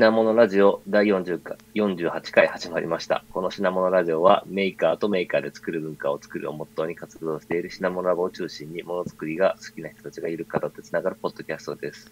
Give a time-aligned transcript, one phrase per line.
[0.00, 3.22] 品物ラジオ第40回48回始まりました。
[3.34, 12.10] この品物ラジオはメーカーとメーカーで作る文化を作るをモットーに活動している品物ラボを中心にものづくりが好きな人たちがいる方とつながるポッドキャストです。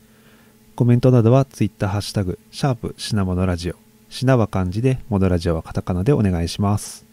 [0.77, 3.75] コメントなどはツイッターハッシュタグ、シャープ品物ラジオ。
[4.11, 7.07] 品は漢字で、モノラジオはカタカナでお願いします。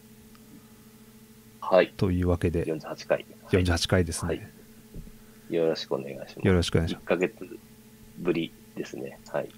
[1.62, 1.94] はい。
[1.96, 3.26] というわけで、48回。
[3.50, 4.28] 48回ですね。
[4.28, 4.48] はい
[5.48, 6.40] よろしくお願いします。
[6.40, 7.60] よろしくお願いします1ヶ月
[8.18, 9.20] ぶりですね。
[9.32, 9.50] はい。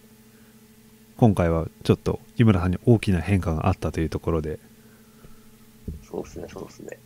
[1.18, 4.60] 今回はちょっと湯村さんに大きな変化があったというところで、
[6.04, 7.00] そうですね、そうですね。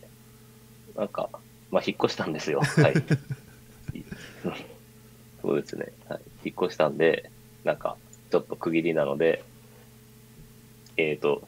[0.96, 1.30] なんか、
[1.70, 2.60] まあ、引っ越したんですよ。
[2.60, 2.94] はい。
[5.40, 5.92] そうですね。
[6.08, 6.20] はい。
[6.44, 7.30] 引っ越したんで、
[7.64, 7.96] なんか、
[8.30, 9.42] ちょっと区切りなので、
[10.96, 11.42] えっ、と、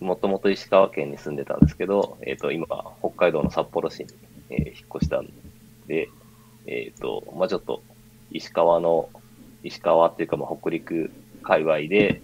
[0.00, 2.66] もともと石川県に住んでたんですけど、えっ、と、今、
[3.00, 4.06] 北海道の札幌市に、
[4.50, 5.32] えー引っ越したん
[5.86, 6.08] で、
[6.66, 7.82] えっ、と、まあ、ちょっと、
[8.30, 9.08] 石川の、
[9.62, 11.10] 石川っていうか、まあ、北陸
[11.46, 12.22] 界隈で、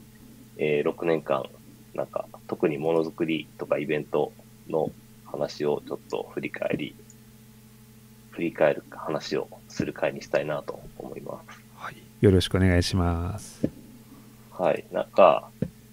[0.59, 1.49] えー6年間、
[1.95, 4.33] なんか、特にものづくりとかイベント
[4.69, 4.91] の
[5.25, 6.97] 話をちょっと振り返り、
[8.33, 11.61] 振り返る話をする会にしたいなと思います。
[11.77, 13.69] はい、よろしくお願いします。
[14.51, 14.85] はい。
[14.91, 15.49] なんか、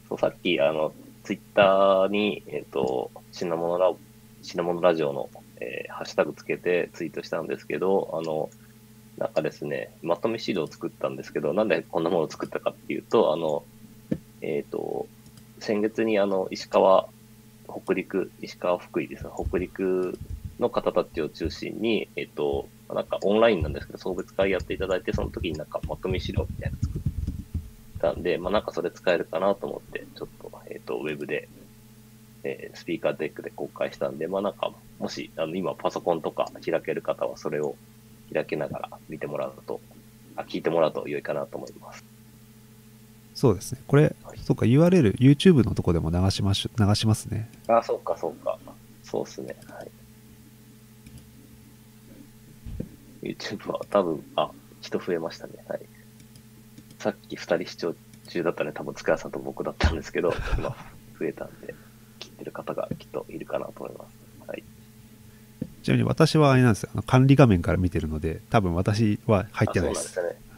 [0.08, 0.92] そうさっき、あの、
[1.24, 3.94] ツイッターに、えっ、と、品物ラ、
[4.42, 5.30] 品物ラジオの、
[5.62, 8.50] えーハッシュタグつけてツイートしたんですけど、あの、
[9.20, 13.66] なんかですね、まとめ資料を作ったんですけど、なんでこんなものを作ったかっていうと、あの、
[14.42, 15.08] えっ、と、
[15.60, 17.10] 先月にあの、石川、
[17.68, 20.18] 北陸、石川福井ですね、北陸
[20.58, 27.02] の方たちを中心に、えっ、と、なんかオンラインなんですけど、送別会やっていただいて、その時になんかまとめ資料みたいなの作っ
[28.00, 31.50] たんで、まあなんかそれ使えるかなと思って、ちょっと、えっ、と、ウェブで、
[32.46, 37.76] えースピーカーデックで公開したんで、まあなんか、もし、あの、今パソコンとか開ける方はそれを
[38.34, 39.80] 開けながら見てもらうと、
[40.36, 42.04] あ、聞いてもらうと良いかなと思います。
[43.34, 43.82] そうですね。
[43.88, 47.50] これ、そうか、URL、YouTube のとこでも流しまし、流しますね。
[47.68, 48.58] あ、そうか、そうか。
[49.04, 49.56] そうっすね。
[49.70, 49.92] はい。
[53.34, 54.52] YouTube は多分、あ、
[54.82, 55.54] 人増えましたね。
[55.68, 55.86] はい。
[56.98, 57.96] さっき二人視聴
[58.28, 58.72] 中だったね。
[58.74, 60.76] 多分、塚谷さんと僕だったんですけど、今、
[61.18, 61.74] 増えたんで、
[62.20, 64.29] 聞いてる方がきっといるかなと思います。
[65.90, 65.94] はい。
[65.94, 66.90] ちなみに私はあれなんですよ。
[67.08, 70.20] 管理画面から見てるので、多分私は入ってないです。
[70.20, 70.50] あそうなんですね。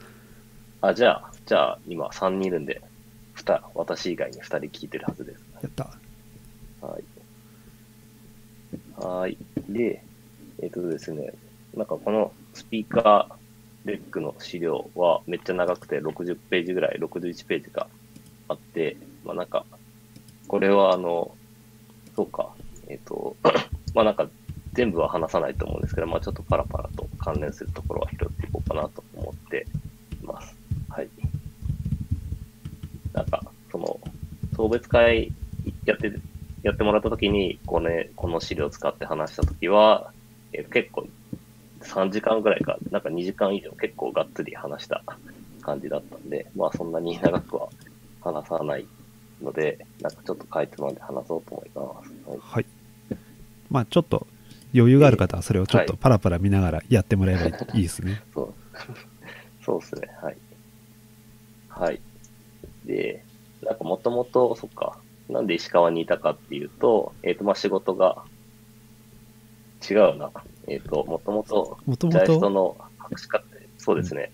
[0.82, 2.82] あ、じゃあ、じゃあ、今3人いるんで、
[3.34, 5.46] 二、私以外に2人聞いてるはずです。
[5.62, 5.90] やった。
[6.86, 7.04] はい。
[8.98, 9.38] はい。
[9.70, 10.04] で、
[10.62, 11.34] えっ、とですね、
[11.76, 17.88] なんかこのスピーカーレックの資料はめっちゃ長くて60ページぐらい、61ページが
[18.50, 19.66] あって、まあなんか、
[20.48, 21.36] これはあの、
[22.16, 22.54] そうか、
[22.88, 23.36] えっ、と、
[23.94, 24.28] まあなんか
[24.74, 29.68] 全部は話さないと思うんですけど、まあちょっとパラパラと関連するところは拾っていこうかなと思って
[30.22, 30.56] います。
[30.90, 31.10] はい。
[33.14, 34.00] なんか、その、
[34.56, 35.32] 送別会
[35.86, 36.12] やって、
[36.64, 40.14] やってもらったときに、この、ね、この資料を使って話したときは、
[40.54, 41.08] え結構、
[41.82, 45.04] 3時間ぐらいか、なんか2時間以上結構がっつり話した
[45.62, 47.68] 感じだったんで、まあそんなに長くは
[48.22, 48.86] 話さない
[49.42, 52.30] ので、なんかちょっとかいつまんで話そうと思います。
[52.30, 52.66] はいはい。
[53.70, 54.28] まあちょっと
[54.74, 58.22] 余裕がある方はそれをちょっとはいパラパラ見ながらやってもらえばいいですね。
[58.34, 58.54] そう。
[59.64, 60.10] そうですね。
[60.22, 60.38] はい。
[61.70, 62.02] はい。
[62.86, 63.24] で、
[63.62, 64.98] なんかもともと、そっか、
[65.30, 68.24] なんで石川にいたかっていうと、えっ、と、まあ、仕事が、
[69.90, 70.32] 違うな。
[70.68, 74.32] えっ、と、もともと、もともと、の博士課程、そうですね。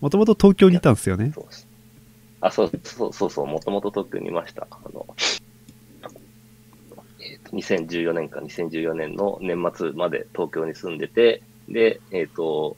[0.00, 1.32] もともと東京にいたんですよね。
[1.34, 1.44] そう
[2.40, 4.66] あ、そうそうそうそう、もともと東京にいました。
[4.70, 5.47] あの、えっ、と、
[7.52, 12.76] 2014年か2014年の年末まで東京に住んでて、で、えっ、と、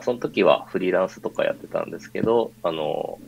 [0.00, 3.18] その時はフリーランスとかやってたんですけど、あの、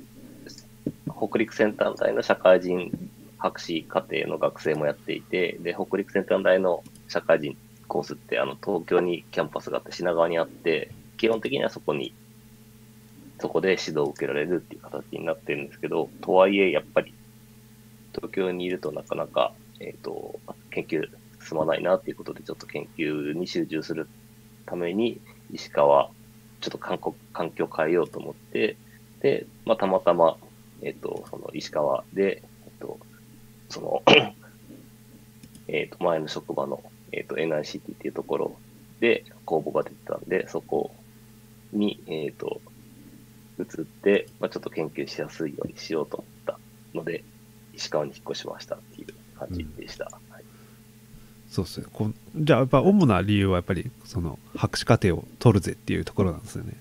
[1.06, 2.90] 北陸先端大の社会人
[3.38, 7.56] 博士課程の学生もやっていて、で、北陸先端大の社会人
[7.88, 12.14] コースって、あの、東京にキャンパスがあって品川にあって、基本的にはそこに
[13.38, 17.14] そこで指導を受けられるっていう形になってるんですけど、とはいえ、やっぱり、
[18.14, 20.38] 東京にいるとなかなか、えっ、と、
[20.70, 21.08] 研究
[21.40, 24.08] 進まないなっていうことで、ちょっと研究に集中する
[24.64, 25.20] ために、
[25.52, 26.10] 石川、
[26.60, 28.76] ちょっと環境環境変えようと思って、
[29.20, 30.36] で、まあ、たまたま、
[30.82, 32.98] えっ、と、その石川で、えっ、と、
[33.68, 34.02] その、
[35.68, 36.82] えっ、と、前の職場の、
[37.12, 38.56] えっ、と、NICT っていうところ
[39.00, 40.94] で公募が出てたんで、そこ
[41.72, 42.60] に、えっ、と、
[43.58, 46.58] 移って、まあ、ちょっと研究しやすいようにしようと思った
[46.94, 47.24] ので、
[47.74, 49.08] 石川に引っ越しましたっていう
[49.38, 50.04] 感じでした。
[50.04, 50.44] はい、
[51.48, 51.86] そうですね。
[51.92, 56.74] こんじゃあやっぱ主な理由はやっぱりその博士課程を取るぜっていうところなんですよね。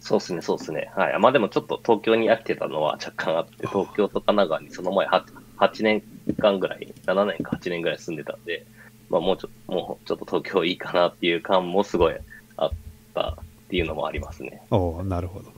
[0.00, 0.90] そうですね、そうですね。
[0.96, 1.18] はい。
[1.18, 5.24] まあでもちょっと東京に飽きてたのは若干あって、東京と神奈川にその前 8,
[5.58, 6.02] 8年
[6.38, 8.64] 間ぐらい、7年か8年ぐらい住んでたんで、
[9.10, 12.14] まあもうちょもうちょっと東京いいかなっていう感もすごい
[12.56, 12.70] あっ
[13.14, 13.34] たっ
[13.68, 14.62] ていうのもありますね。
[14.70, 15.52] おおなるほど。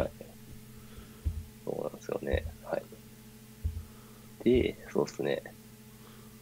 [0.00, 0.10] はい。
[1.66, 2.44] そうなんですよね。
[4.48, 5.42] で、そうですね。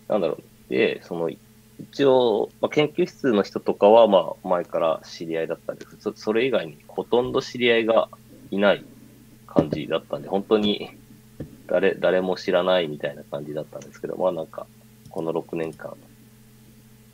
[0.08, 0.70] なんだろう。
[0.70, 1.30] で、その、
[1.78, 8.08] 一応、まあ、研究室の人とかは、まあ、前から知り合いだったんですそそれ以外にほとんど知り合いが
[8.50, 8.84] いない
[9.46, 10.90] 感じだったんで、本当に
[11.66, 14.66] 誰、誰も知らないみたいな感じだったんですけど、まあなんか、
[15.10, 15.96] この6年間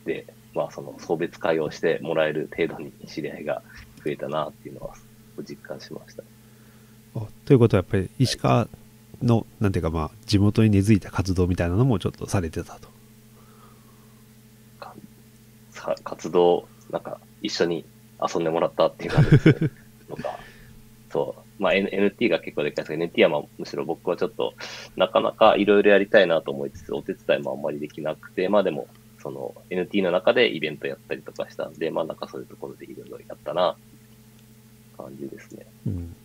[0.05, 3.63] で、まあその送別会をしてもらえる程度に知り合いが
[4.03, 4.93] 増えたなっていうのは
[5.39, 6.23] 実感しました。
[7.45, 8.67] ということはやっぱり石川
[9.23, 12.89] のなんていうかまあ地元に根付いた活動みたいなのもちょっとされてたと。
[14.79, 14.95] か
[15.69, 17.85] さ活動、なんか一緒に
[18.21, 19.55] 遊んでもらったっていう感じですね。
[20.07, 20.39] とか、
[21.09, 24.55] そう、まあ、N、NT が結構でかいですけど、NT はまあむしろ僕はちょっと、
[24.95, 33.77] なかなかいろいろやりたいなと思いつつ、お手伝いもあんまりできなくて、まあでも、その NT の中でイベントやったりとかしたんで、まあなんかそういうところでいろいろやったな、
[34.97, 35.65] 感じですね。
[35.85, 36.17] うん。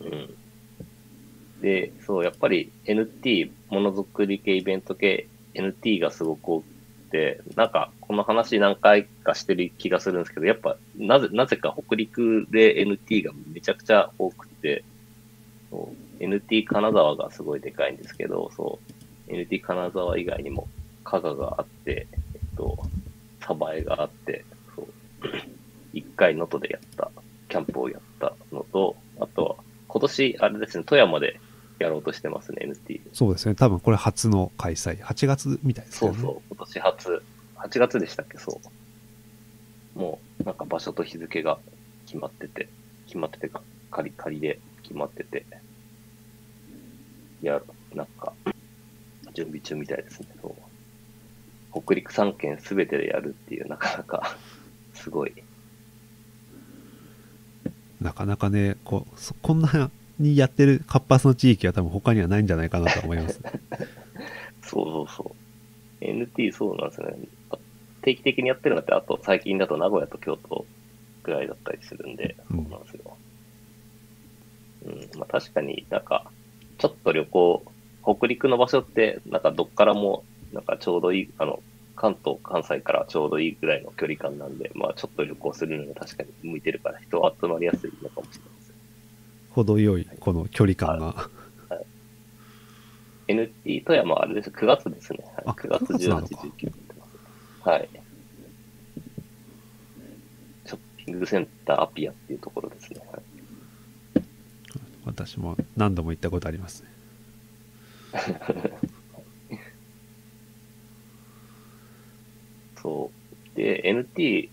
[0.00, 0.37] うん。
[1.60, 6.64] で、そう、やっぱり NT、ものづくり系、イベント系、NT がすごく多く
[7.10, 14.84] て、なんかこの話何回かしてる気がするんですけど、やっぱなぜ、なぜか北陸で NT がめちゃくちゃ多くて、
[16.20, 18.80] NT 金沢がすごいでかいんですけど、そ
[19.28, 20.68] う、NT 金沢以外にも
[21.04, 22.78] 加賀があって、えっと、
[23.40, 24.44] 鯖江があって、
[24.74, 24.86] そう、
[25.92, 27.10] 一回能登でやった、
[27.48, 29.56] キャンプをやったのと、あとは、
[29.86, 31.40] 今年、あれですね、富山で
[31.78, 33.00] やろうとしてますね、NT。
[33.12, 33.54] そうですね。
[33.54, 34.98] 多分これ初の開催。
[34.98, 36.18] 8月みたいですよね。
[36.18, 37.22] そうそう、今年初、
[37.56, 38.60] 8月でしたっけ、そ
[39.96, 39.98] う。
[39.98, 41.58] もう、なんか場所と日付が
[42.06, 42.68] 決まってて、
[43.06, 45.46] 決まっててか、仮、仮で決まってて、
[47.42, 47.62] いや、
[47.94, 48.32] なんか、
[49.34, 50.54] 準備中みたいですね、そう。
[51.82, 54.36] 北陸3県すべてでやるっていう、なかなか、
[54.94, 55.32] すごい。
[58.00, 59.06] なかなかね、こ
[59.42, 63.40] こんなにやってる活発な地域は多分他にはないんじゃないかなと思います。
[64.62, 66.04] そうそうそう。
[66.04, 67.28] NT そうなんですよね。
[68.02, 70.66] 定期的にやってるのって、あと最近だと名古屋と京都
[71.22, 73.18] ぐらいだったりするんで、うんそうなんですよ。
[74.82, 76.30] うん、まあ確かになんか、
[76.78, 77.64] ちょっと旅行、
[78.02, 81.62] 北陸の場所って、なんかどっからも、なんかちょうどいい、あの、
[81.96, 88.57] 関東、関西からちょうどいいぐらいの距離感なんで、まあちょっと旅行するのに確かに向いてるから人は集まりやすいのかもしれない。
[89.64, 91.28] 程よいこの距離感が。
[93.26, 94.50] NT 富山はあれです。
[94.50, 95.18] 9月ですね。
[95.44, 96.72] はい9月18、19。
[97.64, 97.88] はい。
[100.64, 103.00] ショッピングセンターアピアっていうところですね。
[103.12, 103.22] はい
[105.04, 106.88] 私も何度も行ったことありますね。
[112.82, 113.10] そ
[113.54, 113.56] う。
[113.56, 114.50] で、NT、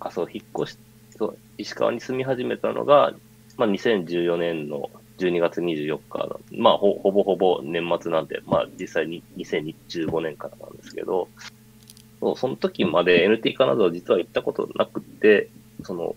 [0.00, 0.78] あ、そう、引っ越し、
[1.16, 3.14] そう、石川に住み始めたのが、
[3.58, 4.88] まあ、2014年の
[5.18, 11.28] 12月24日な、まあほ、ほぼほぼ年末なんで、まあ、実際に2015年からなんですけど、
[12.20, 15.50] そうその時まで NT 金沢実は行ったことなくて、
[15.82, 16.14] その、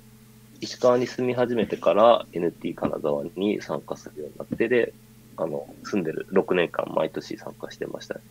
[0.61, 4.93] 石川に住み始めてから NT 金沢に参加するようになって、で、
[5.35, 8.21] あの、住んでる6年間毎年参加してましたね。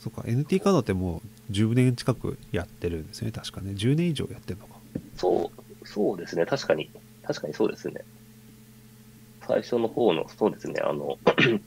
[0.00, 3.32] そっか、NT カードってもう10年近くやってるんですね。
[3.32, 3.72] 確かね。
[3.72, 4.76] 10年以上やってるのか。
[5.16, 5.59] そう、
[5.92, 6.46] そうですね。
[6.46, 6.92] 確かに、
[7.22, 7.94] 確かにそうですね。
[9.46, 10.80] 最初の方の、そうですね。
[10.82, 11.18] あの、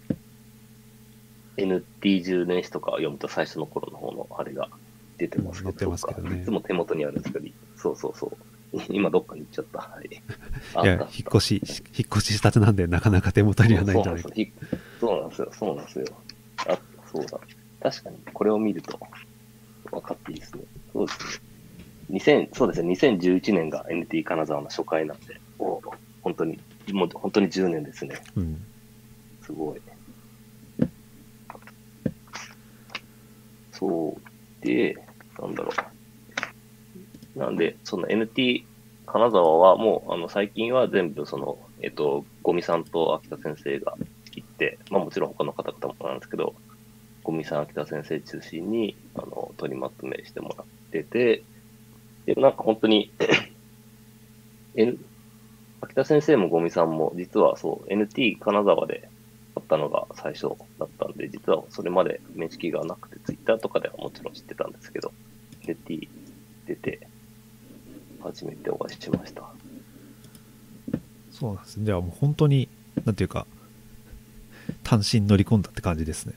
[1.58, 4.70] NT10 年史とか読むと最初の頃の方のあれが
[5.18, 8.38] 出てますけど、ますけどねいつも手元にあるんですけど、そうそうそ
[8.74, 8.82] う。
[8.90, 9.80] 今どっかに行っちゃった。
[9.80, 10.24] はい。
[10.76, 14.30] あいや、引っ越し、引っ越ししたてなんでなかなか手元にはないんじゃないか。
[15.00, 15.50] そうなんですよ。
[15.52, 16.06] そうなんですよ。
[16.68, 16.80] あ、
[17.12, 17.40] そうだ。
[17.82, 19.00] 確かに、これを見ると
[19.92, 20.64] 分かっていいですね。
[20.92, 21.53] そうですね。
[22.10, 22.90] 2000、そうですね。
[22.90, 25.82] 2011年が NT 金沢の初回なんで、お
[26.22, 26.60] 本当に、
[26.92, 28.16] もう本当に10年ですね。
[28.36, 28.62] うん。
[29.42, 29.82] すごい。
[33.72, 34.66] そう。
[34.66, 34.96] で、
[35.40, 35.72] なんだろ
[37.36, 37.40] う。
[37.40, 38.64] なんで、その NT
[39.06, 43.98] 金沢はもう、あの、最近は全部その、えっと、ゴミさんと秋田先生が
[44.36, 46.56] 行って、まあもちろん他の方々もなんですけど、
[47.24, 51.46] ゴミさん、秋田先生中心に、あの、取りまとめしてもらってて、
[52.26, 53.12] で、なんか本当に
[54.76, 54.98] N、
[55.82, 59.10] 秋田先生もゴミさんも、実はそう、NT 金沢で
[59.56, 60.48] あったのが最初
[60.80, 65.12] だったんで、実はそれまで面識がなくて、ツイッターとかではもちろん知ってたんですけど、
[65.64, 66.08] NT
[66.68, 67.08] 出て、
[68.22, 69.44] 初めてお会いしました。
[71.32, 71.86] そうなんですね。
[71.86, 72.70] じゃあもう本当に、
[73.06, 73.46] なんていうか、
[74.84, 76.34] 単身乗り込んだって感じですね。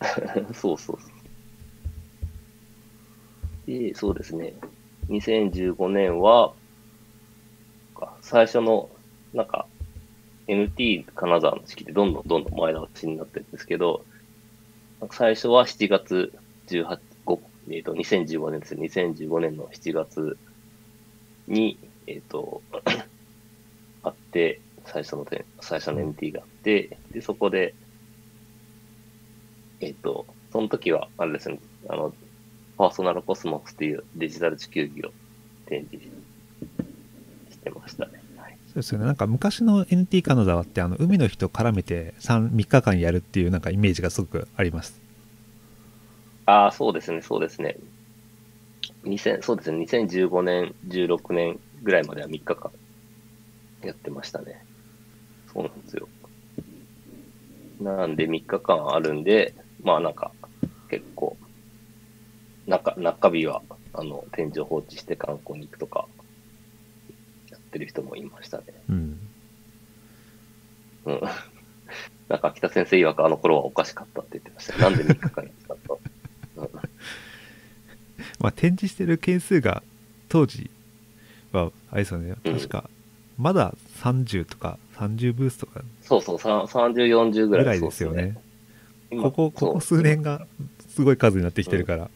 [0.52, 1.08] そうそうそ
[3.66, 3.70] う。
[3.70, 4.54] で、そうですね。
[5.08, 6.52] 2015年は、
[8.20, 8.90] 最初の、
[9.32, 9.66] なんか、
[10.46, 14.04] NT 金沢の式でどんどんどんどん前倒しになってるんですけど、
[15.10, 16.32] 最初は7月
[16.66, 18.82] 18、5えっ、と、2015年ですね。
[18.88, 20.36] 2015年の7月
[21.46, 22.62] に、えっ、と、
[24.02, 27.74] あって、最初の点、最初の NT があって、で、そこで、
[29.80, 31.58] えっ、と、その時は、あれですね、
[31.88, 32.14] あの、
[32.76, 35.10] パーソナルコスモスっていうデジタル地球儀を
[35.66, 36.06] 展示
[37.50, 38.12] してましたね。
[38.36, 39.06] はい、そうですよね。
[39.06, 45.04] なんか昔の NT 金沢って、あの、海の日と絡めて 3, 3日間やるっていうなんかイメージがすごくあります。
[46.46, 47.76] ああ、そうですね、そうですね。
[49.04, 52.72] 2000そうですね、2015年、16年ぐらいまでは3日間
[53.82, 54.64] やってましたね。
[55.46, 56.08] そうなんですよ。
[57.80, 60.32] なんで3日間あるんで、まあなんか、
[60.88, 61.38] 結構、
[62.66, 66.06] 中、中日は、あの、天井放置して観光に行くとか、
[67.50, 68.64] やってる人もいましたね。
[68.88, 69.18] うん。
[71.06, 71.20] うん。
[72.28, 74.78] なんか北先生曰くあの頃はおかしかったって言ってました。
[74.78, 76.00] なんで3日間やってたと。
[76.56, 76.68] うん
[78.38, 79.82] まあ展示してる件数が
[80.28, 80.70] 当時
[81.52, 82.34] は、あれですよね。
[82.44, 82.90] うん確か、
[83.38, 88.36] まだ30とか30ブースとかそうそう、さ30、40ぐらいぐらいですよね。
[89.10, 90.46] 今ここ、ここ数年が
[90.88, 92.10] すごい数になってきてるから。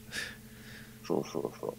[1.09, 1.75] そうそうそう。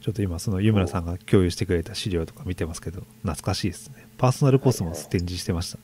[0.00, 5.78] ちょっと今その湯村さんが共有してくれた資料とか見てますけど懐かしいですねパーソナルコスモス展示してました、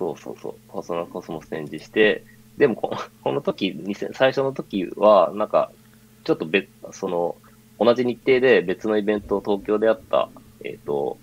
[0.00, 0.54] そうそうそう。
[0.72, 2.24] パーソナルコスモス展示して、
[2.56, 5.70] でもここの時、2000最初の時は、なんか、
[6.24, 7.36] ちょっと別、その、
[7.78, 10.30] 同じ日程で別のイベントを東京であった、
[10.64, 11.18] えっ、と、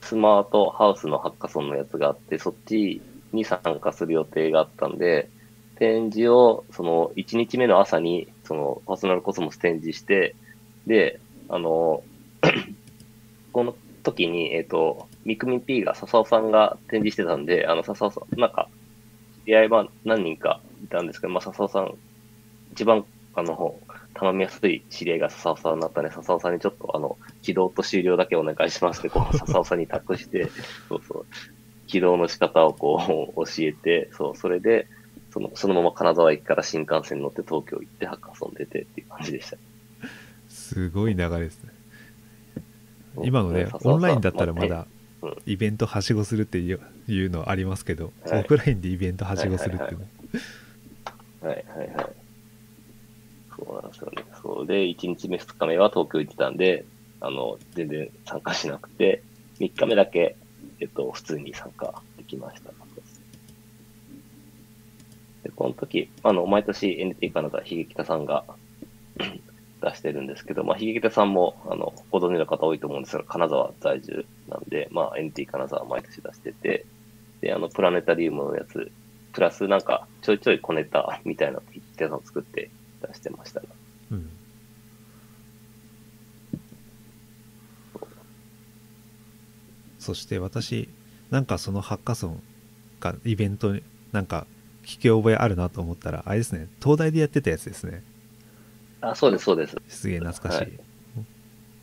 [0.00, 3.02] スマートハウスのハッカソンのやつがあって、そっち
[3.34, 5.28] に参加する予定があったんで、
[5.76, 10.36] 展示を、その、1日目の朝に、その、パーソナルコスモス展示して、
[10.86, 12.02] で、あの、
[13.52, 18.68] この時に、えっ、と、ミクミン P が笹尾さんが展示してたんで、あの、笹尾さん、なんか、
[19.44, 21.94] 知り合いは何人かいたんですけど、まあ、笹尾さん、
[22.72, 23.78] 一番、あの、
[24.14, 30.48] 頼みやすい知り合いが笹尾さんになったね、笹尾さんにちょっと、あの、起動と終了だけお願いしますって、こう、笹尾さんに託して、
[30.88, 31.26] そうそう、
[31.94, 34.88] 起動の仕方をこう、教えて、そう、それで、
[35.32, 39.56] その、そのまま金沢駅から新幹線に乗って東京行って、ハッカソン出てっていう感じでした。
[40.48, 41.70] すごい流れですね。
[43.22, 44.86] 今のねオンラインだったらまだ
[45.22, 45.36] うん。
[45.46, 48.40] イベントはしごするっていういうのありますけど、はい。
[48.40, 52.06] オフラインでイベントはしごするっていうの、はいはいはい。
[53.56, 54.24] そうなんですよね。
[54.42, 54.66] そう。
[54.66, 56.84] で、1日目、2日目は東京行ってたんで、
[57.20, 59.22] あの、全然参加しなくて、
[59.60, 60.36] 3日目だけ、
[60.84, 62.70] えっと、普通に参加できました。
[65.42, 68.44] で、この時、あの、毎年 NT カナダ、ひげきたさんが
[69.80, 76.84] 出してるんですけど、まあ、ひげきたさんも、あの、ご存知の方多いと思うんですが、金沢在住なんで、まあ、NT 金沢毎年出してて、
[77.40, 78.92] で、あの、プラネタリウムのやつ、
[79.32, 83.68] プラスなんか、ちょいちょい小ネタみたいなのひげきたさん作って出してましたね。
[84.12, 84.30] うん
[90.04, 90.88] そして私
[91.30, 92.42] なんかそのハッカソン
[93.00, 93.82] がイベントに
[94.12, 94.46] なんか
[94.84, 98.02] 聞き覚えあるなと思ったらあれですね東大でやってたやつですね
[99.00, 99.76] あ、そうです、そうです。
[99.88, 100.72] すげえ懐かしい、はい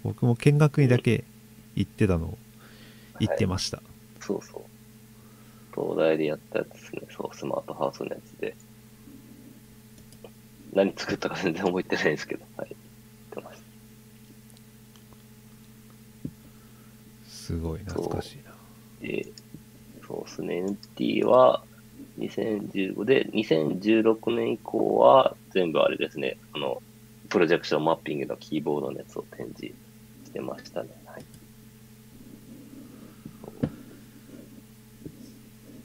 [0.04, 1.24] 僕も見学にだけ
[1.76, 2.38] 行ってたのを
[3.20, 3.84] 行ってました、
[4.20, 4.62] そうそう。
[5.76, 7.02] 東大でやったやつですね。
[7.16, 8.56] そう、スマートハウスのやつで。
[10.74, 12.70] 何作ったか全然覚えてないんですけど、はい。
[12.70, 12.78] 言
[13.44, 13.62] ってまし
[17.52, 18.58] すごい懐かしいなた。
[19.02, 19.28] で、
[20.08, 20.64] そうですね。
[20.96, 21.62] NT は
[22.18, 26.38] 2015で、2016年以降は全部あれですね。
[26.54, 26.82] あの、
[27.28, 29.76] プロジェクションマッピングのキーボードのやつを展示
[30.26, 30.90] してましたね。
[31.06, 31.26] はい。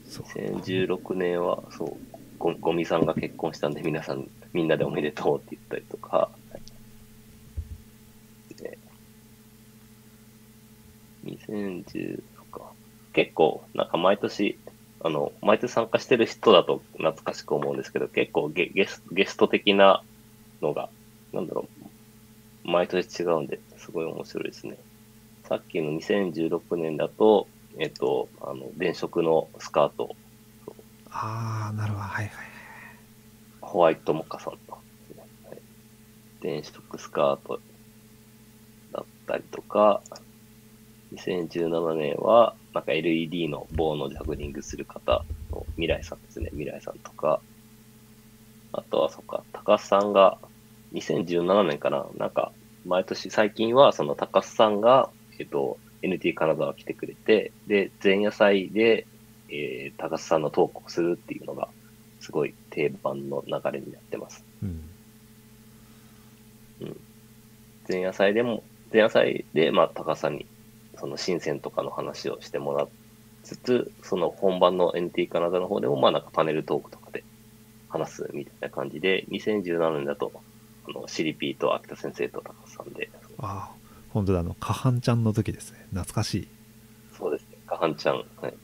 [0.07, 1.97] そう2016年は、そう、
[2.39, 6.31] ゴゴミさんが結婚したんで、皆さん、みんなでおめでとうって言ったりとか、
[8.57, 8.79] で
[11.27, 12.75] 2010とか、
[13.13, 14.63] 結構、なんか毎年、
[15.01, 20.05] あの、毎年参加してる人だと懐かしく思うんですけど、結構ゲゲスゲスト的な
[20.63, 20.91] のが、
[21.33, 21.71] なんだろ
[22.65, 24.79] う、毎年違うんで、すごい面白いですね。
[25.45, 30.17] さっきの2016年だと、えっと、あの、電飾のスカート、
[31.11, 32.05] ああなるほど。
[32.05, 32.57] はいはい
[33.61, 34.83] ホワイトモカさんと。
[36.41, 37.63] 電飾スカート
[38.93, 40.03] だったりとか、
[41.15, 46.49] 2017年は、なんか LED の棒のジャグリングする方の未来さんですね。
[46.51, 47.41] 未来さんとか、
[48.73, 50.39] あとは、そっか、高須さんが、
[50.93, 52.53] 2017年かな、なんか、
[52.85, 59.07] 毎年、最近は、その高須さんが、えっと、NT 金沢来てくれて、で、前夜祭で、
[59.49, 61.69] えー、高須さんのトークをするっていうのが、
[62.21, 64.45] すごい定番の流れになってます。
[64.63, 64.83] うん。
[67.89, 70.47] 前夜祭でも、前夜祭で、まあ、高須さんに、
[70.97, 72.87] その新鮮とかの話をしてもらい
[73.43, 77.25] つつ、その本番の NT 金沢の方でも、まあ、なんかパネルトークとかで
[77.89, 80.33] 話すみたいな感じで、2017年だと、
[80.89, 83.77] あの、シリピーと秋田先生と高須さんで、ああ、
[84.11, 85.79] 本当だ、あの、カハンちゃんの時ですね。
[85.91, 86.49] 懐かしい。
[87.19, 88.17] そうですね、かはんちゃん。
[88.17, 88.55] はい。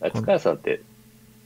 [0.00, 0.80] あ、塚谷さんって、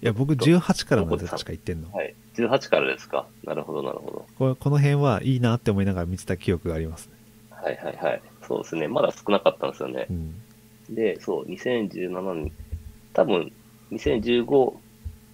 [0.03, 1.93] いや、僕18からなんで確か言ってんの。
[1.93, 3.29] はい、18からですか？
[3.45, 4.27] なるほど、なるほど。
[4.37, 7.15] これこの辺はいいなって思いながら見てた記憶がありますね。
[7.51, 8.23] はいはいはい。
[8.53, 8.87] そうですね。
[8.87, 10.13] まだ少なかったんですよねう。
[10.13, 10.45] ん。
[10.91, 12.53] で、そう、2017年、
[13.15, 13.51] 多分、
[13.91, 14.83] 2015、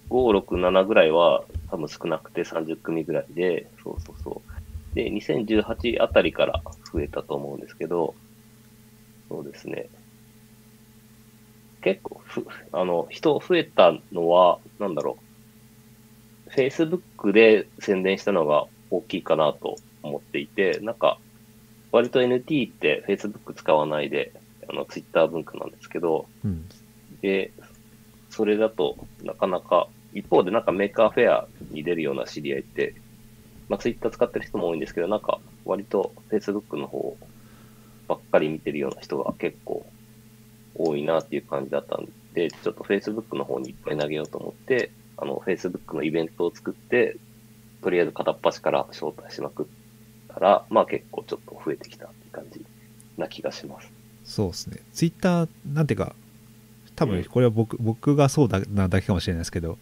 [0.07, 4.95] 5、6、7ぐらいは、多分少なくて30組ぐらいで、そうそうそう。
[4.95, 8.15] で、2018あたりから増えたと思うんですけど、
[9.29, 9.89] そうですね。
[11.81, 15.23] 結構ふ、あの、人増えたのは、なんだろ
[16.47, 16.51] う。
[16.55, 21.21] Facebook で宣伝したのが大きいかなと思っていて、なんか、
[21.91, 24.31] 割と NT って Facebook 使わないで、
[24.69, 26.65] あの、Twitter 文化なんですけど、うん。
[27.21, 27.51] で、
[28.29, 32.95] それだとなかなか、一方でなんか Maker Faire に出るような知り合いって、
[33.67, 37.17] まあ Twitter 使ってる人も多いんですけど、なんか割と Facebook の方
[38.07, 39.85] ばっかり見てるような人が結構
[40.75, 47.17] 多いなっていう感じだったんで、ちょっと Facebook の方にいっぱい投げようと思って、あの Facebook のイベントを作って、
[47.81, 49.65] とりあえず片っ端から招待しまくっ
[50.33, 52.65] たら、まあ結構ちょっと増えてきたっていう感じ
[53.17, 53.91] な気がします。
[54.23, 54.77] そうですね。
[54.93, 56.15] ツイッター、なんていうか、
[56.95, 59.77] 多うん分これは僕,、僕がそうだなだけかもしれないですけど、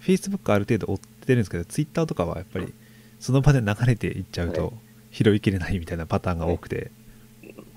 [0.00, 2.72] Facebook ある程度追ってるんですけど、ツイッターとかはやっぱり
[3.20, 4.72] その場で流れていっちゃうとはい
[5.14, 6.90] 拾いきれないみたいなパターンが多くて、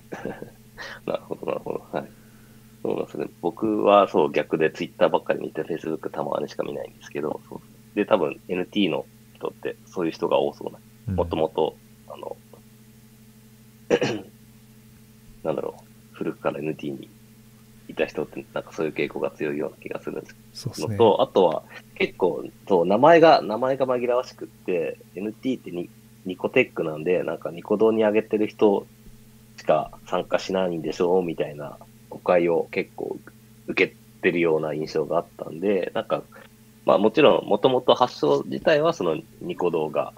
[1.06, 1.86] なるほど、なるほど。
[1.91, 2.10] はい。
[2.82, 3.27] そうなんですね。
[3.41, 7.39] 僕はそう逆でツイッターばっかり見て、Facebook たまにしか見ないんですけど、
[7.93, 10.80] で、多分 NT の人ってそういう人が多そうな。
[11.10, 11.77] うんもともと、
[12.17, 12.38] あの、
[15.43, 17.10] なんだろう、古くから NT に
[17.88, 20.88] いた人ってなんかそういう傾向が強いような気がするんですそうですね。
[20.89, 21.63] のと、あとは
[21.95, 25.89] 結構、そう、名前が、名前が紛らわしくって、NT ってニ
[26.25, 28.88] ニコテックなんで、なんかニコ動に上げてる人
[29.58, 31.77] しか参加しないんでしょうみたいな
[32.10, 33.17] 誤解を結構
[33.67, 36.23] 受けてるような印象があったんで、なんか、
[36.86, 40.13] まあもちろん、もともと発祥自体はそのニコ動が、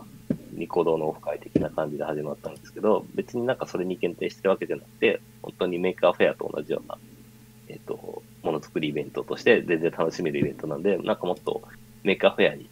[0.60, 6.98] ニコ動のオフ会的な感じで始まったんですけど、別になんかそれに限定してるわけじゃなくて、本当に Maker Faire と同じような
[7.70, 11.62] えっ、と、ものづくりイベントとして全然楽しめるイベントなんで、なんかもっと
[12.04, 12.70] Maker Faire に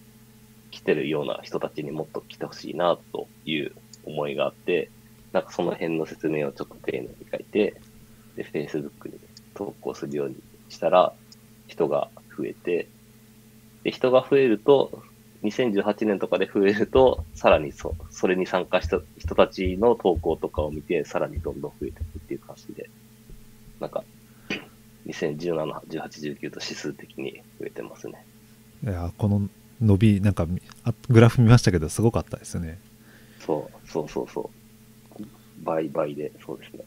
[0.71, 3.71] 来てるような人たちにもっと来てほしいなという
[4.03, 4.89] 思いがあって、
[5.31, 7.79] なんかその辺の説明をちょっと丁寧に書いて、
[8.35, 9.19] で、Facebook に
[9.53, 10.35] 投稿するように
[10.69, 11.13] したら、
[11.67, 12.89] 人が増えて、
[13.83, 15.03] で、人が増えると、
[15.49, 22.89] 2018年とかで増えると、さらにそそれに参加した人たちの投稿とかを見て、さらにどんどん増えていくっていう感じで、
[23.79, 24.03] なんか、
[25.05, 26.01] 2017、18、
[26.37, 28.25] 19と指数的に増えてますね。
[28.83, 29.49] いやこの
[29.81, 30.47] 伸び、なんか
[30.83, 32.79] あグラフ見ましたけど、すごかったですよね。
[33.39, 34.49] そう、そうそうそ
[35.19, 35.23] う。
[35.63, 36.83] 倍々で、そうですね。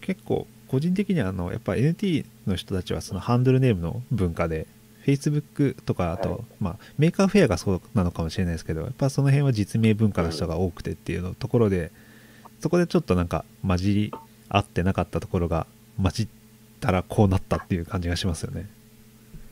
[0.00, 4.66] 結構個人的にはあのやっぱ NT の人たちはそのハンドルネームの文化で
[5.04, 11.90] Facebook とかあと、はいまあ、 Maker Faire がそうなのかもしれないですけどやっぱその辺は実名文化の人が多くてっていうのところで
[12.60, 14.12] そこでちょっとなんか混じり
[14.48, 15.66] 合ってなかったところが
[16.00, 16.28] 混じっ
[16.80, 18.66] たらこうなったっていう感じがしますよね。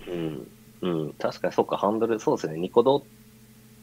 [0.08, 0.46] うん。
[0.82, 1.12] うん。
[1.14, 2.58] 確かにそうか、ハンドル、そうですね。
[2.58, 3.04] ニコ動、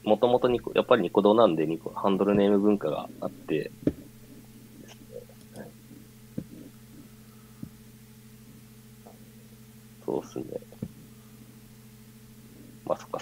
[0.04, 3.72] もともとニコ、やっぱりニコ動なんでニコ、ハンドルネーム文化があって、
[10.06, 10.46] そうですね。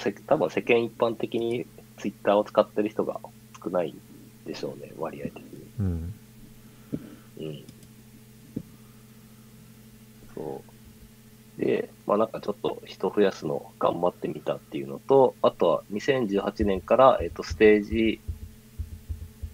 [0.06, 3.22] せ多分世間一般的にツイッターを使ってる人が
[3.64, 4.00] 少ないん
[4.46, 5.72] でしょうね、割合的に。
[5.80, 6.16] うん、
[7.38, 7.66] うん。
[10.34, 10.66] そ
[11.58, 11.62] う。
[11.62, 18.24] で、まあなんかちょっと人増やすの頑張ってみたっていうのと、あとは2018年から、えっと、ステージ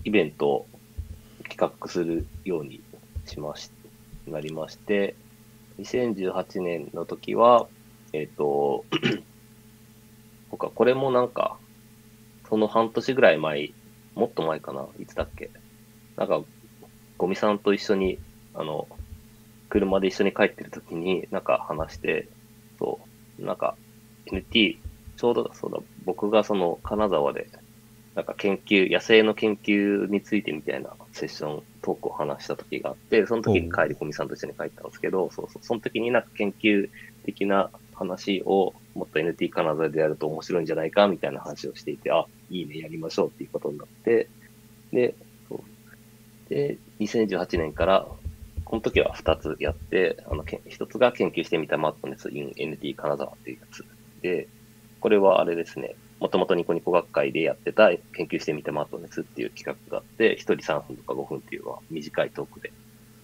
[0.03, 0.69] イベントを
[1.49, 2.83] 企画するように
[3.25, 3.71] しまし、
[4.27, 5.17] なりまして、
[5.77, 7.69] 2018年の時は、
[8.13, 8.87] えっと、
[10.51, 11.59] 他これもなんか、
[12.49, 13.75] その半年ぐらい前
[14.15, 15.51] もっと前かな、いつだっけ。
[16.17, 16.45] なんか、
[17.17, 18.21] ゴミさんと一緒に、
[18.53, 18.89] あの、
[19.69, 22.29] 車で一緒に帰ってる時に、なんか話して、
[22.79, 23.07] そ
[23.39, 23.77] う、なんか、
[24.31, 24.83] NT、
[25.17, 27.49] ちょうど、そうだ、僕がその、金沢で、
[28.15, 36.89] なんか研究、野生の研究についてみたいなセッション、トークを話した時があって、その時に帰り込みさんと一緒に帰ったんですけど、そうそう、その時になんか研究
[37.23, 44.30] 的な話をもっと NT 金沢でやると面白いんじゃないかみたいな話をしていて、あ、いいね、やりましょうっていうことになって、
[44.91, 45.15] で、
[45.49, 46.49] そう。
[46.49, 48.08] で、2018年から、
[48.65, 53.86] この時は2つやって、あの、1つが研究してみたマットネス in NT 金沢っていうやつ
[54.21, 54.47] で、
[54.99, 62.71] これはあれですね、もともとニコニコ学会でやってた研究してみたマットネスっていう企画があって、1人3分とか5分っていうのは短いトークで、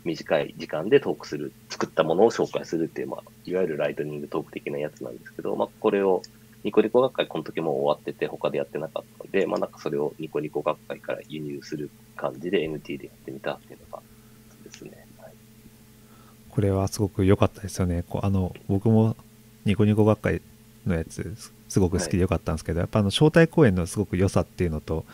[0.07, 6.21] 短い時間でトークする、作ったものを紹介するっていう、まあ、いわゆるライトニングトーク的なやつなんですけど、まあ、これを
[6.63, 14.01] ニコニコ学会この時もう終わってて他でやってなかったので、まあ、なんかそれをニコニコ学会から輸入する感じで NT でやってみたっていうのが
[14.63, 14.91] ですね。
[15.19, 15.33] はい
[16.49, 18.03] これはすごく良かったですよね。
[18.09, 19.15] こうあの僕も
[19.63, 20.41] ニコニコ学会
[20.87, 25.05] のやつすすごく好きで良かったんですけど、やっぱあの招待公演のすごく良さっていうのと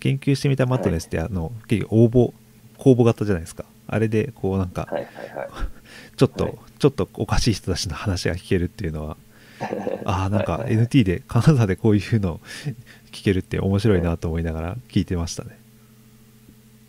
[0.00, 2.32] 研究してみたマットネスってあの、結局応募
[2.78, 5.48] 公募型じゃないですかあれでこうなんかはいはいはい。
[6.16, 9.16] ちょっと、はいちょっとおかしい人たちの話が聞けるっていうのは
[10.04, 12.40] ああなんか NT で金沢でこういうの
[13.10, 15.58] 聞けるって面白いなと思いながら聞いてましたね。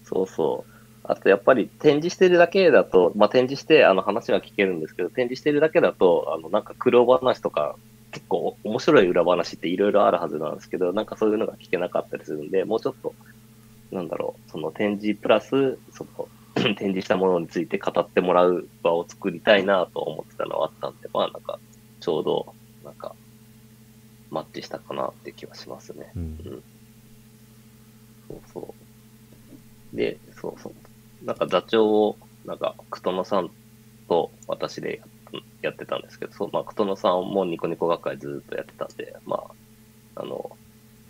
[0.03, 0.71] そうそう。
[1.03, 7.75] あとやっぱり展示してるだけだと、まあ、展示してあの話は聞けるんですけど、展示してるだけだと、あのなんか苦労話とか、
[8.11, 13.15] 結構面白い裏話っていろいろあるはずなんですけど、なんかそういうのが聞けなかったりするんで、もうちょっと、
[13.91, 16.27] なんだろう、その展示プラス、その
[16.77, 21.61] 展示したものについて語ってもらう場を作りたいなと思ってたのはあったんで、まあなんか、
[21.99, 23.15] ちょうど、なんか、
[24.31, 26.11] マッチしたかなって気はしますね。
[26.15, 26.63] うんうん
[28.27, 28.77] そうそ
[29.93, 29.95] う。
[29.95, 30.69] で、そうそ
[31.21, 31.25] う。
[31.25, 33.53] なんか座長を、なんか、クトノさん
[34.07, 35.01] と私で
[35.61, 39.37] やってたんですけど、そう、まあ、クトノさんもニコニコ学会ずっとやってたんで、ま
[40.15, 40.57] あ、あの、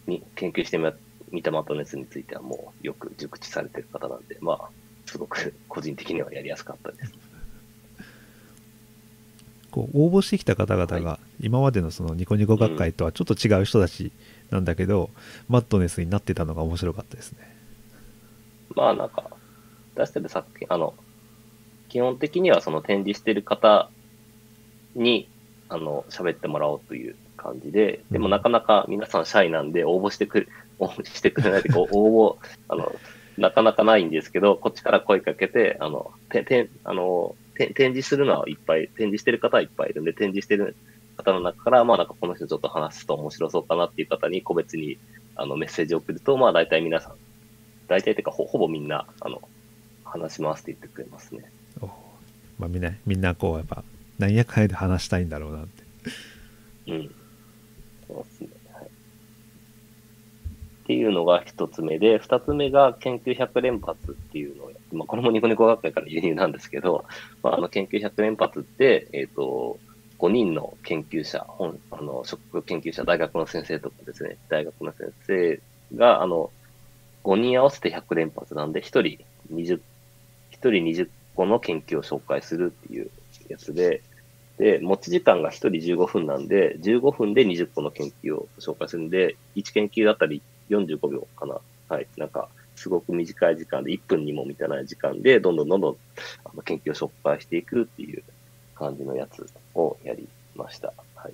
[0.08, 0.92] に研究してみ
[1.32, 4.72] 見たマットネスについてはもうよく熟知されてる方なんで、まあ、
[5.10, 7.14] すごく個人的にはやりやすかったです。
[9.72, 14.12] こう応募してきた方々が今までのそのニコニコ学会とはちょっと違う人たち
[14.50, 15.10] なんだけど、
[15.48, 17.56] マットネスになってたのが面白かったですね。
[18.76, 19.30] まあなんか、
[19.96, 20.94] 出してる作品、あの、
[21.88, 23.90] 基本的にはその展示してる方
[24.96, 25.28] に、
[25.70, 30.48] あの、喋ってもらおうという感じで、でもなかなか皆さんシャイなんで応募してくれ、
[30.80, 32.92] 応募してくれないで、こう、応募、あの、
[33.40, 40.76] なかなかないんですけど、こっちから声かけて、あの、て、て、あの、て展示するのはいっぱい、展示してる方はいっぱいいるんで、展示してる
[41.18, 44.98] 方の中から、まあなんかこの人ちょっと話すと面白そうかなっていう方に個別に
[45.36, 47.14] あのメッセージを送ると、まあ大体皆さん、
[47.88, 49.42] 大体というかほほぼみんな、あの、
[50.04, 51.52] 話しますって言ってくれますね。
[51.82, 51.88] お
[52.58, 53.84] まあ、みんなみんなこうやっぱ
[54.18, 55.84] 何やかんやで話したいんだろうなって。
[56.88, 57.16] うん。
[58.08, 58.49] そうですね。
[60.90, 67.06] っていうのが一つ目で、二つ目が研究100連発っていうのをやって、まあこれもニコニコ学会から輸入なんですけど、
[67.44, 69.78] まああの研究100連発って、えっ、と、
[70.18, 75.62] 5人の研究者、本あの、職研究者、大学の先生とかですね、大学の先生
[75.96, 76.50] が、あの、
[77.24, 79.02] 5人合わせて100連発なんで、1人
[79.54, 79.82] 20、1
[80.52, 83.12] 人20個の研究を紹介するっていう
[83.48, 84.02] やつで、
[84.58, 91.60] で、持ち時間が1人15分なんで、15分で20個の研究を紹介するんで、1研究あたり45秒かな。
[91.88, 92.08] はい。
[92.18, 95.98] なんか、すごく短い時間で、1分にも満たない時間で、どんどんどんどん
[96.46, 98.24] あの研究を紹介していくっていう
[98.76, 100.94] 感じのやつをやりました。
[101.16, 101.34] はい。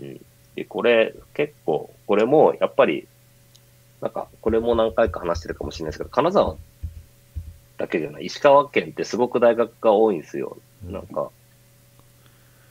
[0.00, 0.20] うん。
[0.54, 3.08] で、これ、結構、これも、やっぱり、
[4.00, 6.56] なんか、これも何回か話してるかもしれないですけど、金沢
[7.78, 10.56] だけじゃない、石川県ってすごく大学が多いんですよ。
[10.84, 11.30] なんか、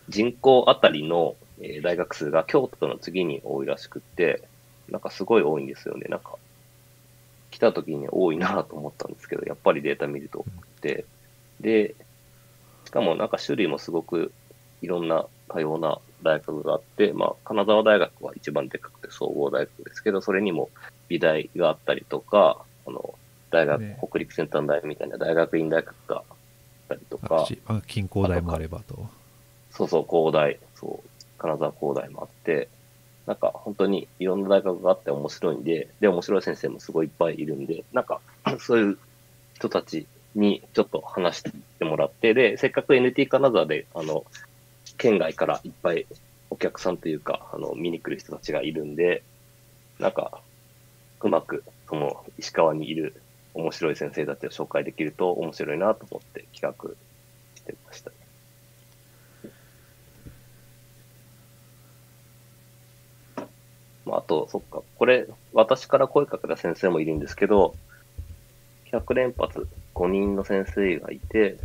[0.08, 4.50] 人口あたりの、えー大学数が京都の次に多いらしくって、
[4.88, 6.08] なんかすごい多いんですよね。
[6.10, 6.40] なんか、
[7.52, 11.08] 来た時に多いなと思ったんですけど、やっぱりデータ見ると多くて、
[11.60, 11.96] で、
[12.86, 14.36] しかもなんか種類もすごく
[14.82, 20.72] いろんな多様な大学があって、まあ、金沢大学は一番でかくて総合大学ですけど、それにも
[21.10, 23.20] 美大があったりとか、あの、
[23.52, 26.38] 大学、ね北陸先端大みたいな大学院大学があっ
[26.90, 29.08] たりとあか、しあ近郊大もあればと。
[29.72, 31.09] そうそう、工大、そう、
[31.40, 32.70] 金沢工大もあって、
[33.26, 38.22] なんか本当にいろんな大学があって面白いんで、で、面白い先生もすごいいっぱいいるんで、なんか、
[38.60, 38.98] そういう
[39.56, 41.44] 人たちにちょっと話し
[41.80, 44.26] てもらって、で、せっかく NT 金沢で、あの、
[44.98, 46.06] 県外からいっぱい
[46.50, 49.24] お客さんというか、あの、見に来る人たちがいるんで、
[50.00, 50.42] なんか、
[51.22, 53.22] うまく、その、石川にいる
[53.54, 56.96] 面白い先生たちを紹介できると面白いなと思って企画
[57.56, 58.12] してました。
[64.10, 67.76] まあ、あと、そっか、これ、私から声かけた先生もいるんですけど、
[68.92, 71.58] 100連発5人の先生がいて、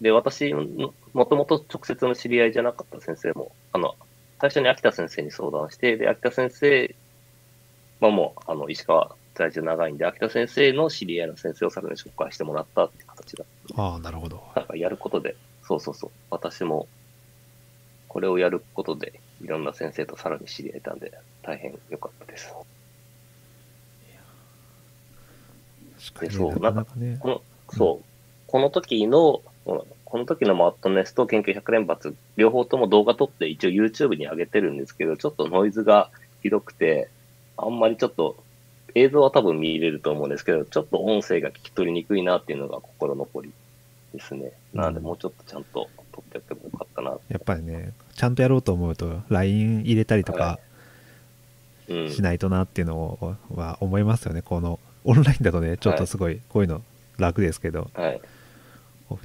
[0.00, 0.92] で、私、も
[1.26, 3.94] ともと直接の知り合いじゃなかった先生も、あの、
[4.40, 6.94] 最初に秋田先生に相談して、で、秋田先生
[8.00, 13.82] はもう、あの、石川在住長いんで、秋田先生の知り合いの先生をさらに紹介してもらったって形だった。
[13.82, 14.42] ああ、なるほど。
[14.54, 16.88] なんかやることで、そうそうそう、私も、
[18.08, 21.12] これをやることで、いろんな先生とさらに知り合えたんで、
[21.46, 22.52] 大変良かったです。
[26.20, 26.86] でそう、なんか、
[27.20, 28.04] この、そう、
[28.46, 36.10] この時の、この時のマットネスと研究100連発、両方とも動画撮って一応 YouTube に上げてるんですけど、ちょっとノイズが
[36.42, 37.08] ひどくて、
[37.56, 38.36] あんまりちょっと
[38.94, 43.52] 映像は多分見れると思うんですけど、ちょっと音声が聞き取りにくいなっていうのが心残り
[44.14, 44.52] ですね。
[44.72, 47.18] なので、もうちょっとちゃんと撮ってやってもよかったな。
[47.28, 50.58] やっぱりね、ちゃんとやろうと思うと、LINE 入れたりとか
[51.86, 54.42] しないとなっていうのは思いますよね。
[54.42, 56.82] このオンラインだとね、ちょっとすごいこういうの
[57.18, 58.20] 楽ですけど、はい、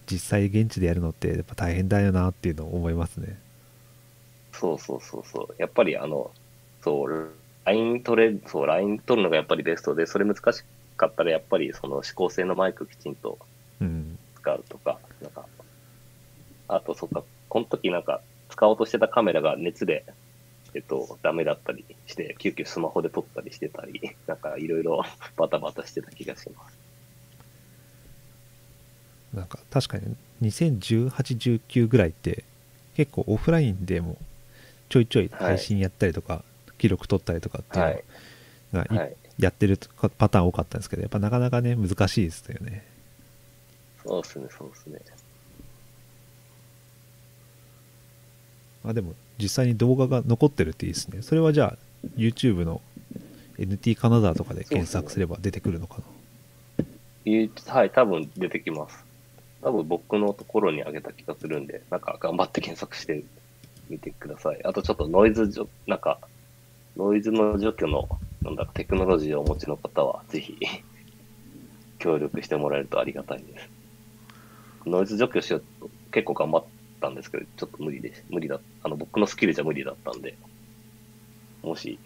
[0.09, 3.37] 実際現地でやるのってやっぱ大変だよなっていうのを思いますね。
[4.53, 5.55] そうそうそうそう。
[5.57, 6.31] やっぱりあの、
[6.83, 7.31] そう、
[7.65, 10.63] LINE 取れ、そう、LINE 取るのがやっぱりベストで、それ難し
[10.97, 13.39] かったらやっぱりその指向性のマイクきちんと
[14.35, 15.45] 使うとか、うん、なんか、
[16.67, 20.05] あとそっか、この時なんか使おうとしてたカメラが熱で、
[20.73, 25.03] えっと、ダメだったりして、急遽スマホで撮ったりしてたり、 なんかいろいろ
[25.35, 26.77] バタバタしてた気がします。
[29.33, 31.09] なんか確かに2018、
[31.69, 32.43] 19ぐらいって
[32.95, 34.17] 結構オフラインでも
[34.89, 38.03] ちょいちょい配信やったりとか、はい、記録取ったりとかっていう
[38.73, 39.77] のが、はい、やってる
[40.17, 42.85] パターン多かったんですけど、やっぱなかなかね、難しいですよね。
[44.03, 44.99] そうですね、そうですね。
[48.83, 51.21] まあでも、実際に動画が残ってるっていいですね。
[51.21, 52.81] それはじゃあ、YouTube の
[53.57, 55.97] NT 金沢とかで検索すれば出てくるのか
[57.25, 59.05] な、はい、多分出てきます。
[59.61, 63.23] 多分僕のところにあげた気がするんで、なんか頑張って検索して
[63.89, 64.59] みてください。
[64.63, 66.19] あとちょっとノイズじょ、なんか、
[66.97, 68.09] ノイズの除去の、
[68.41, 70.57] なんだテクノロジーをお持ちの方は、ぜひ
[71.99, 73.69] 協力してもらえるとありがたいです。
[74.85, 76.63] ノイズ除去しようと結構頑張っ
[77.01, 78.23] たんですけど、ちょっと無理です。
[78.29, 78.59] 無理だ。
[78.83, 80.37] あの、僕のスキルじゃ無理だったんで、
[81.63, 81.99] もし、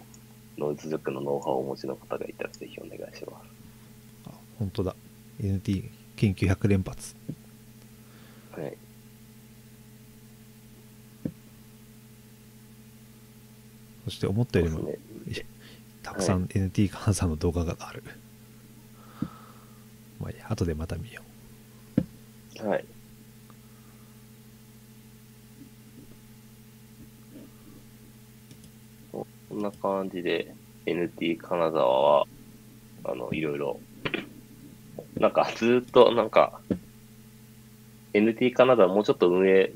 [0.58, 4.30] ノイズ除去のノウハウをお持ちの方がいたら、ぜひお願いします。
[4.30, 4.96] あ、本当だ。
[5.42, 7.16] NT 研究100連発。
[8.52, 8.78] はい。
[14.06, 14.98] そして思ったよりも、ね、
[16.04, 18.04] たくさん NT 換算の動画がある。
[20.20, 21.22] まあいい後でまた見よ
[22.64, 22.68] う。
[22.68, 22.86] はい。
[29.56, 30.54] こんな感じで
[30.86, 32.26] NT 金沢は、
[33.06, 33.80] あの、いろいろ、
[35.18, 36.60] なんかずっとなんか、
[38.14, 39.72] NT カナダはもうちょっと運営、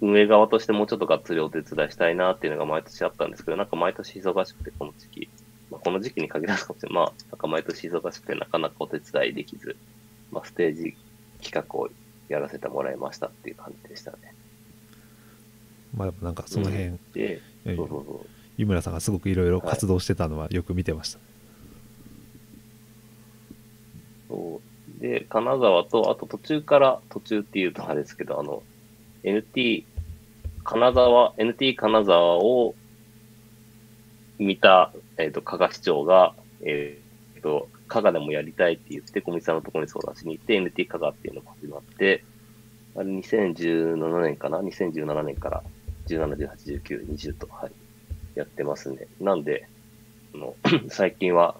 [0.00, 5.28] 運営側としてもうちょっとがっつりお手伝いしたいなっていうのが毎年あったんですけど、なんか毎年忙しくて、この時期、
[5.72, 6.94] まあ、この時期に限らずかもしれない。
[6.94, 9.76] まあ、なんか毎年忙しくてなかなかお手伝いできず、
[10.30, 10.96] まあ、ステージ
[11.42, 11.88] 企画を
[12.28, 14.18] やらせてもらいましたっていう感じでしたね。
[15.96, 18.35] まあ、なんかその辺、うん、で、そうそうそう。
[18.56, 21.18] 湯村さんがすごくいろいろ活動してたのはよく見てました。
[24.34, 24.58] は
[24.98, 28.62] い、で、金沢と、あと途中から、途中っていうとあれですけど、あの、
[29.22, 29.84] NT、
[30.64, 32.74] 金沢、NT 金沢を
[34.38, 36.98] 見た、えっ、ー、と、加賀市長が、え
[37.36, 42.24] っ、ー、と、加賀でもやりたいって言って、小見さんのところに相談しに行って、NT 加賀っていうのが始まって、
[42.96, 45.62] あれ2017年かな ?2017 年から
[46.08, 47.72] 17、18、19、20と、はい、
[48.36, 49.08] やってますね。
[49.18, 49.66] なんで、
[50.34, 50.54] あの
[50.88, 51.56] 最近は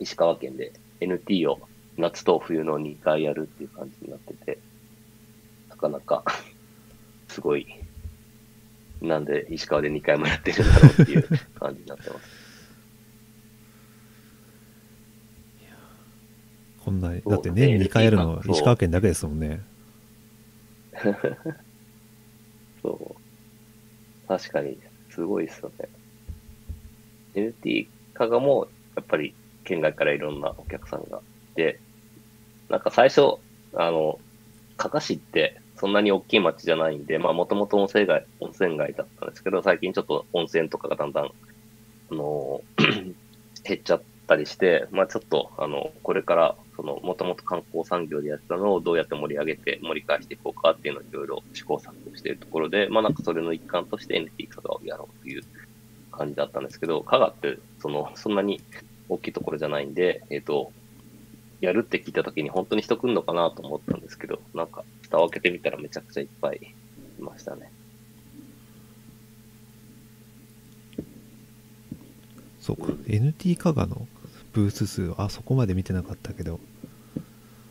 [0.00, 1.60] 石川県で NT を
[1.96, 4.58] 夏と冬の2回やるっていう感じになってて、
[5.70, 6.24] なかなか
[7.28, 7.66] すごい、
[9.00, 12.42] なんで石川で2回もやってるんだろうっていう感じになってます。
[16.84, 19.60] こんな、だって年に2回やるの石川県だけですもんね。
[22.82, 24.28] そう。
[24.28, 24.78] 確かに、
[25.14, 25.88] すごいっすよね。
[27.34, 31.22] NT 加賀も、やっぱり県外からいろんなお客さんが
[31.54, 31.80] で、
[32.68, 33.38] なんか最初、
[33.74, 34.18] あの、
[34.76, 42.64] 加賀市ってそんなに大きい町じゃないんで、まあもともと温泉街、温泉街だったんですけど、最近ちょっと温泉とかがだんだん、あの、
[43.64, 55.42] 減っちゃったりして、まあちょっと、あの、これから、その、もともと観光産業でやってたのをどうやって盛り上げて盛り返していこうかっていうのをいろいろ試行錯誤しているところで、まあなんかそれの一環として NT 香川をやろうという
[56.10, 58.62] 感じだったんですけど、香川って、その、そんなに
[59.08, 60.72] 大きいところじゃないんで、えっ、と、
[61.60, 66.74] やるって聞いたときに本当に人来るのかなと思ったんですけど、なんか、蓋を開けてみたらめちゃくちゃいっぱい
[67.18, 67.70] いましたね。
[72.62, 74.06] そうか NT 加賀の
[74.52, 76.60] ブース数あそこまで見てなかったけど。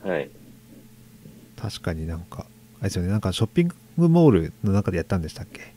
[0.04, 0.30] はい。
[1.56, 2.48] 確かになんか
[2.80, 3.10] あれですよね。
[3.10, 5.74] なんかショッピングモールの中でやったんでしたっけ？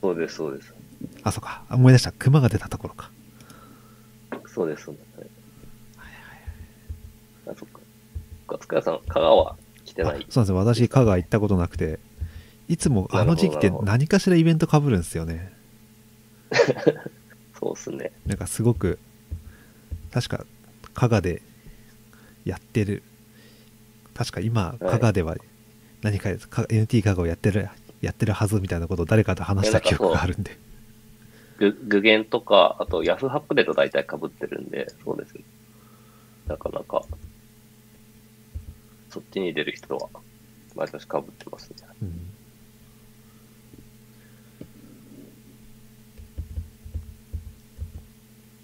[0.00, 0.74] そうです、そうです。
[1.22, 1.64] あそうか。
[1.68, 2.12] あ思い出した。
[2.12, 3.10] 熊が出たところか。
[4.46, 5.18] そうです、そうです。
[5.18, 5.30] はい。
[7.48, 7.80] あ、そっか。
[8.48, 9.56] 勝倉さん、香川？
[9.84, 10.14] 来てあない。
[10.14, 10.56] そうなんですよ。
[10.56, 11.98] 私香川行ったことなくて。
[12.68, 15.52] いつもあの時期って何かしらイベントかぶるんですよね。
[17.58, 18.12] そうっすね。
[18.24, 18.98] なんかすごく
[20.12, 20.44] 確か
[20.94, 21.42] 加賀で
[22.44, 23.02] やってる。
[24.14, 24.84] 確か今い。
[24.84, 25.36] 加賀では
[26.02, 27.68] 何かか NT 加賀をやってる
[28.00, 30.58] やってるはずみたいなことを誰かと話した記憶があるんで。
[31.58, 35.44] ぐ具現とか、あとヤフーハップデと大体被ってるんで、そうですね。
[36.48, 37.04] なかなか、
[39.10, 40.08] そっちに出る人は、
[40.74, 41.76] 毎年被ってますね。
[42.02, 42.31] うん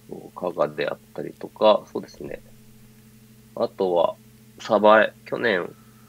[0.08, 2.40] そう香川であったりとか、そうですね。
[3.54, 4.14] あとは、
[4.60, 5.62] サバエ、去年、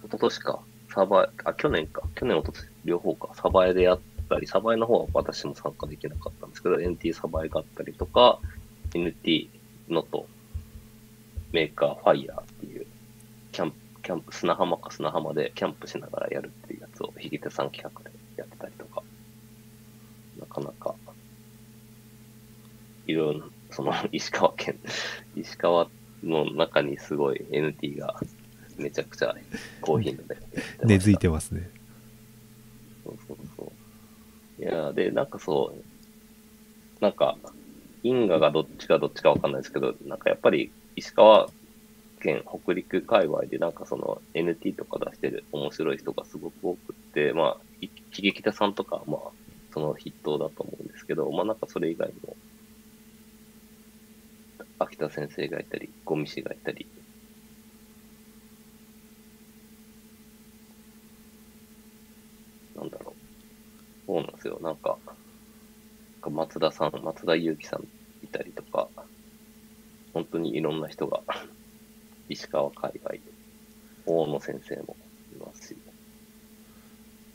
[0.04, 0.60] 一昨年か、
[0.94, 8.40] サバエ、あ、去年か、去年、一昨年、両方か、サバエでやったり、サバエの方は私も参加できなかったんですけど、NT サバエがあったりとか、
[8.94, 9.50] NT
[9.90, 10.28] ノと
[11.52, 12.86] メーカーファイヤーっていう、
[13.52, 19.04] キャンプ、キャンプ、砂浜か砂浜でキャンプしながらやるっていうやつを、ひげ手さん企画でやってたりとか、
[20.40, 20.96] なかなか、
[23.08, 24.80] いろいろ、その、 石川県、
[25.36, 25.90] 石川
[26.24, 28.20] の中にすごい NT が
[28.78, 29.36] めちゃくちゃ
[29.82, 30.38] 高頻度で
[30.84, 31.70] 根付いてますね
[33.04, 33.74] そうそうそ
[34.60, 34.62] う。
[34.62, 35.84] いや、で、なんかそう、
[37.02, 37.38] なんか、
[38.04, 41.50] 因果がどっちかどっちかわかんないですけど、なんかやっぱり石川
[42.20, 49.20] 県、北陸界隈でなんかその NT とか出してる面白い人がすごく多くって、まあ、い喜劇田さんとか、まあ、
[49.74, 52.38] その筆頭だと思うんですけど、まあなんかそれ以外にも、
[54.80, 56.90] 秋田先生がいたり、ゴミ氏がいたり、
[62.76, 63.24] なんだろう。
[64.08, 64.60] そうなんですよ。
[64.62, 65.02] なんか、
[66.32, 67.90] 松田さん、松田祐樹さん
[68.22, 68.90] いたりとか、
[70.14, 71.24] 本当にいろんな人が、
[72.30, 73.22] 石川海外、
[74.06, 74.98] 大野先生も
[75.32, 75.84] いますし、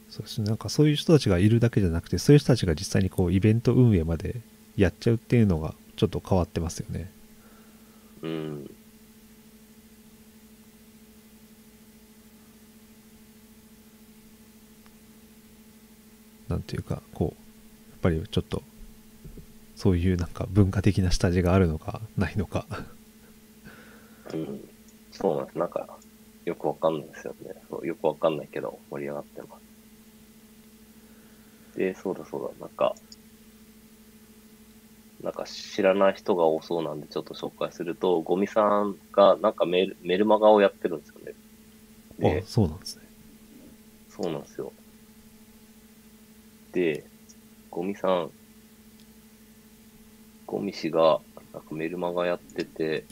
[0.08, 4.42] そうですねなんかそういう人たちがいるだけじゃなくてそういう人たちが実際にこうイベント運営まで
[4.76, 7.13] やっちゃうっていうのがちょっと変わってますよね
[8.24, 8.64] うん。
[16.48, 18.62] なんていうかこうやっぱりちょっと
[19.76, 22.66] そういうなんか文化的な下地があるのかないのか
[24.32, 24.60] うん。
[25.10, 25.58] そうなんです。
[25.58, 25.98] なんか、
[26.44, 27.54] よくわかんないですよね。
[27.70, 29.64] そうよくわかんないけど、盛り上がってます。
[31.78, 32.94] で、そうだそうだ、なんか、
[35.24, 41.34] なんか知らない人が多そうなんでちょっと紹介すると、ゴミさんがなんかメルメルマガをやってるんですよね。
[42.18, 43.04] であ、そうなんですね
[44.08, 44.74] そうなんですよ。
[46.72, 47.06] で、
[47.70, 48.32] ゴミさん、
[50.46, 51.22] ゴミ氏が、
[51.54, 53.06] なんかメルマガやってて、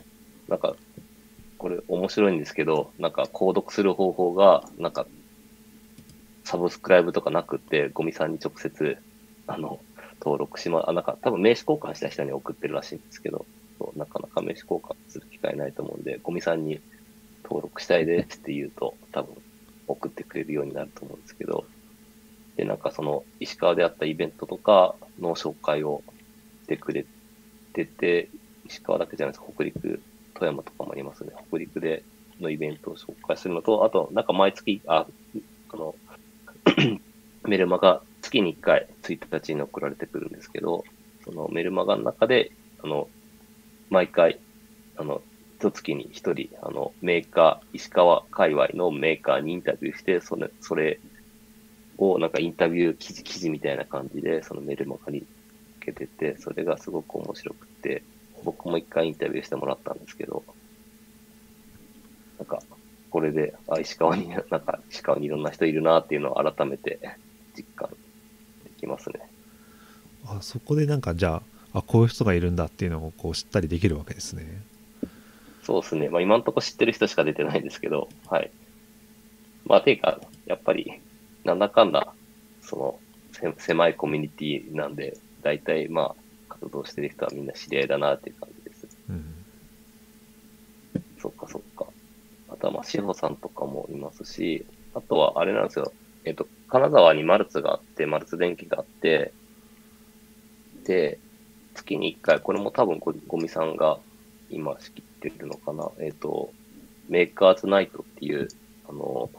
[0.49, 0.77] なんか、
[1.57, 5.07] これ面白いんですけど、なんか購読する方法が、なんか、
[6.45, 8.99] サブスクライブとかなくって、ゴミさんに直接、
[9.47, 9.85] あの、
[10.25, 13.47] 登録しま、あ、なんか多分名刺交換した人に送ってるらしいんですけど、
[13.79, 16.81] そうなかなか名刺交換する機会ないと思うんで、ゴミさんに
[17.45, 19.35] 登録したいですって言うと、多分
[19.89, 21.67] 送ってくれるようになると思うんですけど、
[22.57, 26.05] で、なんかその石川であったイベントとかの紹介を
[26.65, 27.07] してくれ
[27.73, 28.31] てて、
[28.65, 30.05] 石川だけじゃないです、北陸、
[30.35, 31.33] 富山とかもありますね。
[31.49, 32.07] 北陸で
[32.41, 35.07] のイベントを紹介するのと、あと、なんか毎月、あ、
[35.69, 35.97] あの、
[37.49, 40.85] メルマガ月に1回1日に送られてくるんですけど、
[41.25, 43.11] そのメルマガの中で、あの、
[43.91, 44.43] 毎回、
[44.97, 45.25] あの、
[45.59, 51.01] 一月に一人、あの、メーカー、石川界隈のメーカーにインタビューして、それ、それ
[51.99, 55.21] をなんかインタビュー記事、記事みたいな感じで、そのメルマガに
[55.83, 58.07] 受けてて、それがすごく面白くて、
[58.45, 60.47] 僕も一回インタビューしてもらったんですけど、
[62.39, 62.65] なんか、
[63.11, 67.01] これで、あ、石川に、なんか、石川にいろんな人いるなっていうのを改めて
[67.57, 67.91] 実感
[68.83, 69.21] きますね。
[70.27, 74.63] あそこでなんかじゃああこういう人がいるんだっていうのをこう知ったりできるわけですね
[75.63, 76.09] そうですね。
[76.09, 78.51] まあ今のところ知ってる人しか出てないんですけど、はい。
[79.65, 81.01] まあていうか、やっぱり、
[81.45, 82.13] なんだかんだ、
[82.61, 82.99] その、
[83.33, 86.17] せ狭いコミュニティなんで、大体まあ、
[86.49, 88.89] 活動してる人はみんな知り合いだなっていう感じです。
[89.09, 89.35] うん
[91.19, 91.87] そっかそっか。
[92.49, 95.93] あとはまあ、志保さんとかもいますし、あとはあれなんですよ。
[96.25, 99.35] えっと、金沢にマルツがあって、マルツ電機があって、
[100.85, 101.21] で、
[101.75, 104.03] 月に1回、これも多分ゴゴミさんが
[104.49, 105.91] 今仕切ってるのかな。
[106.01, 106.55] えっと、
[107.09, 108.49] メーカーズナイトっていう、
[108.85, 109.33] あの、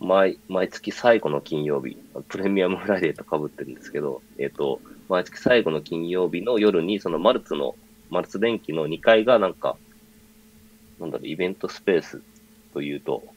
[0.00, 1.98] 毎、毎月最後の金曜日、
[2.28, 7.78] プレミアムフライデーと被ってるんですけど、えっと、毎月最後の金曜日の夜に、そのマルツの、
[8.10, 9.80] マルツ電機の2階がなんか、
[10.98, 12.24] なんだろう、イベントスペース
[12.72, 13.34] というと、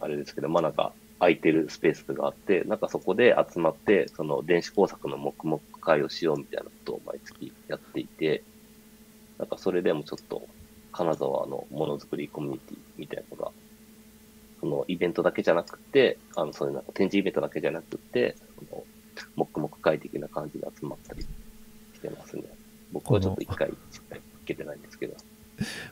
[0.00, 8.42] あれですけど、まあなんか、空いてるスペースがあって、なんかそこで集まって、その電子工作の黙々会をしようみたいなことを毎月やっていて、
[9.38, 10.42] なんかそれでもちょっと、
[10.92, 13.52] 金沢のものづくりコミュニティみたいなのが、
[14.60, 18.36] そのイベントだけじゃなくて、あの、そういうなんか展示イベントだけじゃなくて、
[18.70, 18.84] その
[19.36, 21.28] 黙々会的な感じで集まったりし
[22.00, 22.44] てますね。
[22.92, 25.16] 僕はちょっと一回しっかり受けてないんですけど。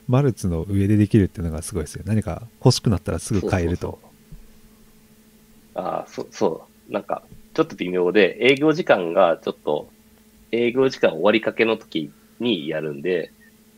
[0.07, 4.12] マルツの上でできるっていうのがすごいですよ何か欲しくなったらすぐ買えるとそうそうそう
[5.75, 6.93] ああ、そう、そう。
[6.93, 9.89] なんか、ちょっと微妙で、営業時間がちょっと、
[10.51, 13.31] 営業時間終わりかけの時にやるんで、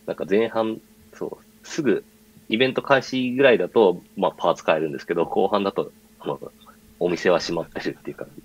[0.05, 0.79] なんか前半、
[1.13, 2.03] そう、すぐ、
[2.49, 6.39] イベント開始ぐらいだと、まあ、パーツ買えるんですけど、後半だと、あの
[6.99, 8.43] お店は閉まってるっていう感じ。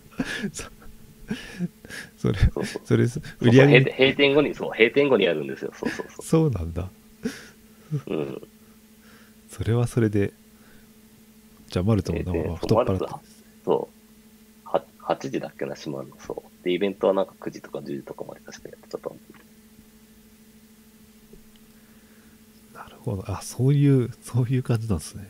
[2.16, 2.82] それそうそう。
[2.84, 3.04] それ
[3.40, 5.72] 売り上げ閉閉店後に、そう、閉店後にやるんですよ。
[5.74, 6.90] そうそうそそうなんだ
[8.06, 8.12] う。
[8.12, 8.42] うん。
[9.48, 10.32] それはそれで
[11.70, 13.04] じゃあマルツもなんええか太っ腹って
[13.64, 13.88] そ
[14.64, 14.68] う。
[14.68, 16.16] は8時だっけな、閉まるの。
[16.20, 16.64] そう。
[16.64, 19.34] で、イベントはなんか9時とか10時とかまで確かやってたと思う。
[22.74, 25.28] なるほどあそういうそういう感じなんですね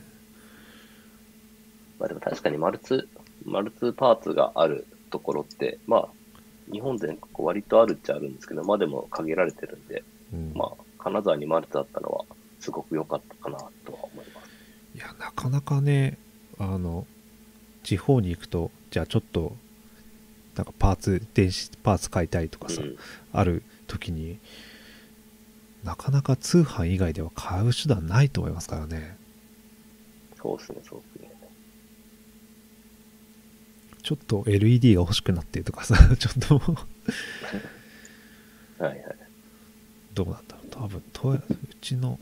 [1.99, 3.09] まあでも確かにマルツ、
[3.45, 6.09] マルツパーツがあるところって、まあ、
[6.73, 10.03] 日本全国割とあるっちゃあるんですけど、まあでも限られてるんで、
[10.33, 12.25] うんまあ、金沢にマルツあったのは、
[12.59, 14.51] すごく良かったかなとは思います。
[14.95, 16.19] いやなかなかね
[16.59, 17.07] あの
[17.83, 19.57] 地方に行くとじゃあちょっと
[20.57, 22.97] なんかパーツ電子パーツ買いたいとかさ、うん。
[23.33, 24.39] ある時に
[25.85, 29.17] なかなか通販以外では買う手段ないと思いますからね
[30.43, 31.31] そうですね、そうですね。
[34.03, 36.87] ちょっと LED が欲しくなってとかさ ちょっとは
[38.81, 39.05] いはい。
[40.15, 41.43] どうなんだろう多分とう
[41.81, 42.19] ちの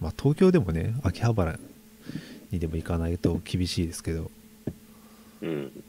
[0.00, 1.58] まあ東京でもね秋葉原
[2.50, 4.30] にでも行かないと厳しいですけど
[5.42, 5.82] うん。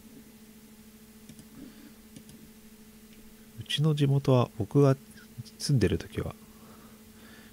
[3.59, 4.97] うちの地元は僕が
[5.57, 5.79] 住ん。
[5.79, 6.35] でる時は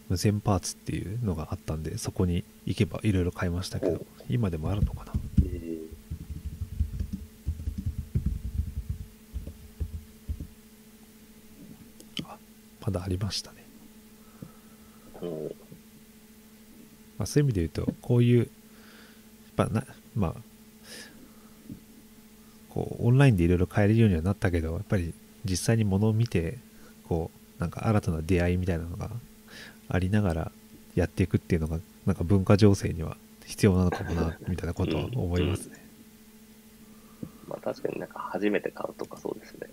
[0.09, 1.82] 無線パーツっていうのがあったん。
[1.82, 5.12] でそこに行けばいろいろ買いましたけど今でもあるのかな
[5.44, 5.70] えー
[12.80, 13.64] まだありましたね、
[17.18, 18.48] まあ、そういう意味で言うとこういうやっ
[19.57, 19.84] ぱな
[20.14, 20.34] まあ
[22.71, 25.12] こうオンラインでいろいろ買えるようにはなったけどやっぱり
[25.45, 26.59] 実際に物を見て
[27.09, 29.11] こうなんか新たな出会いみたいなのが
[29.89, 30.53] ありながら
[30.95, 35.85] やっていくっていうのがなんか文化情勢には必要なのかもなみたいなことは思いますね、
[37.49, 39.66] まあ確かになんか初めて買うとかそうですね。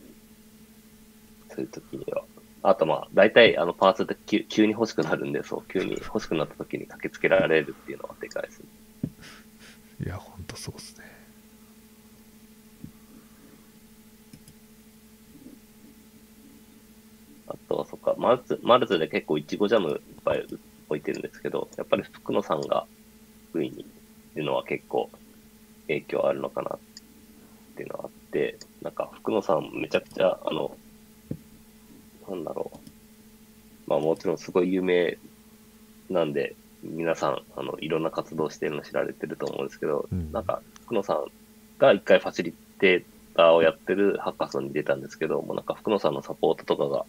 [1.50, 2.24] そういう時には。
[2.64, 8.66] あとまあ、大体あのパーツって急急に欲しくなるんで、そう、急に欲しくなった時に駆けつけられるっていうのはでかいですね。
[10.06, 11.06] いやほんとそうですね
[17.48, 20.45] あとはそっか、マルツ、マルツで結構いちごジャムいっぱい
[20.89, 22.86] 置いてるんですけど、やっぱり福野さんが
[23.49, 23.86] 福井にい
[24.36, 25.09] るのは結構
[25.88, 26.80] 影響あるのかなっ
[27.76, 30.76] ていうのがあって、なんか福野さんめちゃくちゃ、あの、
[32.30, 32.80] なんだろう。
[33.89, 35.18] まあもちろんすごい有名
[36.09, 41.26] なんで、皆さん、あの、いろんな活動してるの知られてると思うんですけど、うんなんか福野さん
[41.80, 43.03] が一回ファシリテー
[43.36, 47.05] ターをやってるハッカーソンに出たんですけど、もうなんか福野さんのサポートとかが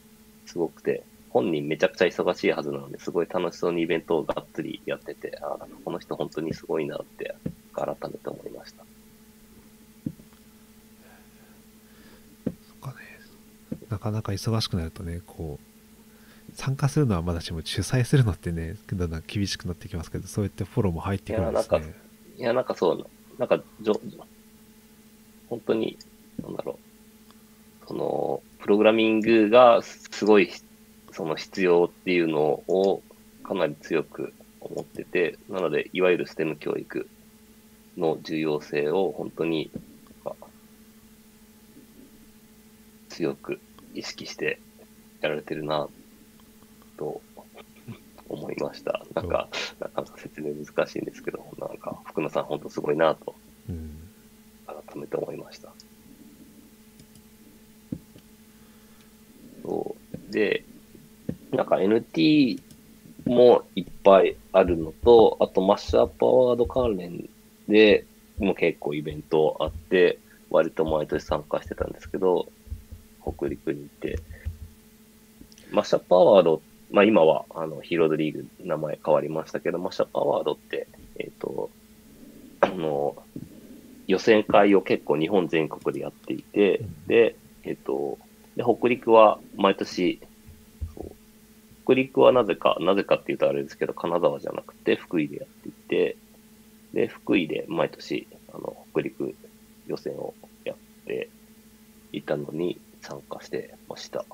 [0.48, 7.34] すごくて、本人めちゃくちゃ忙しいはずなので、すごい楽しそうにイベントをがっつりやってて、あこの人本当にすごいなって
[7.74, 8.84] 改めて思いました。
[12.44, 13.04] そっかね。
[13.88, 24.00] なかなか忙しくなるとねこう参加するのはまだしも主催するのってねだんだん厳しくなってきますけどそうやってフォローも入ってくるんですいやねいや、なんかそう、なんか、じょ、
[25.48, 25.98] 本当に、
[26.40, 26.78] なんだろ
[27.82, 30.50] う、その、ププログラミングがすごい
[31.10, 33.02] その必要っていうのを
[33.42, 37.08] かなり強く思ってて、なので、いわゆる STEM 教育
[37.96, 39.70] の重要性を本当に
[43.08, 43.58] 強く
[43.94, 44.60] 意識して
[45.22, 45.88] やられてるな
[46.98, 47.22] と
[48.28, 49.02] 思いました。
[49.14, 49.48] なんか、
[49.80, 53.34] なかなか説明難しいんですけど、なんか福野さん本当すごいなと
[53.70, 54.10] うん
[54.66, 55.72] 改めて思いました。
[59.68, 59.94] そ
[60.30, 60.32] う。
[60.32, 60.64] で、
[61.52, 62.60] なんか NT
[63.26, 67.28] もいっぱいあるのと、あとマッシュアップアワード関連
[67.68, 68.06] で
[68.38, 70.18] も結構イベントあって、
[70.50, 72.48] 割と毎年参加してたんですけど、
[73.22, 74.18] 北陸に行って、
[75.70, 80.88] マッシュアップアワード、まあ今はあのヒーローズリーグ名前変わりましたけど、マッシュアップアワードって、
[81.18, 81.70] えっ、と、
[82.60, 83.14] あの、
[84.06, 88.18] 予選会を結構日本全国でやっていて、で、えっ、と、
[88.58, 90.20] で、北陸は毎年、
[91.84, 96.16] 北陸はなぜか、なぜかって言うとあれですけど、金沢じゃなくて福井でやっていて、
[96.92, 99.32] で、福井で毎年、あの、北陸
[99.86, 100.34] 予選を
[100.64, 101.30] やって
[102.12, 104.24] いたのに参加してました。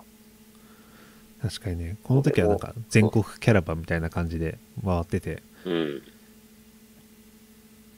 [1.43, 6.03] 確かにねこの時はなんか全国キャラバンみたいな感じで回っててうん。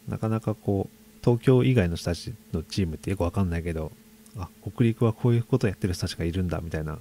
[0.09, 3.93] なかなかこう東京以外の人たちのチームってよくわかんないけど
[4.39, 6.99] あ北陸はこういうことやってる人たちがいるんだみたいな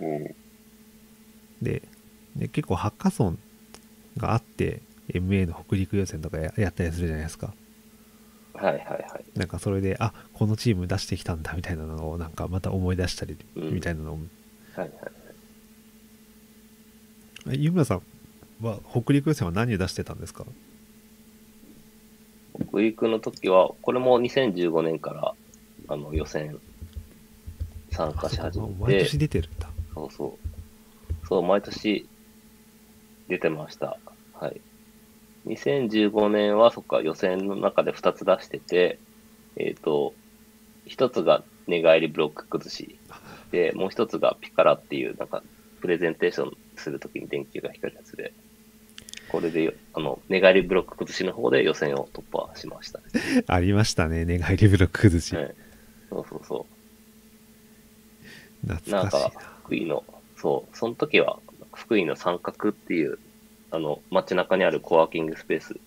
[0.00, 0.24] うん。
[1.62, 1.82] で
[2.36, 3.38] で結構ハッカソン
[4.16, 4.80] があって
[5.12, 7.52] MA の北陸予選とかややったりするじゃないですか
[8.54, 9.38] はいはいはい。
[9.38, 14.20] なんかそれであこのチーム出してきたんだみたいなのをなんかまた思い出したりうんみたいなのを、は
[14.78, 14.90] いはい。
[17.50, 18.02] え湯村さん
[18.60, 20.44] は北陸予選は何を出してたんですか？
[22.70, 25.34] 北陸の時は、これも2015年から
[25.88, 26.58] あの予選
[27.90, 31.26] 参加し始めて毎年、出てるんだそうそう。
[31.26, 32.08] そう、毎年
[33.28, 33.98] 出てました。
[34.32, 34.60] はい。
[35.46, 39.00] 2015年は、そっか、予選の中で2つ出してて、
[39.56, 40.14] えっ、と、
[40.86, 43.00] 1つが寝返りブロック崩し
[43.50, 45.42] で、 もう1つがピカラっていう、なんか、
[45.80, 48.34] プレゼンテーションするときに電球が光るやつで、
[49.28, 53.00] これでよ、あの、寝返りブロック崩しの方で予選を突破しました。
[53.46, 55.54] ありましたね寝返りブロック崩し、はい。
[56.10, 56.78] そうそうそう。
[58.66, 59.30] 懐なんかしいな。
[59.40, 60.04] か、福井の、
[60.36, 61.38] そう、その時は、
[61.74, 63.18] 福井の三角っていう、
[63.70, 65.80] あの、街中にあるコワーキングスペース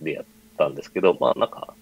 [0.00, 0.24] でやっ
[0.58, 1.74] たんですけど、まあなんか、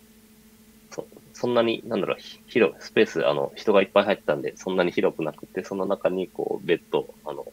[0.90, 7.44] そそんなに、なんだろう、ひ広い、スペース、あの、人がいっぱい入ってたんで、そんなに広くなくて、その中に、こう、ベッド、あの、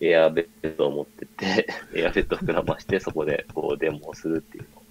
[0.00, 4.78] エアベッドを持ってって、 エアベッドを膨らまして、そこで、こう、デモをするっていうの。
[4.78, 4.82] を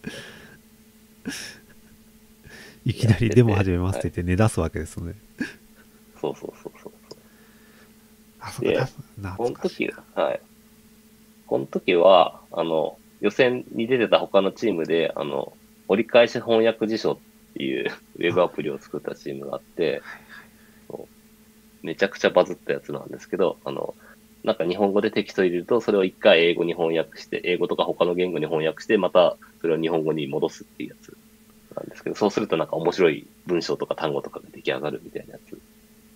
[2.87, 5.13] いきなりデモ始めますって言って寝出すわけですね、
[6.21, 6.93] そうそうそうそう。
[8.39, 8.61] あそ
[9.35, 10.41] この時、はい。
[11.47, 15.51] この時は、あの、予選に出てた他のチームで、あの、
[15.89, 17.17] 折り返し翻訳辞書っ
[17.55, 20.01] ていう ウェブアプリを作ったチームがあって、
[21.83, 23.95] めちゃくちゃバズったやつなんですけど、あの、
[24.45, 31.17] なんか日本語でテキスト入れると、それを一回英語に翻訳して、英語とか他の言語に翻訳して、またそれを日本語に戻すっていうやつ
[31.77, 35.59] なんですけど、そうするとなんか面白い文章とか単語とかが出来上がるみたいなやつ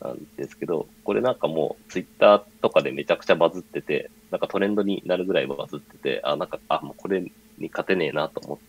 [0.04, 7.32] なんですけど、これなんかもうツイッターとかでめちゃくちゃバズってて、なんかトレンドになるぐらいバズってて、あ、なんか、あ、もうこれに
[7.70, 8.60] 勝てねえなと思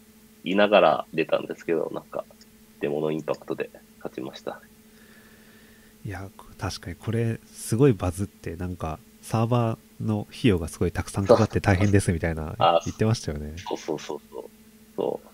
[0.45, 2.25] いながら出たんですけど、なんか、
[2.81, 4.61] デモのインパクトで勝ちました。
[6.05, 6.29] いや
[6.59, 14.45] 確かにこれすごいバズってなんかサーバーの費用がすごいたくさんかかって大変ですみたいなあ言ってましたよねそうそうそうそう。
[14.97, 15.29] そう。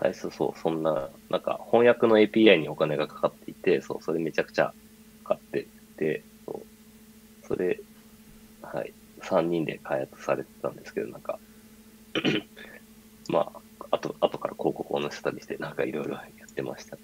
[0.00, 4.72] 最初そう、そんな、なんか翻訳の API にお金がかかっていて、そう、それめちゃくちゃ
[5.24, 7.46] かかってて、そう。
[7.46, 7.80] それ、
[8.62, 8.92] はい、
[9.22, 11.38] 3人で開発されてたんですけど、なんか、
[13.28, 16.96] まあ、あと、後から広告を載せたりして、なんかいろいろやってました。
[16.96, 17.00] い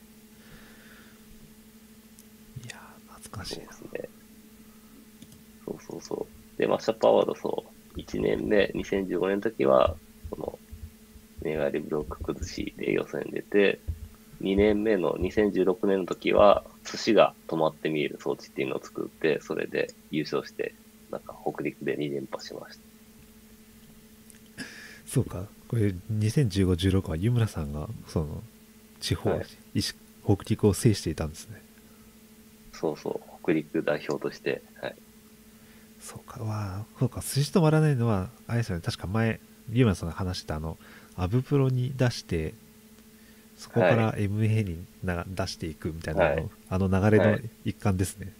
[2.68, 4.08] やー懐かしいですね。
[5.64, 6.58] そうそうそう。
[6.58, 7.64] で、マッシュアップアワード、そ
[7.96, 9.96] う、1年目、2015年の時は、
[11.44, 13.80] その、メガリブロック崩しで予選出て、
[14.40, 20.74] 2年目の2016年の時は、寿司が止まって見える装置っていうのを作って、それで優勝して、
[21.10, 22.82] なんか北陸で2連覇しました。
[25.06, 25.46] そうか。
[25.68, 28.42] これ2015-16は湯村さんがその
[29.00, 29.46] 地方、はい。
[29.74, 31.62] 石北陸を制していたんですね。
[32.72, 34.94] そうそう、北陸代表として、はい。
[36.00, 36.42] そうか。
[36.42, 36.86] わあ。
[36.98, 37.20] そうか。
[37.20, 38.82] 寿司止まらないのはあれですよね。
[38.82, 39.40] 確か前
[39.72, 40.76] 湯村さんが話してたあの
[41.16, 42.54] アブプロに出して
[43.56, 48.32] そこから MA にな出していくみたいなの、はいあの流れのはい一環ですね、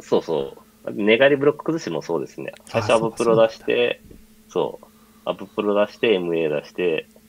[0.00, 0.92] そうそう。
[0.92, 2.52] 寝返りブロック崩しもそうですね。
[2.66, 4.02] 最初あアブプロ出して、
[4.48, 4.86] そう。
[5.24, 7.22] アブプロ出して、MA 出して、っ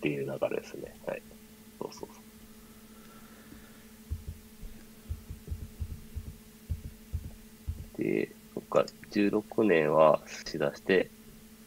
[0.00, 0.94] ていう流れですね。
[1.06, 1.22] はい。
[1.80, 2.20] そうそうそ
[7.98, 8.02] う。
[8.02, 11.12] で、そっか、16年は寿司出して、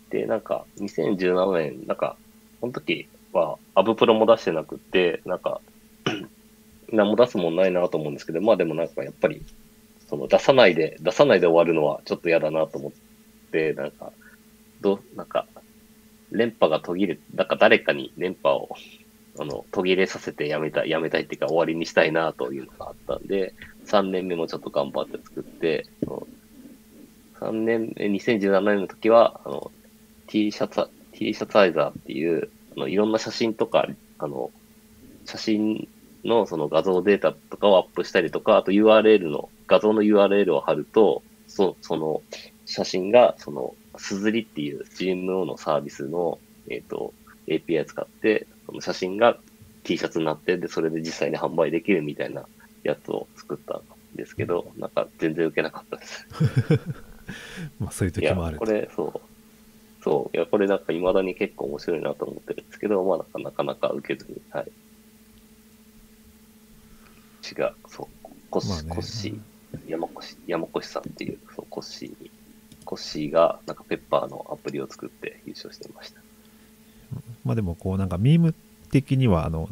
[0.09, 2.19] で、なんか、2017年、なんか、
[2.61, 5.63] この時はアブプロも出してなくて、なんか、
[6.89, 9.45] 何も出すもんないなと思うんですけど、まあでもなんかやっぱり、
[9.99, 12.93] その出さないで、出さないで終わるのはちょっと嫌だなと思っ
[13.51, 14.13] て、なんか、
[14.81, 15.49] どう、なんか、
[16.31, 18.69] 連覇が途切れ、なんか誰かに連覇を、
[19.39, 25.89] あの、途切れさせてやめたい、やめたいっていうか終わりにしたいなというのがあったんで、3年目もちょっと頑張って作って、
[27.33, 29.73] 3年目、2017年の時は、あの、
[30.27, 33.87] T シャツ、T シャツアイザーっていう、あの、いろんな写真とか、
[34.19, 34.51] あの、
[35.25, 35.87] 写真
[36.23, 42.21] のその画像データとかをアップしたりとか、あと URL の、画像の URL を貼ると、そその
[42.65, 47.13] 写真が、その、すずりっていう GMO のサービスの、えっ、と、
[47.47, 49.37] API 使って、その写真が
[49.83, 52.45] T シャツになって、で、それで実際に販売できるみたいな
[52.83, 53.81] やつを作ったん
[54.15, 56.27] ですけど、なんか全然受けなかったです。
[57.79, 59.36] まあそういう時もあるこれ、そう。
[60.07, 60.37] そう。
[60.37, 64.71] いや、これなんか未だに結構面白いなと思ってるんですけど、まあなんかなかなか受けずに、はい。
[67.45, 68.07] 違う、そう。
[68.49, 72.31] コッシー、まあねコッシー、山越、山越さんっていう、そう、コッシーに、
[72.85, 76.21] コッシーがなんかペッパーのアプリを作って優勝してました。
[77.43, 78.55] まあでもこうなんかミーム
[78.91, 79.67] 的にはあの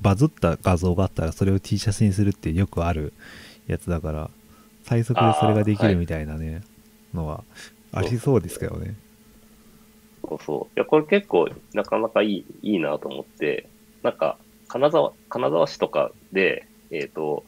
[0.00, 3.12] バズった画像があったらそれを T シャツにするってよくある
[3.68, 4.30] やつだから
[4.84, 6.62] 最速でそれができるみたいなね、
[7.14, 7.44] のは
[7.92, 8.94] ありそうですけどね
[10.28, 10.78] そうそう。
[10.78, 13.68] いや、これ結構なかなかいい、いいなと思って、
[14.02, 17.44] なんか、金沢、金沢市とかで、えっ、と、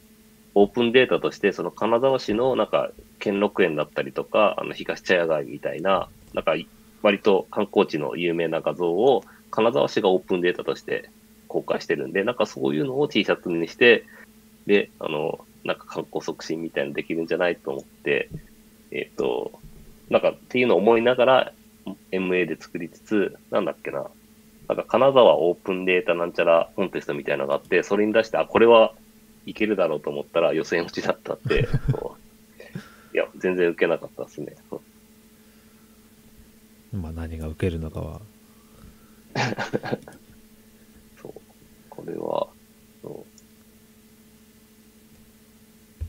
[0.55, 6.53] オープンデータとして、その金沢市のなんか、兼六園だったりとか、あの、東茶屋街みたいな、なんか、
[7.01, 11.09] 割と観光地の有名な画像を、金沢市がオープンデータとして
[11.47, 14.05] 公開してるんで、なんかそういうのを T シャツにして、
[14.65, 18.29] で、あの、なんか観光促進みたいなのできるんじゃないと思って、
[18.91, 19.51] えっ、と、
[20.09, 21.53] なんかっていうのを思いながら、
[22.11, 24.11] MA で作りつつ、なんだっけな、
[24.67, 28.93] なんか金沢オープンデータなんちゃらコンテストみたいなのがあって、それに出して、あ、これは
[29.45, 31.67] いけるだろうと思ったら予選落ちだったって、
[33.13, 34.55] いや、全然受けなかったですね。
[36.91, 38.21] まあ何が受けるのかは
[41.17, 41.33] そう。
[41.89, 42.49] これは、
[43.01, 43.27] そ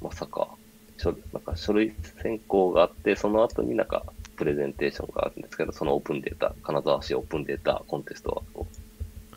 [0.01, 0.57] うまさか、
[0.99, 8.65] 書なんか書類選考があって、その後になんかプレゼンテーションがあるんですけど、そのオープンデータ、金沢市オープンデータコンテストは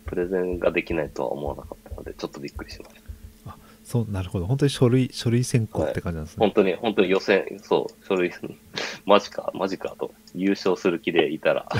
[0.05, 2.95] プレゼンができないとは思わなかったので、ちょっとびっくりしまし
[3.43, 3.51] た。
[3.51, 8.31] あそうなるほど本当に書類書類選考って感じなんですね、本当に、本当に予選、そう、書類、
[9.05, 11.67] マジか、マジかと、優勝する気でいたら、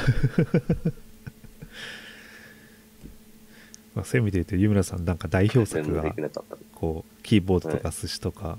[3.96, 6.58] まあ、そういう意味で言うと湯村さんなんか代表作ができなかった。
[6.76, 8.58] こうキーボードとか寿司とか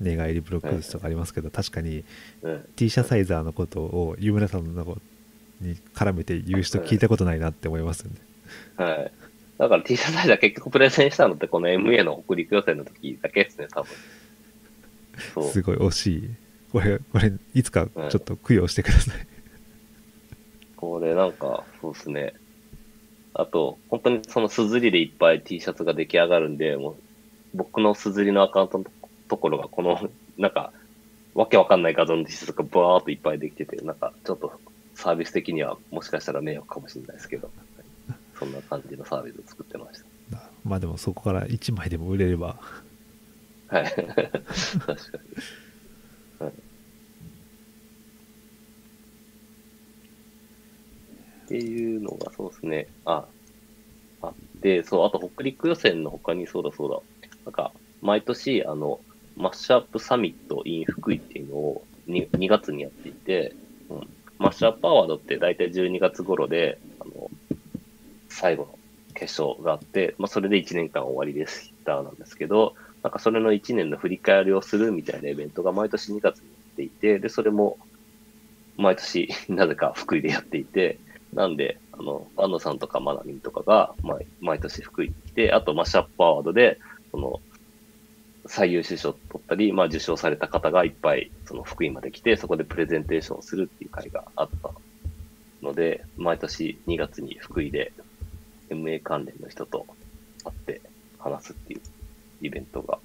[0.00, 2.04] 寝返りブロック寿司とかありますけど確かに
[2.42, 2.68] うん。
[2.76, 4.98] T シャサイザーのことを湯村さんの
[5.60, 8.16] に絡めて言う人聞いたことないなって思いますよね
[8.76, 9.12] はい。
[9.58, 15.50] だから T シャツサイズは結局プレゼンしたのってこの MA の北陸予選の時だけですね、多分。
[15.50, 16.30] すごい惜しい
[16.72, 19.26] これこれいつかちょっと供養してください、
[20.76, 22.32] これなんか、そうですね。
[23.34, 26.96] あと、本当にそのすずりでいっぱい T シャツが出来上がるんで、もう
[27.54, 28.90] 僕のすずりのアカウントのと
[29.38, 29.98] ころがこの、
[30.36, 30.72] なんか、
[31.34, 34.60] わけわかんない画像のャツがバーっといっぱいできてて、なんかちょっと
[34.94, 37.52] サービス的にはもしかしたら迷惑かもしれないですけど、
[38.34, 40.02] そんな感じのサービスを作ってまし
[40.64, 42.60] まあでもそこから1枚でも売れれば
[43.68, 43.76] た。
[43.76, 43.84] はい。
[43.84, 44.94] 確か
[46.40, 46.46] に。
[46.46, 46.52] はい
[51.50, 52.92] っていうのが、そうですね。
[53.04, 53.28] あ、
[54.20, 57.02] あって、そう、あと北陸予選の他にそうだそうだ。
[57.44, 59.00] なんか、毎年、あの、
[59.36, 63.54] マッシュアップサミット in 福井っていうのを 2, 2月にやっていて、
[63.88, 64.08] うん、
[64.38, 67.30] マッシュアップアワードって大体12月頃で、あの、
[68.28, 68.78] 最後の
[69.14, 77.78] 決勝があって、まあ、それで1年間終わりでしたなんですけど、なんかそれの1年の振り返りをするみたいなイベントが毎年2月にやっていて、で、それも
[78.76, 80.98] 毎年 なぜか福井でやっていて、
[81.32, 86.78] なんで、あの、安野さんとかマナミンとかが毎毎年福井に来て、あとマッシュアップアワードで、
[87.10, 87.40] その、
[88.46, 94.70] 最優秀賞を取ったり、まあ受賞された方がいっぱい、その福井まで来て、そこでプレゼンテーションをするっていう会があった
[95.62, 97.92] ので、毎年2月に福井で
[98.70, 99.86] MA 関連の人と
[100.44, 100.80] 会って
[101.18, 101.80] 話すっていう
[102.42, 102.98] イベントが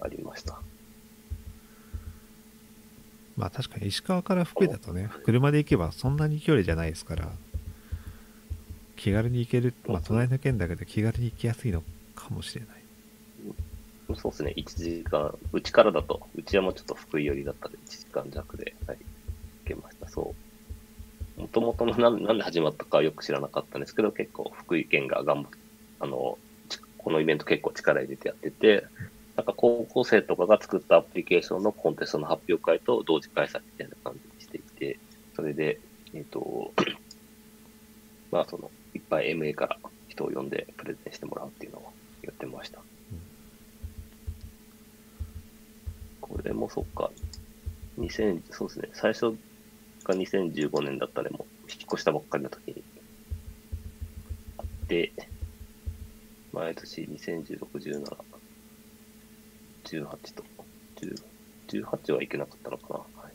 [0.00, 0.60] ありました。
[3.36, 7.32] まあ確かに石川から福井だとね、車で行けばそんなに距離じゃないですから、
[8.96, 11.82] 気軽に行ける、まあ隣の県だけど気軽に行きやすいの
[12.14, 12.75] かもしれない。
[14.14, 19.04] そうですね、1時間、うちからだと、うちはもうちょっと福井寄りだったんで、1時間弱で、はい、行
[19.64, 20.08] けました。
[20.08, 20.36] そ
[21.36, 21.40] う。
[21.40, 25.58] もともとのなんなんで始まったかよく知らなかったんですけど、結構福井県が頑張って
[26.00, 26.38] あの、
[26.98, 28.86] このイベント結構力入れてやってて、
[29.36, 34.98] なんか高校生とかが作ったアプリケーションのコンテストの発表会と同時開催みたいな感じにしていて、
[35.34, 35.80] それで、
[36.14, 36.74] えっ、と、
[38.30, 39.78] まあその、いっぱい MA から
[40.08, 41.92] 人を呼んでプレゼンしてもらうっていうのを
[42.22, 42.82] やってました。
[46.28, 47.10] これもそっか、
[47.96, 49.38] 2000、そうですね、最初
[50.04, 52.84] が2015年だったね、もう引っ越したばっかりの時に。
[54.58, 55.12] あって、
[56.52, 58.24] 毎年2016、17、
[59.84, 60.44] 18と、
[60.96, 61.14] 10
[61.68, 62.98] 18はいけなかったのかな。
[63.00, 63.32] はい、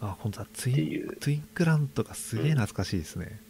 [0.00, 3.40] あ、本当だ、ツインツインクラントがすげえ懐かしいですね。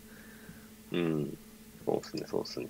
[0.92, 1.38] うん。
[1.84, 2.66] そうですね、そうですね。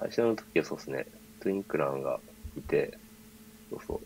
[0.00, 1.06] 最初の時はそうですね、
[1.40, 2.20] トゥインクランが
[2.56, 2.98] いて、
[3.70, 4.00] そうそう。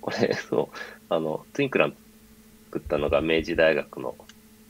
[0.00, 0.76] これ、 そう、
[1.08, 1.96] あの、トゥインクラン
[2.66, 4.16] 作ったのが明治大学の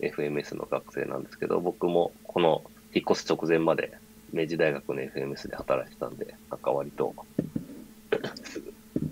[0.01, 2.65] FMS の学生なんですけど、僕もこの
[2.95, 3.93] 引っ越す直前まで
[4.33, 7.15] 明治大学の FMS で働いてたんで、なんか割と、
[8.45, 9.11] すぐ、引っ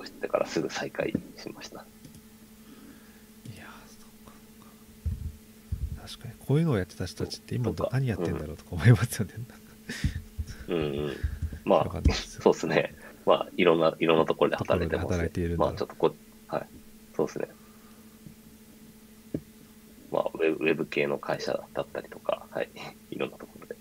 [0.00, 1.86] 越してからすぐ再開しました。
[3.52, 6.08] いやーそっかそっか。
[6.08, 9.54] 確かにこういうのをやってた人たちって今何やってんだろうとか思いますよね、なんか
[10.68, 11.20] うんうん。
[11.64, 12.94] まあそうですね。
[13.26, 16.68] まあ、いろんな、いろんなところで働いてます、ところで働いているまあ、ちょっとこう、はい。
[17.14, 17.48] そうですね。
[20.10, 22.70] まあ、ウェブウェブ系の会社だったりとか、はい。
[23.10, 23.76] いろんなところで。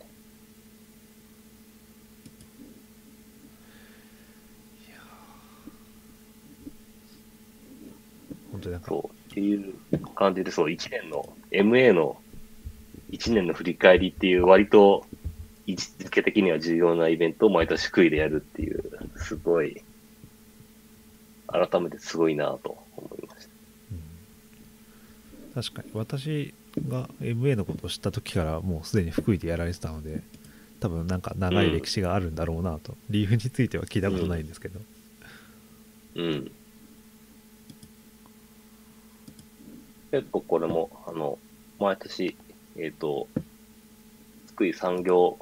[8.51, 9.15] 本当になんかそう。
[9.15, 9.79] っていう
[10.15, 12.21] 感じで、そう、1年の、MA の
[13.09, 15.05] 1年の振り返りっていう、割と
[15.65, 18.83] 位置づけ的には重要なイベントを毎年福井でやるっていう、
[19.15, 19.83] すごい、
[21.47, 23.49] 改めてすごいなと思いました。
[25.55, 25.63] うん。
[25.63, 25.91] 確かに。
[25.93, 26.53] 私
[26.87, 30.23] が MA のことを知った時からもうすでに福井でやられてたので
[30.83, 34.81] 多分なんか長い歴史があるんだろうなと、理由については聞いたことないんですけど、
[36.15, 36.51] うん。
[40.11, 41.39] 結構これも、あの、
[41.79, 42.35] 毎年、
[42.75, 43.29] えっ、と、
[44.47, 45.37] 福井産業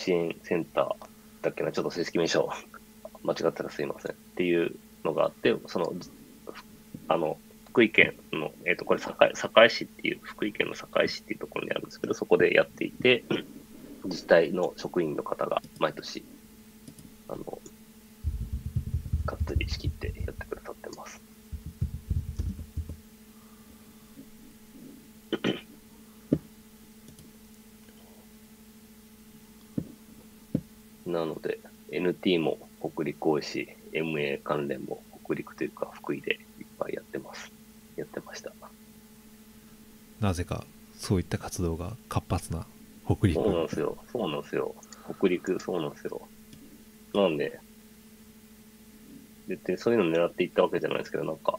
[0.00, 1.06] 支援センター
[1.42, 2.48] だっけな、ちょっと正式名称、
[3.22, 4.12] 間違ったらすいません。
[4.12, 4.74] っていう
[5.04, 5.92] のがあって、その、
[7.08, 7.38] あの、
[7.68, 13.24] 福井県の、えっ、と、これ堺、堺市っていう、福井県の堺市っていうところにあるんですけど、そこでやっていて、
[14.04, 16.24] 自治体の職員の方が毎年、
[17.28, 17.60] あの、
[19.26, 21.30] がっつり仕切ってやってくださってます。
[31.10, 31.58] なので、
[32.12, 37.52] NT も北陸多いし、MA 関連も北陸というか福井でいっぱいやってます。
[37.96, 38.52] やってました。
[40.20, 42.66] なぜかそういった活動が活発な
[43.06, 43.96] 北陸そうなんですよ。
[44.12, 44.74] そうなんですよ。
[45.18, 46.20] 北陸、そうなんですよ。
[47.14, 47.58] なんで、
[49.48, 51.58] 別にそういうの狙っていったわけじゃないですけど、なんか、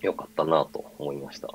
[0.00, 1.52] 良かったなと思いました。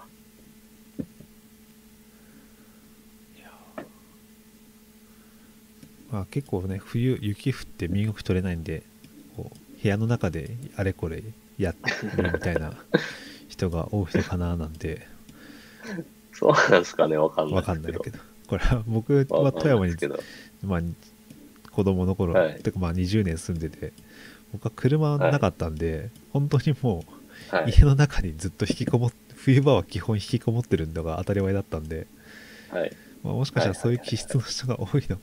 [6.15, 8.83] まあ、結構ね冬雪降って身動き取れないんで
[9.35, 11.21] こう部屋の中であれこれ
[11.57, 12.71] やってるみたいな
[13.49, 15.05] 人が多い人かななんて
[16.31, 17.63] そうなんですかね、わかんないわ。
[17.63, 19.95] かんないけどこれは僕は富山に。
[20.63, 20.81] まあ、
[21.71, 23.91] 子供の頃、はいてかまあ20年住んでて
[24.53, 27.03] 僕は車なかったんで、本当にも
[27.51, 27.71] うはい。
[27.71, 32.07] 家の中にずっと引きこもって冬場は基本引きこもってるのが当たり前だったんで、
[32.71, 32.95] はい。
[33.23, 35.19] まあ、もしかしたらそういう気質の人が多いの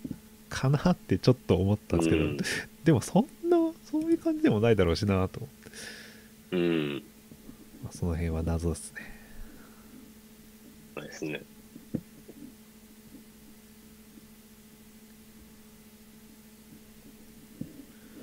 [0.53, 2.37] かなってちょっと思ったんですけど、うん
[2.85, 5.51] でもそんなそういう感じでもないだろうしなと思っ
[6.51, 7.03] て、うん。
[7.83, 9.01] まあ、その辺は謎ですね
[10.95, 11.41] そうですね。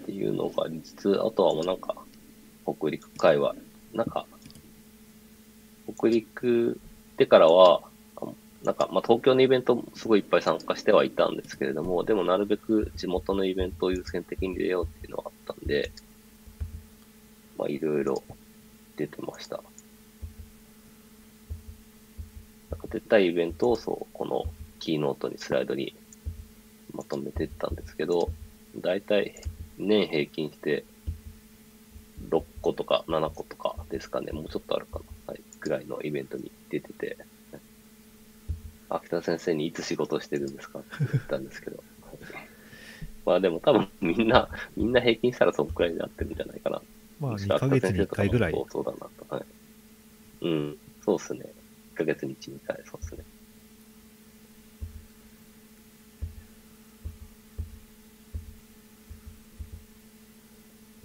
[0.04, 1.96] っていうのがありつつ、あとはもうなんか、
[2.66, 3.56] 北陸界は、
[3.94, 4.26] なんか、
[5.98, 6.80] 北陸
[7.14, 7.89] ってからは、あ
[8.64, 15.92] なんか、まあ、東京のイベントもすごいいっぱい参加してはいたんですけれども、でもなるべく地元のイベントを優先的に出ようっていうのがあったんで、
[17.58, 18.22] まあ、いろいろ
[18.98, 19.64] 出てました。
[22.84, 24.46] 立てたいイベントをそう、この
[24.80, 25.96] キーノートにスライドに
[26.94, 28.30] まとめてったんですけど、
[28.78, 29.34] だいたい
[29.78, 30.84] 年平均して
[32.30, 37.18] 6個とか7個とかですかね、もうちょっとあるかな、はい、ぐらいのイベントに出てて、
[38.90, 40.80] 秋田先生にいつ仕事してるんですか？
[40.80, 41.84] って言ったんですけど、
[43.26, 46.82] まあでも多分みんな、みんな平均したらそのくらいになってるんじゃないかな。
[47.20, 48.54] まあ2ヶ月に1回ぐらい。
[48.54, 49.36] そうそうだなと。
[49.36, 49.46] はい。
[50.42, 51.40] うん、そうっすね。
[51.42, 53.24] 1ヶ月に1、2回、そうっすね。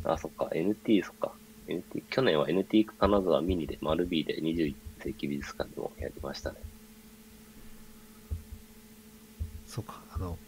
[0.05, 1.35] あ、そっか、NT、そっか。
[1.67, 6.61] NT、去年は NT 金沢ミニで、丸 B で21世紀美術館でもやりましたね。
[9.67, 10.39] そうか、あの、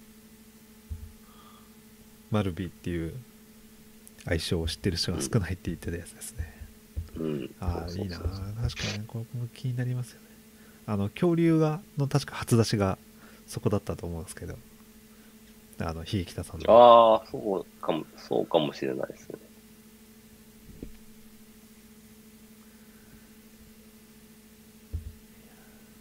[2.37, 3.15] 丸 B っていう
[4.27, 6.45] 愛称を知ってる人が少ないって言ってたやつですね。
[7.17, 7.51] うん。
[7.61, 10.27] ああ、いいな確かに、これも気になりますよね。
[10.87, 12.99] あの、恐竜が、の確か初出しが
[13.47, 14.59] そこだったと思うんですけど、
[15.79, 16.71] あの、ひげきたさんの。
[16.71, 19.39] ああ、そうかも、そうかもしれないですね。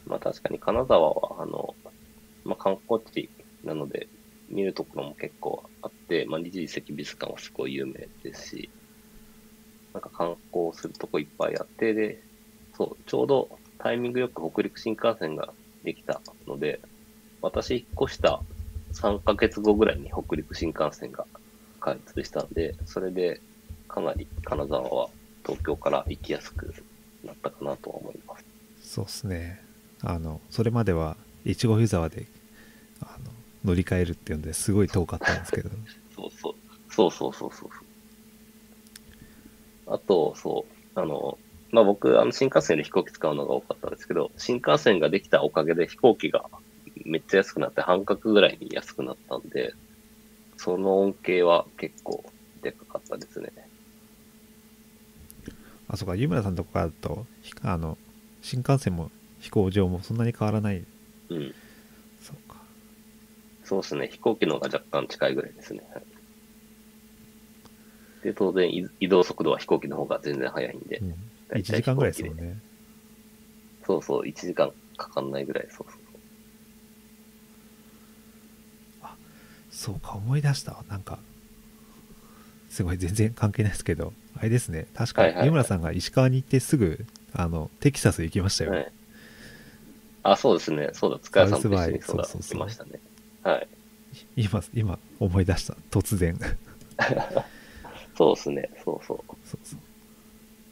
[0.05, 1.75] まあ確かに金沢は、あの、
[2.43, 3.31] まあ観光地
[3.63, 4.09] なので、
[4.47, 5.63] 見るところも結構
[6.27, 7.93] まあ21世紀美術館はすごい有名
[8.23, 8.69] ですし、
[9.93, 12.21] なんか観光するとこいっぱいあって、で、
[12.77, 13.49] そう、ちょうど
[13.79, 15.53] タイミングよく北陸新幹線が
[15.83, 16.79] できたので、
[17.41, 18.41] 私引っ越した
[18.93, 21.25] 3ヶ月後ぐらいに北陸新幹線が
[21.79, 23.41] 開通したんで、それで
[23.87, 25.09] かなり金沢は
[25.45, 26.73] 東京から行きやすく
[27.23, 28.45] なったかなとは思います。
[28.81, 29.61] そうですね。
[30.01, 32.25] あのそれまでは越後湯沢で
[33.65, 35.69] 乗り換えるっていうのですごい遠かったんですけど。
[36.15, 36.55] そうそう
[36.89, 37.33] そうそう。
[37.33, 37.69] そうそう
[39.87, 40.99] あとそう。
[40.99, 41.37] あの
[41.71, 46.45] まあ僕あの新幹線で飛行機使うのが多かったんですけど新幹線ができたおかげで飛行機が
[47.03, 49.73] めっちゃ安くなって半額ぐらいに安くなったんで
[50.55, 52.23] その恩恵は結構
[52.61, 53.51] でかかったですね。
[55.87, 56.15] あそうか。
[56.15, 57.25] 湯村さんとかだと
[57.61, 57.97] あの
[58.41, 60.83] 新幹線も飛行場もそんなに変わらない。
[61.29, 61.53] うん。
[63.65, 64.07] そうですね。
[64.07, 65.81] 飛行機の方が若干近いぐらいですね。
[65.91, 66.03] はい、
[68.23, 70.99] で、当然移動速度は飛行機の方が全然速いんで。
[70.99, 72.55] うん、1時間ぐらいですもんね。
[73.87, 76.19] そうそう、1時間かかんないぐらい、そうそうそう。
[79.01, 79.15] あ、
[79.71, 80.77] そうか、思い出した。
[80.87, 81.17] なんか、
[82.69, 84.85] すごい全然関係ないですけど、あれですね。
[84.93, 87.03] 確かに、井村さんが石川に行ってすぐ、
[87.33, 88.71] あの、テキサス行きましたよ。
[88.71, 88.91] はい
[90.25, 90.89] あ、そうですね。
[90.93, 92.99] そうだ、塚谷さんと一緒にそうだ、そうそうましたね。
[93.45, 93.67] はい。
[94.35, 95.75] 今、今思い出した。
[95.91, 96.35] 突然。
[98.17, 98.69] そうですね。
[98.83, 99.17] そうそう。
[99.45, 99.79] そうそう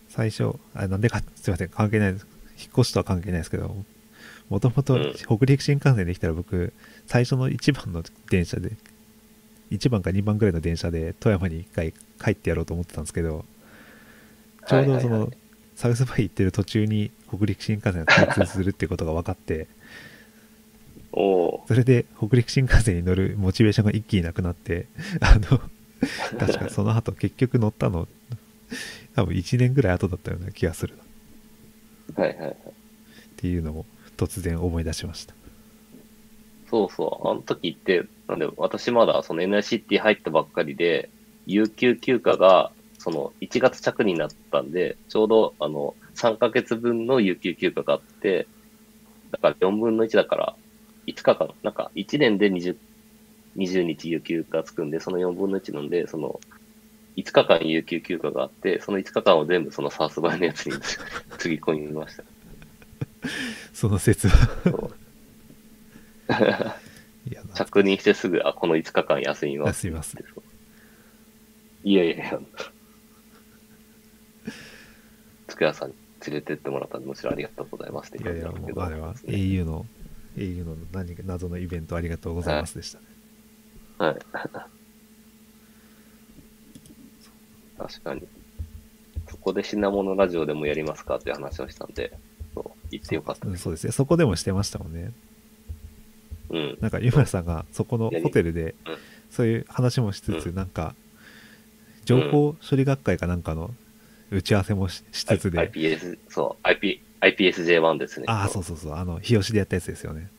[0.10, 2.28] 最初、あなんでか、すいません、関係ないです。
[2.60, 3.76] 引っ越しとは関係ないですけど、
[4.50, 6.74] もともと北陸新幹線できたら僕、
[7.06, 8.72] 最初の1番の電車で、
[9.72, 11.94] 1番か2番ぐらいの電車で富山に1回
[12.24, 13.46] 帰ってやろうと思ってたんですけど、
[14.68, 15.32] ちょうどその、
[15.76, 19.68] サウスバイ行ってる途中に北陸新幹線が開通するっていうことが分かって
[21.14, 24.88] それで北陸新幹線に乗るモチベーションが一気になくなって
[25.22, 25.62] あの
[26.40, 28.08] 確かその後結局乗ったの
[29.16, 30.96] 多分1年ぐらい後だったような気がする
[32.16, 32.52] はいはいはい。
[32.52, 32.56] っ
[33.38, 33.86] ていうのを
[34.18, 35.34] 突然思い出しました。
[36.70, 37.28] そうそう。
[37.28, 41.10] あの時ってなんで私まだその NICT 入ったばっかりで
[41.46, 48.48] 有給休暇がその1月着になったんで、ちょうどあの3ヶ月分の有給休暇があって、
[49.32, 50.56] だから4分の1だから
[51.08, 52.78] 5日間、なんか1年で 20,
[53.58, 56.40] 20日有給がつくんで、その4分の1なんで、その
[57.18, 60.74] 5日間有給休暇があって、その5日間を全部そのサースバイのやつに
[61.38, 62.24] つぎ込みました。
[63.74, 64.92] その説は
[67.54, 69.88] 着任してすぐ、あ、この5日間休みます。
[69.88, 70.18] 休みます。
[71.84, 72.40] いやいやいや。
[75.48, 75.96] つくやさんに
[76.26, 79.86] 連れてってもらったんで、むしろありがとうございますいやいや、もうあれは au の、
[80.38, 83.06] au の何か謎のイベントありがとうございますでしたね。
[83.98, 84.16] はい。
[87.78, 88.28] 確かに。
[89.30, 92.18] そこで品物ラジオでもやりますかっていう話をしたんで、
[92.54, 93.92] そう言ってよかったそうですね。
[93.92, 95.12] そこでもしてましたもんね。
[96.50, 96.78] うん。
[96.82, 98.76] なんか、湯村さんがそこのホテルで、
[99.30, 100.96] そういう話もしつつ、うん、なんか、
[102.06, 103.74] 情報処理学会かなんかの
[104.30, 105.58] 打ち合わせもしつつで。
[105.70, 108.26] IPS、そう、IP、IPSJ1 ですね。
[108.28, 108.94] ああ、そうそうそう。
[108.94, 110.30] あの、日吉でやったやつですよね。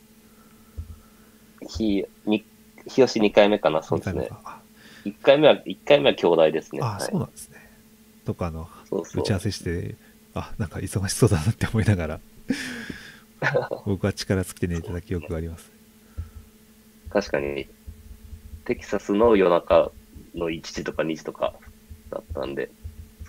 [1.61, 2.45] 日、に、
[2.87, 4.29] 日吉2回目かな、そうですね。
[5.05, 6.81] 1回目は、1回目は兄弟ですね。
[6.81, 7.57] ああ、はい、そうなんですね。
[8.25, 9.95] とか、あの、そうそう打ち合わせして、
[10.35, 12.19] あ、なんか忙しそうだなって思いながら
[13.85, 15.71] 僕は力尽きて寝てた記憶があります
[17.09, 17.69] 確かに、
[18.65, 19.91] テキサスの夜中
[20.33, 21.53] の1時とか2時とか
[22.09, 22.69] だったんで、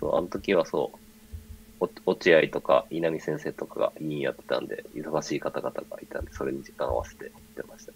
[0.00, 1.05] そう、あの時はそう、お
[1.80, 7.92] 落合とか稲見先生とかが委員やってたんで、忙しい方々がいたんで、それに時間を合わせてやってました。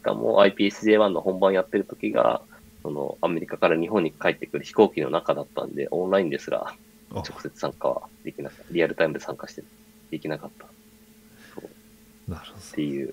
[0.00, 2.42] しかも IPSJ1 の本番やってる時が、
[2.82, 6.74] そのアメリカから日本に帰ってくる飛行機の中だったんで、オンラインですら
[7.10, 8.64] 直接参加はできなかった。
[8.70, 9.62] リアルタイムで参加して
[10.10, 10.68] できなかった。
[11.54, 13.12] そうなるほどっていう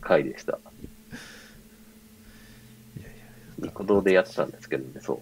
[0.00, 0.58] 回でした。
[2.96, 3.24] いやいや
[3.58, 5.18] ニコ動でやってたんですけどね、そう。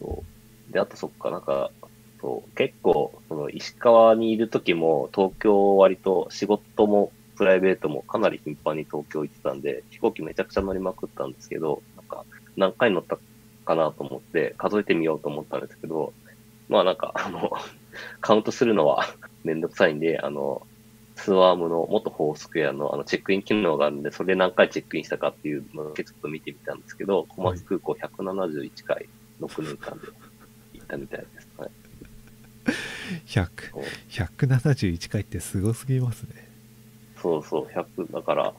[0.00, 0.24] そ
[0.67, 0.67] う。
[0.78, 1.72] で、あとそっか、なんか、
[2.20, 12.26] そう、結構、その石川にいる時も、東京割と仕事もプライベートもかなり頻繁に東京行ってたんで、飛行機めちゃくちゃ乗りまくったんですけど、なんか、
[12.56, 13.18] 何回乗った
[13.64, 16.14] かなと思って、数えてみようと思ったんですけど、
[16.68, 17.50] まあなんか、あの、
[18.20, 19.02] カウントするのは
[19.42, 20.64] めんどくさいんで、あの、
[21.16, 29.10] ツアームの元フォースクエアのあのチェックイン機能があるんで、それで何回チェックインしたかっていうのをちょっと見てみたんですけど、小松空港171回、
[29.40, 30.06] 6年間で。
[30.88, 31.48] ったみたいです。
[31.58, 31.70] はい。
[33.26, 33.46] 100
[34.10, 36.48] 171回ってすごすぎますね
[37.20, 38.54] そうそう、100、だから、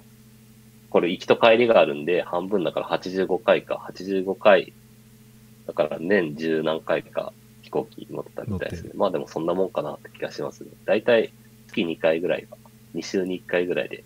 [0.89, 4.73] これ行きと帰りがあるんで、半分だから85回か、85回、
[5.65, 8.91] だから年十何回か飛行機乗ったみたいですね。
[8.95, 10.71] まあでもそんなもんかなって気がしますね。
[10.85, 11.31] だいたい
[11.67, 12.57] 月2回ぐらいは、
[12.95, 14.03] 2週に1回ぐらいで、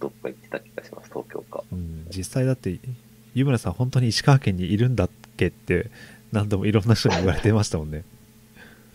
[0.00, 1.64] どっか行ってた気がします、東京か。
[1.72, 2.78] うん、実際だって
[3.34, 5.90] 湯村さん本当に石川県にいるんだっけって
[6.32, 8.04] 何度もいろんな人に言われてましたもんね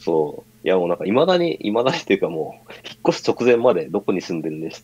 [0.04, 0.68] そう。
[0.68, 4.84] いやもうなんか未だに、未だにっていうかもう、引っ越す直前までどこに住んでるんです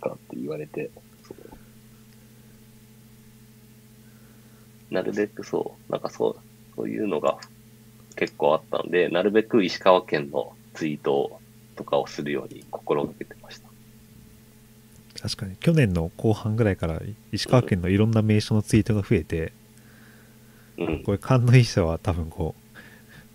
[0.00, 0.90] かって言われて、
[4.90, 6.36] なるべくそう、なんかそう、
[6.76, 7.38] そういうのが
[8.16, 11.40] 結構あったんで、なるべく石川県のツイート
[11.76, 13.68] とかをするように心がけてました。
[15.20, 19.52] 確かに去年の後半ぐらいから石川県のいろんな名所のツイートが増えてうん。
[21.04, 22.54] これ勘のいい人は多分こ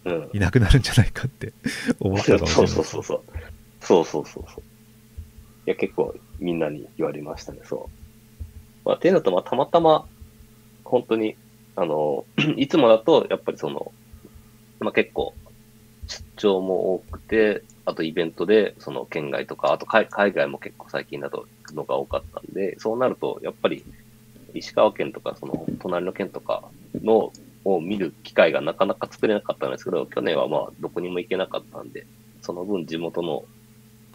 [0.05, 0.29] うんう。
[0.33, 1.53] いなくなるんじゃないかって
[1.99, 3.23] 思ったかもしれそないうそうそうそう。
[3.81, 4.63] そうそうそうそう。
[5.67, 8.87] いや、結構みんなに言われましたね、そう。
[8.87, 10.07] まあ、っていうのと、まあ、たまたま、
[10.83, 11.37] 本当に、
[11.75, 12.25] あの、
[12.57, 13.91] いつもだと、やっぱりその、
[14.79, 15.33] まあ結構、
[16.07, 23.83] 出張も多くて、あとイベントで、その県外とか、あと海海外も結構最近だとのが多かったんで、そうなると、やっぱり、
[24.56, 26.64] 石川県とか、その、隣の県とか
[26.95, 27.32] の、
[27.64, 32.06] を見る機会がなかなか作れなかったんですけど、去年はまあ、どこにも行けなかったんで、
[32.41, 33.43] その分地元の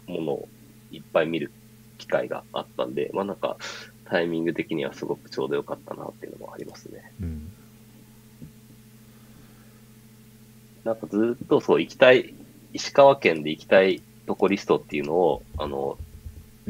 [0.07, 0.47] ものを
[0.89, 1.51] いっぱい見る
[1.97, 3.57] 機会があったんで、まあなんか、
[4.05, 7.11] タイミング的にはすごくちょうどよかったなっていうのもありますね。
[7.21, 7.51] うん
[10.83, 12.33] なんかずっとそう行きたい、
[12.73, 15.97] 石川県で行きたいとこリストっていうのを、あの、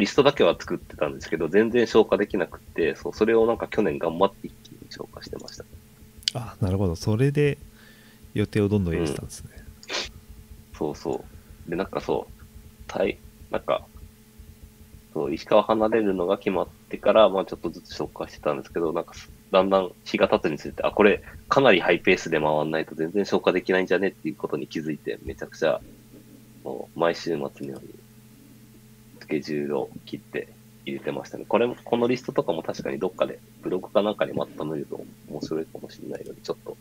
[0.01, 5.65] リストだけは作ってたんですけど、全然消化できなくって、そう、それをなんか去年頑張って一気に消化してました。
[6.33, 7.59] あなるほどそれで
[8.33, 9.51] 予定をどんどん入れてたんですね、
[10.73, 11.23] そうそ
[11.67, 11.69] う。
[11.69, 12.43] で、なんかそう、
[12.87, 13.19] たい、
[13.51, 13.85] なんか、
[15.13, 25.81] そう、石川離れるのが決まってから、まあちょっとずつ消化してたんですけど、なんかす、だんだん日が経つにつれて、あ、これ、かなりハイペースで回んないと全然消化できないんじゃねっていうことに気づいて、めちゃくちゃ、
[26.63, 27.51] もう、毎週末のよ
[27.83, 28.00] うに、ス
[29.31, 30.53] ケジュールを切って
[30.85, 31.45] 入れてましたね。
[31.47, 36.77] これも、このリストとかも確かにどっかで、ブログかなんかにまとめると面白いかもしれないので、ちょっと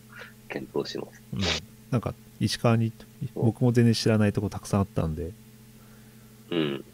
[0.49, 1.23] 検討します。
[1.33, 1.41] うん
[1.91, 2.93] なんか石川に
[3.35, 5.33] 僕も全然知らないとこたくさんあったんで
[6.51, 6.85] うん。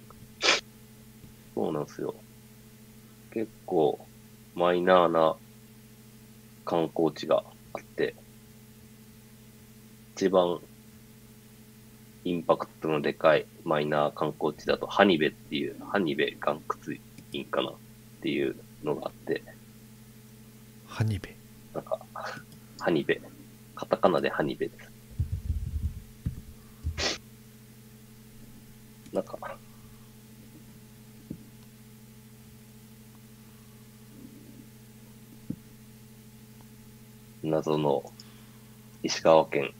[1.54, 2.14] そうなんですよ。
[3.30, 3.98] 結構、
[4.54, 5.36] マイナーな
[6.64, 7.44] 観光地が
[7.74, 8.16] あって、
[10.16, 10.60] 一番
[12.26, 16.62] インパクトのでかいマイナー観光地だと、ハニベっていう、ハニベ岩窟
[17.30, 17.74] 院かなっ
[18.20, 19.44] ていうのがあって、
[20.88, 21.36] ハニベ？
[21.72, 22.00] なんか、
[22.80, 23.20] ハニベ。
[23.76, 24.74] カタカナでハニベで
[26.98, 27.20] す。
[29.12, 29.38] なんか、
[37.44, 38.02] 謎の
[39.04, 39.72] 石川県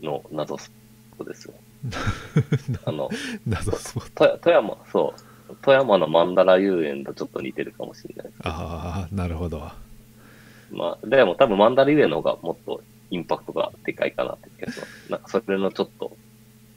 [0.00, 0.77] の謎スポッ
[1.18, 1.54] トですよ。
[2.84, 3.10] あの、
[3.46, 5.14] 謎スポット富富山、そ
[5.48, 8.32] う、富山の曼荼羅遊園とちょっと似てるかもしれない。
[8.44, 9.70] ああなるほど
[10.70, 15.10] まあ、でも多分マンダラゆえの方がもっとインパクトがでかいかなって気がします。
[15.10, 16.16] なんかそれのちょっと、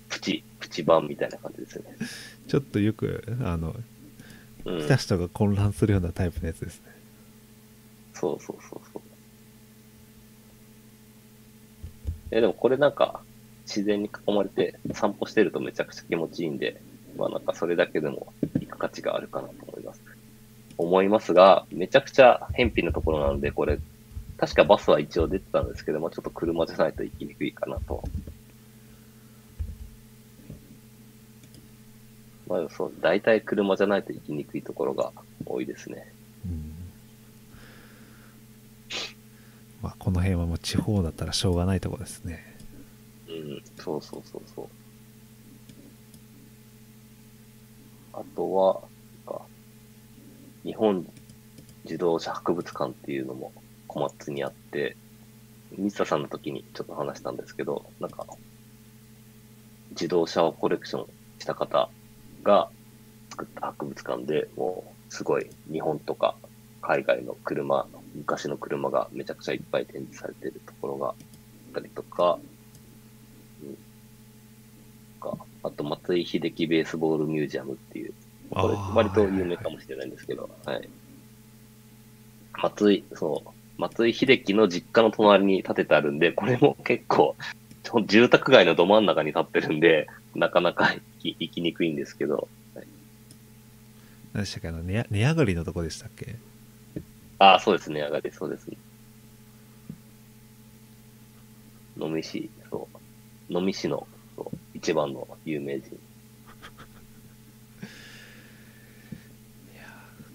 [0.10, 1.98] プチ、プチ版みたいな感じですよね。
[2.48, 3.76] ちょっとよくあの
[4.66, 4.88] うん来。
[4.88, 6.92] た人が混乱するようなタイプのやつですね、
[8.14, 9.02] そうそうそうそう。
[12.32, 13.22] えでもこれなんか、
[13.66, 16.82] 自然に囲まれて散歩してるとめちゃくちゃ気持ちいいんで、
[17.18, 20.01] まあなんかそれだけでも行く価値があるかなと思います。
[20.78, 23.80] 思いますが、めちゃくちゃ偏僻なところなので、これ、
[24.38, 28.03] 確かバスは一応出てたんですけども、ちょっと車じゃないと行きにくいかなと。
[32.47, 35.12] まあそう、大体車じゃないと行きにくいところが
[35.45, 36.12] 多いですね。
[36.45, 36.72] うん
[39.82, 42.51] まあこの辺はもう地方だったらしょうがないところですね
[43.32, 44.68] うん、そうそうそうそう。
[48.14, 48.82] あとは、
[50.64, 51.08] 日本
[51.86, 53.52] 自動車博物館っていうのも
[53.88, 54.98] 小松にあって、
[55.78, 58.26] 水田さんの時にちょっと話したんですけど、なんか、
[59.92, 61.08] 自動車をコレクション
[61.40, 61.90] した方
[62.44, 62.70] が
[63.32, 66.36] 作った博物館で、もうすごい日本とか
[66.82, 71.16] 海外の車、昔の車がめちゃくちゃいっぱい展示されているところがあっ
[71.74, 72.40] たりとか、
[75.22, 78.13] か、あと松井秀喜ベースボールミュージアムっていう、
[78.49, 80.89] これ割と有名かもしれないんですけど、はい。
[82.61, 87.36] 松井、そう、松井秀喜の実家の隣に建ててあるんで、これも結構、
[88.07, 92.88] 住宅街のど真ん中に建ってるんで、なかなか行き行きにくいんですけど、はい、
[94.34, 94.67] 何でしたっけ？
[94.67, 96.36] あの値値上がりのとこでしたっけ？
[97.39, 97.91] ああ、そうです。
[97.91, 98.67] ね、上がりそうです。
[98.67, 98.78] ね。
[101.97, 102.88] 能美市、そ
[103.49, 104.07] う、能美市の
[104.82, 105.92] 一番の有名人。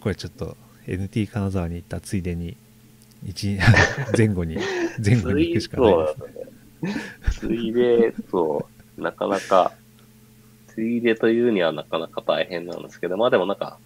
[0.01, 2.57] これちょっと NT 金沢に行ったついでに
[3.25, 3.59] 一
[4.17, 4.57] 前後に
[5.05, 5.97] 前後に行くしかない。
[5.97, 7.51] ですね。
[7.51, 9.73] ついで、そう、なかなか、
[10.69, 13.81] ついでというにはなかなか大変なんですけど、まあでもなんか、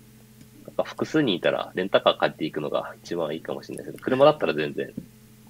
[0.66, 4.92] なんか複数人いたらレンタカー借りていくのが一番いいかもしれないですけど、車だったら全然、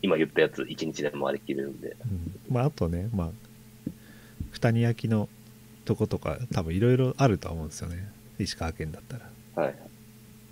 [0.02, 2.54] 今言ったやつ1日で回りきれるんで、うん。
[2.54, 3.49] まああとねまあ
[4.52, 5.28] 二荷焼きの
[5.84, 7.96] とことか多分いろいろあるとは思うんですよね
[8.38, 9.74] 石川県だったらはい。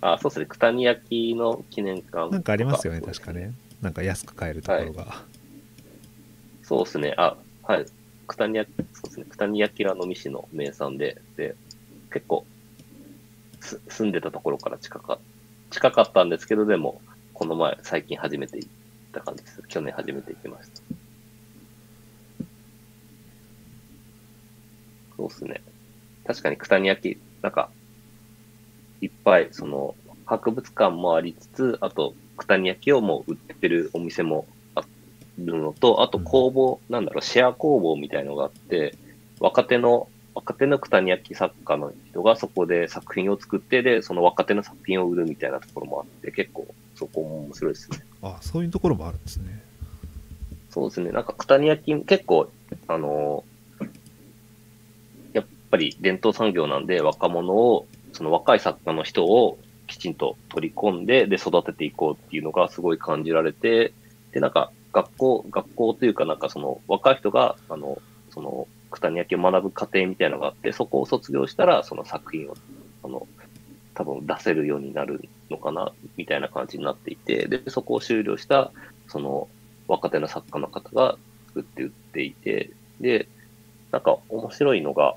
[0.01, 5.23] あ、そうですね、九谷焼の記念館なんかありますよねと確かねなんか安く買えるところが、
[6.69, 7.15] そうですね。
[7.17, 7.85] あ、はい。
[8.27, 9.25] 九谷焼、そうですね。
[9.27, 11.55] 九谷焼らのみ市の名産で、で、
[12.11, 12.45] 結構、
[13.61, 15.19] す住んでたところから近か、
[15.71, 17.01] 近かったんですけど、でも、
[17.33, 18.71] この前、最近初めて行っ
[19.13, 19.63] た感じです。
[19.67, 20.98] 去年初めて行きました。
[25.19, 25.61] そうですね。
[26.25, 27.69] 確かに九谷焼、なんか、
[29.01, 29.95] いっぱい、その、
[30.25, 34.45] 博物館もありつつ、あと、九谷焼をもう売ってるお店も
[34.75, 34.83] あ
[35.37, 38.95] るのと、あと工房、なんだろう、シェア工房みたいのがあって、
[39.39, 46.65] 若手の、若手の九谷焼作家の人がそこで作品を作って、で、その若手の作品を売るみたいなところもあって、結構
[46.95, 47.97] そこも面白いですね。
[48.21, 49.63] あそういうところもあるんですね
[50.69, 51.11] そうですね。
[51.11, 52.49] なんか、九谷焼結構、
[52.87, 53.58] あのやっ
[55.69, 63.93] ぱり伝統産業なんで、若者を、その若い作家の人をきちんと取り込んで、で、育てていこうっていうのがすごい感じられて、
[64.31, 72.55] で、なんか、学校、学校というか、なんかその、若い人が、あの、その、九谷焼を学ぶ過程みたいなのがあって、そこを卒業したら、その作品を、
[73.03, 73.27] あの、
[73.93, 78.71] 多分出せるようになるのかな、みたいな感じになっていて、で、そこを終了した、
[79.07, 79.47] その、
[79.87, 81.17] 若手の作家の方が
[81.47, 83.27] 作って売っていて、で、
[83.91, 85.15] なんか面白いのが、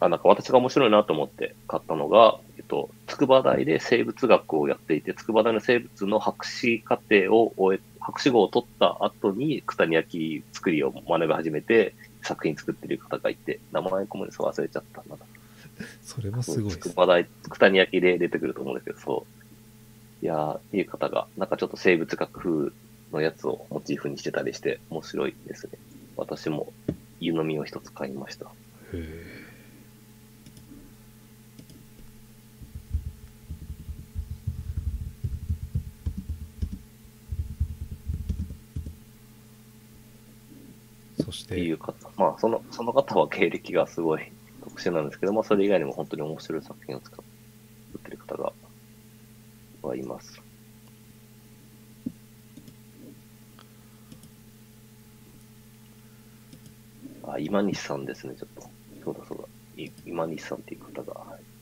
[0.00, 15.16] あ、なんか私が面白いなと思って買ったのが、えっと、筑波大で生物学をやっていて、筑波大の生物の博士課程を終え、博士号を取った後に、九谷焼作りを学び始めて、作品作ってる方がいて、名前ごめんなさい、忘れちゃったな。
[16.02, 19.26] それもすごいです筑波大、九谷焼で出てくると思うんですけど、そ
[20.22, 20.24] う。
[20.24, 22.72] いやー、いう方が、なんかちょっと生物学風
[23.12, 25.78] のやつをモチーフにしてたりして、面白いですね。
[26.16, 26.72] 私も
[27.20, 28.46] 湯飲みを一つ買いました。
[28.46, 28.50] へ
[28.94, 29.35] え
[41.30, 41.94] っていう方。
[42.16, 44.32] まあ、その、その方は経歴がすごい
[44.64, 47.22] 特殊なんですけど、まあ、それ以外にも本当に面白い作品を作
[47.98, 48.52] ってる方が、
[49.82, 50.42] はいます。
[57.22, 58.70] あ、今西さんですね、ちょっと。
[59.04, 59.44] そうだそうだ。
[59.82, 61.20] い今西さんっていう方が。
[61.20, 61.56] はい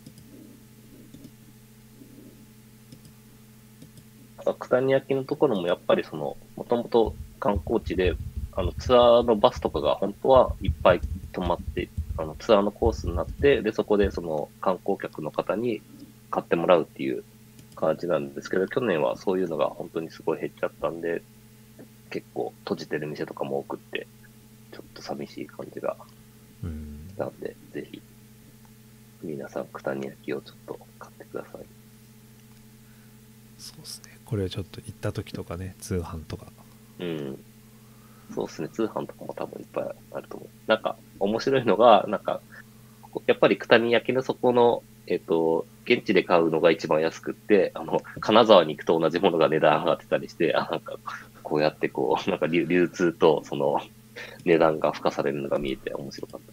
[4.46, 8.14] あ九谷焼のところもやっぱりその、もともと観光地で、
[8.56, 11.00] あの、ツアーのバスとかが本当はいっぱい
[11.32, 15.82] 止まって、あの、ツアーのコースになって、で、そこでその観光客の方に
[16.30, 17.24] 買ってもらうっていう
[17.74, 21.22] 感じなんですけど、去年はそういうのが本当にすごい減っちゃったんで、
[22.10, 24.06] 結構閉じてる店とかも多くって、
[24.72, 25.96] ちょっと寂しい感じが
[26.62, 28.00] うんしたんで、ぜひ、
[29.22, 31.66] 皆さん、九谷焼をちょっと買ってください。
[33.64, 36.46] そうですねこれちょっと行った時とかね通販とか
[36.98, 37.38] うん。
[38.32, 40.48] そうですね、通販とかも多分いっぱいあると思う。
[40.66, 42.40] なんか、面白いのが、なんか、
[43.26, 50.96] やっぱり九谷焼のそこの、えっ、と、現地で買うのが一番安くって、あの、金沢に行くと同じものが値段上がってたりして、あ、なんか、
[51.42, 53.80] こうやってこう、 なんか流流通と、その、
[54.44, 56.52] 値段が付加されるのが見えて面白かった。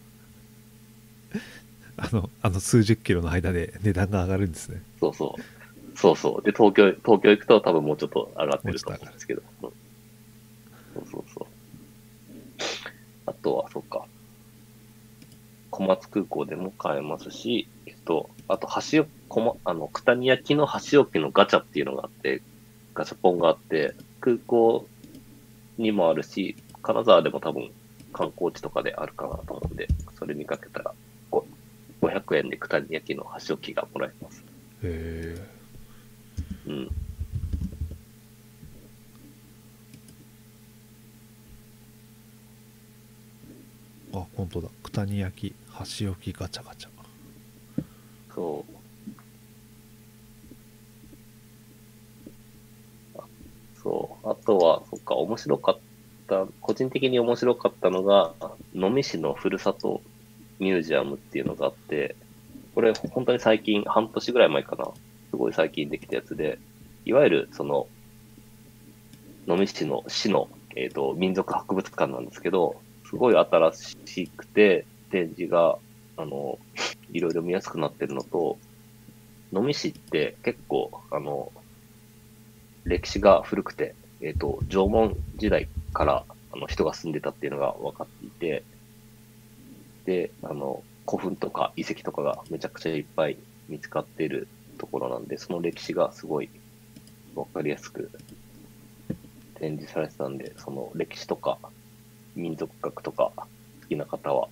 [2.04, 5.98] あのあの数十キロの間で値段が上がるんですねそうそう。
[5.98, 6.42] そうそう。
[6.42, 9.42] で、東京、東京行くと多分もうちょっと上がってると思うんですけど。
[9.62, 9.70] うん
[10.94, 11.46] そうそうそう。
[13.32, 14.04] あとは、そうか。
[15.70, 19.10] 小松空港でも買えますし、えっと、あと、箸置
[19.40, 22.42] ま、あの、九谷焼の箸置きのガチャっていうのがあって、
[22.94, 24.86] ガチャポンがあって、空港
[25.78, 27.72] にもあるし、金沢でも多分
[28.12, 29.88] 観光地とかであるかなと思うんで、
[30.18, 30.94] それ見かけたら、
[31.30, 31.46] ご
[32.02, 34.44] 500円で九谷焼の箸置きがもらえます。
[34.82, 35.52] へえ
[36.66, 36.90] うん。
[44.14, 46.92] あ本当だ九谷焼箸置きガチャガチャ
[48.34, 48.64] そ
[53.14, 53.18] う。
[53.18, 53.24] あ
[53.82, 54.28] そう。
[54.28, 55.78] あとは、そっか、面白かっ
[56.28, 58.34] た、個人的に面白かったのが、
[58.74, 60.02] 能美市のふるさと
[60.58, 62.16] ミュージアムっていうのがあって、
[62.74, 64.86] これ本当に最近、半年ぐらい前かな。
[65.30, 66.58] すごい最近できたやつで、
[67.04, 67.86] いわゆるその、
[69.46, 72.76] 能美市の市の、えっ、と、民族博物館なんですけど、
[73.12, 73.72] すごい新
[74.06, 75.76] しくて、展示が、
[76.16, 76.58] あの、
[77.12, 78.56] いろいろ見やすくなってるのと、
[79.52, 81.52] 能美市って結構、あの、
[82.86, 88.62] 歴史が古くて、えっ、と、縄文時代からあの人が住んでたっていうのが分かっていて、
[90.06, 93.36] で、あの、古墳とか遺跡とかがめちゃくちゃいっぱい
[93.68, 94.48] 見つかっている
[94.78, 96.48] ところなんで、その歴史がすごい
[97.34, 98.10] 分かりやすく
[99.56, 101.58] 展示されてたんで、その歴史とか
[102.34, 103.46] 民族学とか好
[103.88, 104.48] きな方は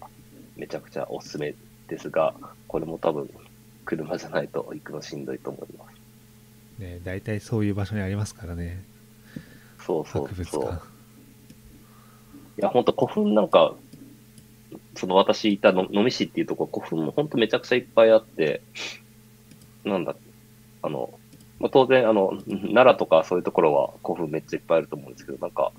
[0.57, 1.55] めちゃくちゃおすすめ
[1.89, 2.35] ですが、
[2.69, 3.31] これも多分
[3.85, 6.81] 車じゃないと行くのしんどいと思います。
[6.81, 8.83] ね大体そういう場所にありますからね
[9.79, 10.65] そうそうそう。
[10.65, 11.01] 館
[12.59, 13.75] いや、本当古墳なんか、
[14.95, 18.61] その私いたの能美市っていうところ、古墳も本当めちゃくちゃいっぱいあって、
[19.85, 20.15] なんだ、
[20.83, 21.19] あの、
[21.59, 25.73] まあ、当然、あの、奈良とかそういうところは古墳めっちゃいっぱいあると思うんですけど、なんか、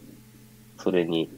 [0.80, 1.30] それに、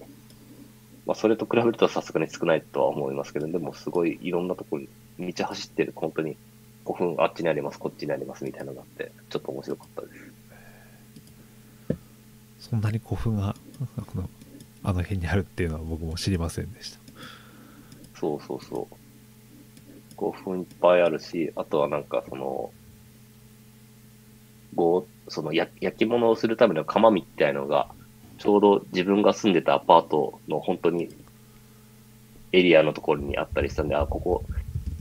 [1.06, 4.84] まあ、それと比べるとさすがに少ないとは思いますけど、でもすごいいろんなところ
[5.18, 6.38] に道走ってる、本当に
[6.86, 10.34] 古墳あっちにあります、こっちにありますみたいなのがあって、ちょっと面白かったです。
[12.70, 13.56] そんなに古墳が
[13.98, 14.30] あの
[14.84, 17.00] あの辺にあるっていうのは僕も知りませんでした
[18.20, 18.96] そうそうそう。
[20.18, 22.72] 古墳いっぱいあるし、あとはなんかその、
[24.76, 27.90] ごそのや焼き物をするための窯みたいのが、
[28.38, 31.10] ちょうど自分が住んでたアパートの本当に
[32.54, 34.44] エリアのところにあったりしたんで、あ、ここ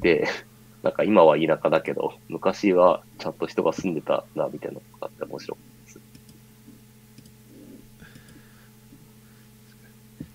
[0.00, 0.26] で、
[0.82, 6.00] なんか今は田舎だけど、昔はちゃんと人が住んでたな、みたいなのがあって面白いです。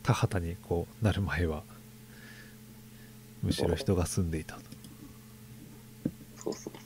[0.04, 1.64] 田畑にこうなる前は
[3.44, 4.62] むしろ人が住んでいたと
[6.38, 6.80] そうそうそ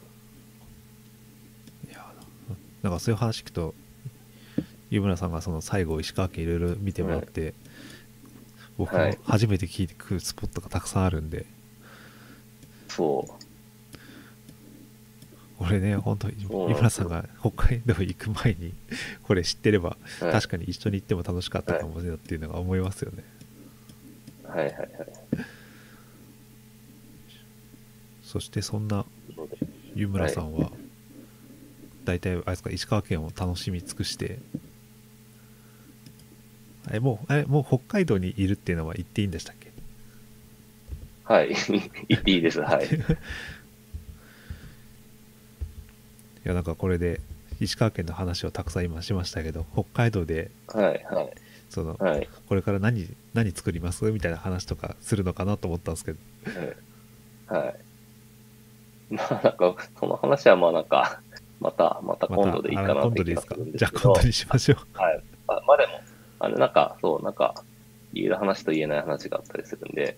[1.88, 1.92] う。
[1.92, 2.12] いや
[2.82, 3.76] なんかそういう話聞くと
[4.92, 7.54] 湯村さんがその最後石川県いろいろ見てもらって、
[8.78, 9.18] 僕もはい。
[9.24, 11.46] 初めて聞いてくるスポットがたくさんあるんで、
[12.90, 13.34] そう。
[15.64, 16.70] 俺ね本当にそうなんですよ。
[16.70, 18.74] 湯村さんが北海道行く前に
[19.24, 20.32] これ知ってれば、はい。
[20.34, 23.24] 確かに一緒に行っても楽しかったかもしれないっていうのが思いますよね、
[24.44, 24.66] はい。
[24.66, 24.74] はい。
[24.74, 24.90] はい。
[28.24, 29.06] そしてそんな
[29.96, 30.72] 湯村さんは、
[32.04, 34.40] 大体あれですか石川県を楽しみ尽くして
[36.88, 39.72] あれもうあれもう北海道にいるっていうのは言っていいんでしたっけ？
[41.26, 41.54] はい。
[42.10, 42.60] 言っていいです。
[42.62, 42.86] はい。
[42.88, 42.90] い
[46.44, 47.22] やなんかこれで
[47.60, 51.32] 石川県の話をたくさん今しましたけど北海道ではいはい。
[51.70, 52.28] そのはい。
[52.50, 54.04] これから何何作ります？
[54.12, 56.20] みたいな話とかするのかなと思ったんですけど
[57.50, 57.66] はい。
[57.66, 57.76] はい。
[59.14, 61.22] まあなんか、その話はまあなんか、
[61.60, 64.00] また、またま今度でいいかあな今度でいいですかって気がするんですけど。
[64.02, 65.24] じゃあ今度にしましょうはい。
[65.50, 66.02] あまあでも、
[66.42, 67.54] あの、なんか、そう、なんか、
[68.14, 70.18] 言える話と言えない話があったりするんで、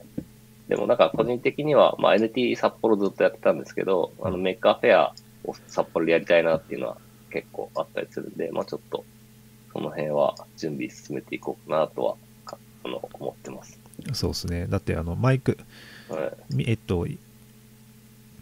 [0.68, 6.98] でもなんか個人的には、まあ NT 札幌ずっとやってたんですけど、あの Maker Faireを札幌でやりたいなっていうのは
[7.30, 9.06] 結構あったりするんで、まあちょっと、
[9.74, 13.80] その辺は準備進めていこうかなとは、かあの、思ってます。
[14.14, 15.58] そうですねだってあのマイク
[16.10, 16.56] はい。
[16.56, 17.06] みえっと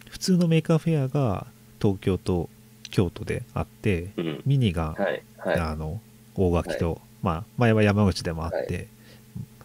[0.10, 1.48] 普通の Maker Faire が
[1.82, 2.50] 東京と
[2.90, 4.42] 京都であってうん。
[4.46, 5.24] ミニが、はい。
[5.38, 5.60] はい。
[5.60, 6.02] あの
[6.36, 8.82] 大垣と、まあ前は山口でもあって、は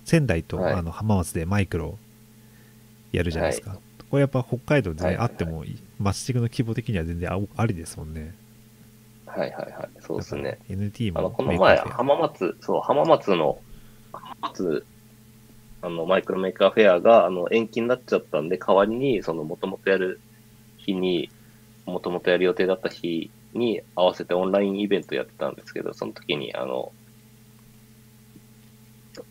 [0.04, 0.74] 仙台と、はい。
[0.74, 1.98] あの浜松でマイクロ
[3.12, 3.78] やるじゃないですか、
[4.10, 5.64] これやっぱ北海道で、ねはいあっても
[5.98, 8.34] マッチングの規模的には全然あありですもんね。
[9.26, 9.88] はいはいはい。
[10.00, 10.58] そうですね。
[10.70, 13.58] NT あの、もこの前、浜松、そう、浜松の、
[14.12, 14.86] 浜松、
[15.82, 20.20] あの、マイクロ Maker Faire が、あの、延期になっちゃったんで、代わりに、その、もともとやる
[20.78, 21.30] 日に、
[21.84, 26.92] もともとやる予定だった日に合わせてオンラインイベントやってたんですけど、その時に、あの、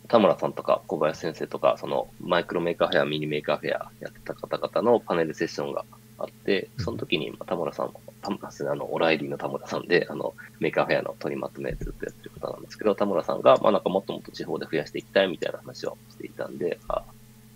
[0.08, 5.86] 田村さんとか小林先生とか、そのマイクロ Maker Faire、ミニ Maker Faire やってた方々のパネルセッションが
[6.18, 17.04] あって、その時にまあ田村さんも、田村さん、あの、オライリーの田村さんで、あの、メーカーフェアの取りまとめずっとやってる方なんですけど、田村さんが、まあなんかもっともっと地方で増やしていきたいみたいな話をしていたんで、あ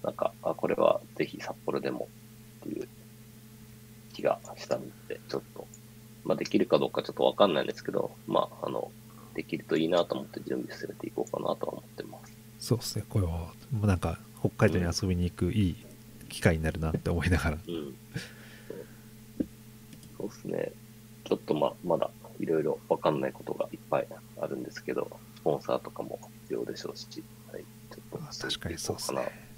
[0.02, 2.10] なんか、あこれはぜひ札幌でも
[2.60, 2.88] っていう
[4.12, 5.68] 気がしたんで、ちょっと、
[6.24, 8.92] まあできるかどうかちょっとわかんないんですけど、まあ、あの、
[9.34, 12.32] できるといいなと思って準備進めていこうかなとは思ってます。
[12.58, 13.32] そうですねこれは
[13.70, 15.86] もうなんか北海道に遊びに行くいい
[16.28, 17.94] 機会になるなって思いながら、うん。
[20.16, 20.72] そうですね。
[21.24, 24.08] ちょっとま、まだいろいろわかんないことがいっぱい
[24.40, 29.50] あるんですけど、スポンサーとかも必要でしょうし、はい、ちょっとあ確かにそうですね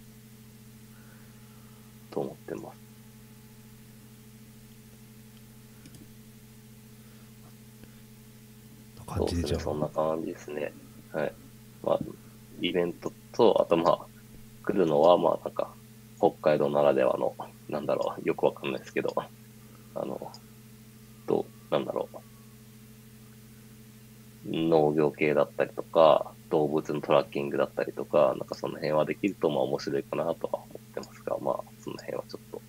[2.10, 2.82] と思ってます。
[8.98, 10.74] の感じでじゃあそんな感じですね。
[11.12, 11.34] はい。
[11.82, 11.98] まあ、
[12.60, 14.08] イベントと、あとまあ、
[14.62, 15.74] 来るのは、まあなんか、
[16.18, 17.36] 北海道ならではの、
[17.68, 19.14] なんだろう、よくわかんないですけど、
[19.94, 20.18] あの、
[21.26, 22.18] どう、なんだろう。
[24.44, 32.62] 農業系だったりとか、動物のトラッキングだったりとか、なんかその辺はできるとまあ面白いかなとは思ってますが、まあ、その辺はちょっと、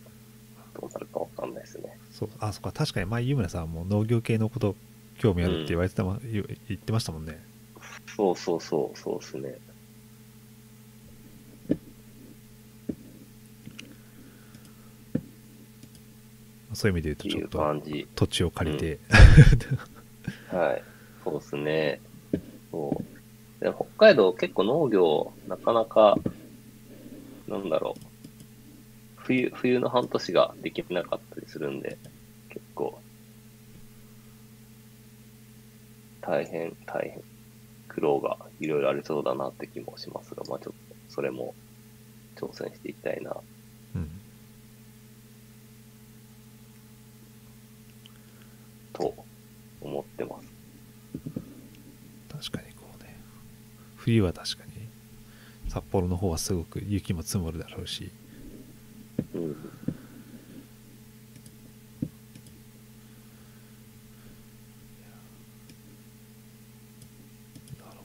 [0.76, 1.84] どうなるかわかんないですね。
[2.12, 4.76] そうあそっか確かに前湯村さんも農業系のこと
[5.24, 7.40] 興味あるって言われてたも、言言ってましたもんね
[8.18, 9.56] そうそうそう、そうですね。
[16.74, 18.04] そういう意味で言うとちょっと。
[18.16, 19.00] 土地を借りて、
[20.52, 20.84] はい。
[21.24, 22.02] そうですね。
[22.70, 22.90] そ
[23.62, 23.64] う。
[23.64, 26.18] で北海道結構農業、なかなか、
[27.48, 28.08] なんだろう。
[29.16, 31.98] 冬、冬の半年ができなかったりするんで、
[32.50, 33.00] 結構、
[36.26, 37.22] 大変、大変、
[37.88, 41.54] 苦労がいろいろありそうだなって気もしますが、まあちょっと、それも
[42.36, 43.36] 挑戦していきたいな。
[43.96, 44.10] うん、
[48.94, 49.16] と
[49.82, 50.54] 思ってます。
[52.30, 53.16] 確かにこうね
[53.96, 54.90] 冬は確かに
[55.70, 58.12] 札幌の方はすごく雪も積もるだろうし
[59.34, 59.42] うん。
[67.80, 68.00] なる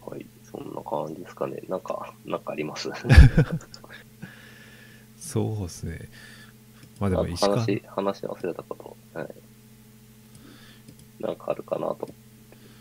[0.00, 0.26] ほはい。
[0.42, 1.60] そんな感じですかね。
[1.68, 2.94] なんか、なんかありますど
[5.18, 6.08] そうですね
[7.00, 8.74] まあでもあ石川話、話忘れたこ
[9.14, 9.18] と。
[9.18, 9.28] はい。
[11.20, 12.10] なんかあるかなとちょっ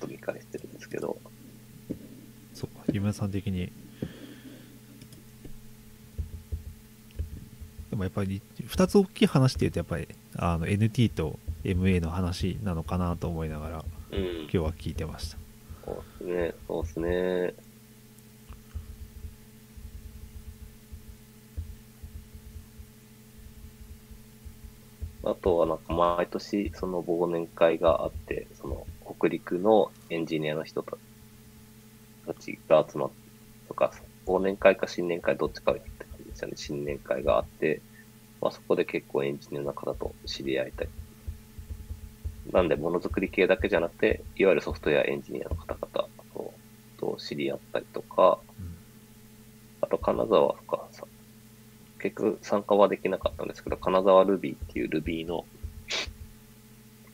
[0.01, 1.17] と見返してるんですけど。
[2.53, 3.71] そうか夢さん的に
[7.91, 14.49] でもやっぱり2つ大きい話っていうとやっぱりあの NT と MA の話なのかなと思いながらうん今。
[14.49, 15.37] 日は聞いてました
[15.85, 16.55] そうですね。
[16.67, 17.66] そうですね。
[25.31, 30.97] あとはなんか毎年その忘年会があって、その北陸のエンジニアの人た
[32.39, 33.15] ちが集まって、
[33.67, 33.91] とか、
[34.27, 36.55] 忘年会か新年会どっちかって感じですよね。
[36.57, 37.81] 新年会があって、
[38.41, 40.89] まあそこで結構エンジニアの方と知り合いたい。
[42.51, 46.53] なんでものづくり系だけじゃなくて、いわゆるソフトウェアエンジニアの方々と
[46.97, 48.77] と知り合ったりとか、うん
[49.81, 50.76] あと金沢とかさ、
[51.99, 55.45] 結局参加はできなかったんですけど、金沢 Ruby っていう Ruby の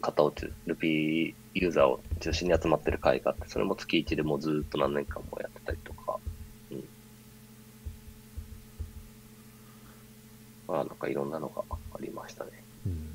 [0.02, 0.32] 方を、
[0.68, 6.18] Ruby ユーザーを中心に集まってる会があって、それも月1でもうずっと何年間もやってたりとか、
[6.72, 6.84] うん。
[10.68, 12.52] まあなんかいろんなのがありましたね。
[12.86, 13.14] うん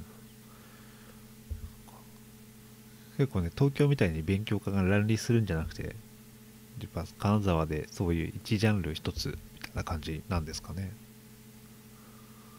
[3.19, 5.97] 結構ね東京みたいに勉強家が乱立するんじゃなくて
[6.81, 10.93] やっぱ金沢でそういう一ジャンル一つみたいな感じなんですかね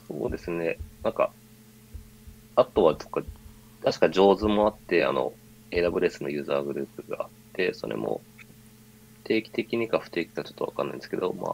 [0.09, 0.81] そうですね。
[1.03, 1.33] なんか、
[2.55, 3.23] あとはとか、
[3.81, 5.37] 確か上手もあって、あの、
[5.71, 8.25] AWS のユーザーグループがあって、それも
[9.23, 11.49] 定期的にか不定期かちょっとわかんないんですけど、ま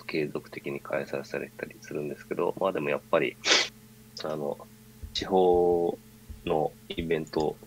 [0.00, 3.38] あ、継続的に開催されたりするんですけど、まあでもやっぱり、
[4.24, 4.58] あの、
[5.14, 6.00] 地方
[6.46, 7.58] のイベント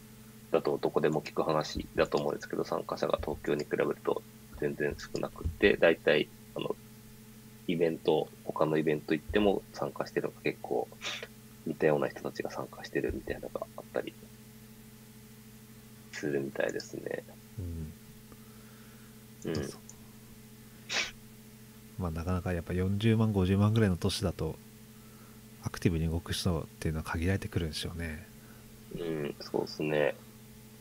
[0.52, 4.26] だとどこでも聞く話だと思うんですけど、参加者が東京に比べると
[4.60, 6.78] 全然少なくて、大体、あの、
[7.68, 10.88] イベント、他のイベント行っても参加してるのが結構
[11.68, 14.14] 似たような人たちが参加してるみたいなのがあったり
[16.14, 17.24] するみたいですね。
[17.60, 19.70] うんうん。
[22.00, 24.56] まあなかなかやっぱ40万50万ぐらいの都市だと
[25.64, 28.26] アクティブに動く人っていうのは限られてくるんでしょうね
[28.98, 30.16] うん、そうですね。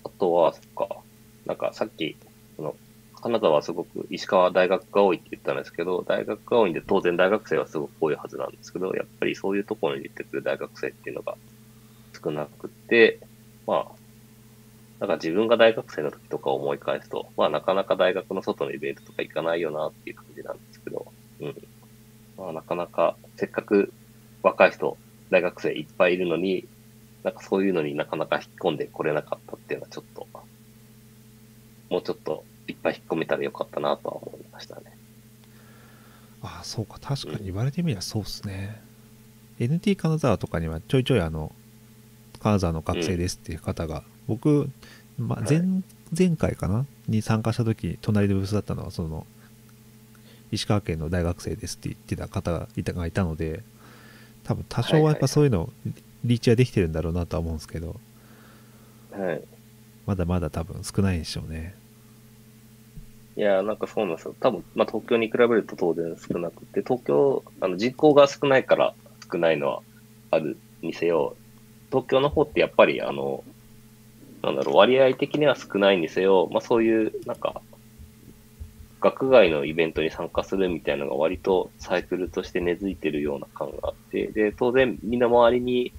[0.04, 0.96] あとは、そっか、
[1.46, 2.16] なんかさっき、
[2.56, 2.76] その、
[3.24, 11.38] 金沢はすごく石川大学が多いって言ったんですけど、大学が多いんで当然大学生はすごく多いはずなんですけど、やっぱりそういうところに出てくる大学生っていうのが
[12.24, 13.26] 少なくて、
[13.66, 13.96] まあ、
[15.00, 21.54] なんか自分が大学生の時とか思い返すと、まあなかなか大学の外のイベントとか行かないよなっていう感じなんですけど、うん。
[22.36, 23.94] まあなかなか、せっかく
[24.42, 26.68] 若い人、大学生いっぱいいるのに、
[27.24, 30.28] なんかそういうのになかなか引っ込んでこれなかったっていうのはちょっと、
[31.88, 34.96] もうちょっといっぱい引っ込めたらよかったなとは思いましたね。
[36.42, 36.98] ああそうか。
[37.00, 38.80] 確かに言われてみればそうっすね、
[39.58, 41.52] NT 金沢とかにはちょいちょいあの
[42.40, 44.70] 金沢の学生ですっていう方が、僕、
[45.18, 45.62] まあ、前,、
[46.16, 46.86] 前回かな？
[47.08, 49.26] に参加した時隣でブースだったのはその
[50.50, 53.62] 石川県の大学生ですって言ってた方がいたがいたので
[54.44, 55.70] 多分多少はやっぱそういうの
[56.24, 57.96] リーチはできてるんだろうなとは思うんですけど。
[59.12, 59.42] はい。
[60.06, 61.74] まだまだ多分少ないんでしょうね
[63.36, 64.36] いや、なんかそうなんですよ。
[64.40, 68.96] 多分、まあ東京に比べると当然少なくて、東京、あの人口が少ないから
[69.32, 69.82] 少ないのは
[70.30, 71.38] あるにせよ、
[71.90, 73.44] 東京の方ってやっぱりあの、
[74.42, 77.64] なんだろう、割合的には少ないにせよ、まあそういう、なんか、
[79.00, 85.94] 学外のイベントに参加するみたいなのが割とサイクルとして根付いてるような感があって、で、当然身の回りに、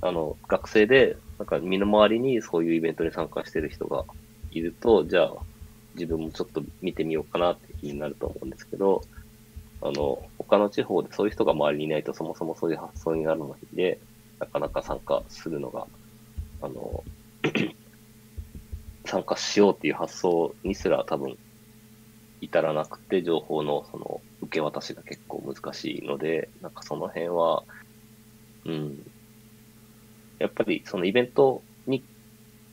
[0.00, 4.06] あの、学生で、なんか身の回りにそういうイベントに参加してる人が
[4.50, 5.46] いると、じゃあ、
[5.94, 9.02] 自分もちょっと見てみようかなって気になると思うんですけど、
[9.82, 14.00] あの、他の地方でそういう人が周りにいないとそもそもそういう発想になるので、
[14.38, 15.86] なかなか参加するのが、
[16.60, 17.04] あの、
[19.04, 21.36] 参加しようっていう発想にすら多分
[22.40, 27.64] 至らなくて、情報のその受け渡しが結構難しいので、なんかその辺は、
[28.64, 28.98] うん、
[30.38, 32.04] やっぱりそのイベントに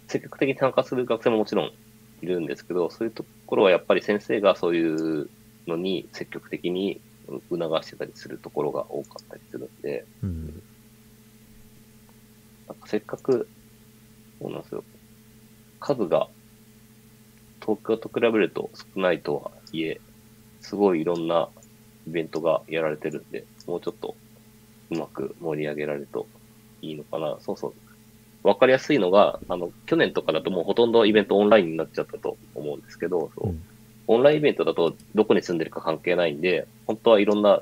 [0.08, 1.72] 積極的に参加する学生ももちろん
[2.22, 5.32] いるんですけど、そういうところはやっぱり先生がそういう
[5.68, 7.02] のに積極的に
[7.50, 10.64] 促してたりするところが多かったりするんで、うん
[12.68, 13.50] なんかせっかく、
[14.40, 14.86] そうなんですよ。
[15.80, 16.30] 数が
[17.62, 20.02] 東京と比べると少ないとはいえ、
[20.60, 21.52] すごいいろんな
[22.08, 24.18] イベントがやられてるんで、もうちょっと
[24.92, 26.30] うまく盛り上げられると
[26.82, 27.38] いいのかな。
[27.40, 27.76] そうそう。
[28.44, 33.50] わかりやすいのが、あの、去年とかだともうほとんどイベントオンラインになっちゃったと思うんですけど、そう。
[33.50, 33.64] うん。
[34.08, 37.62] オンラインイベントだとどこに住んでるか関係ないんで、本当はいろんな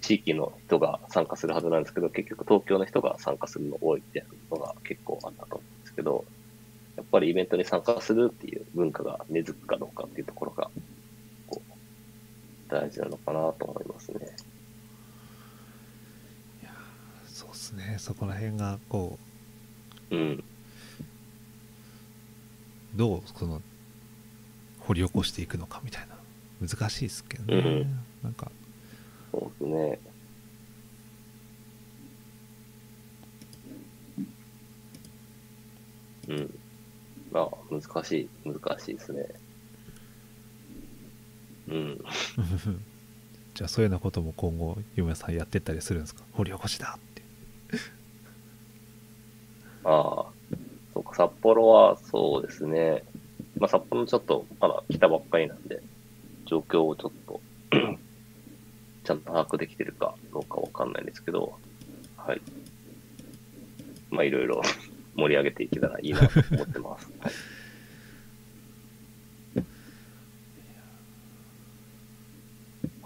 [0.00, 6.24] 地域の人が参加するはずなんですけど、結局東京の人が参加するの多いっていうのが結構あったと思うんですけど、
[6.96, 10.70] やっぱりイベントに参加するっていう文化が根付くかどうかっていうところが、
[11.46, 14.20] こう、大事なのかなと思いますね。
[17.26, 17.96] そうっすね。
[17.98, 19.27] そこら辺がこう
[20.16, 20.32] ん。
[20.32, 20.44] う
[22.96, 23.60] どうその
[24.80, 26.16] 掘り起こしていくのかみたいな
[26.66, 28.50] 難しいですけどね、うんなんか
[29.30, 29.98] そうですね。
[36.28, 36.58] うん。
[37.30, 39.26] まあ、難しい、難しいですね。
[41.68, 41.98] うん。
[43.54, 46.22] じゃあそういうようなことも今後夢さんやってったりするんですか？
[46.32, 47.17] 掘り起こしだって
[49.84, 50.26] ああ、
[50.92, 53.04] そうか、札幌はそうですね。
[53.58, 55.80] まあ、札幌ちょっとまだ来たばっかりなんで、
[56.46, 57.40] 状況をちょっと、
[59.04, 61.54] ちゃんと把握できてるかどうかわかんないですけど、
[62.16, 62.40] はい。
[64.10, 64.62] まあ、いろいろ
[65.14, 67.12] 盛り上げていけたらいいなと思ってます。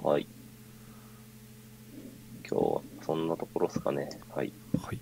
[0.02, 0.26] はい。
[2.50, 4.08] 今日はそんなところですかね。
[4.34, 4.52] はい。
[4.82, 4.98] はい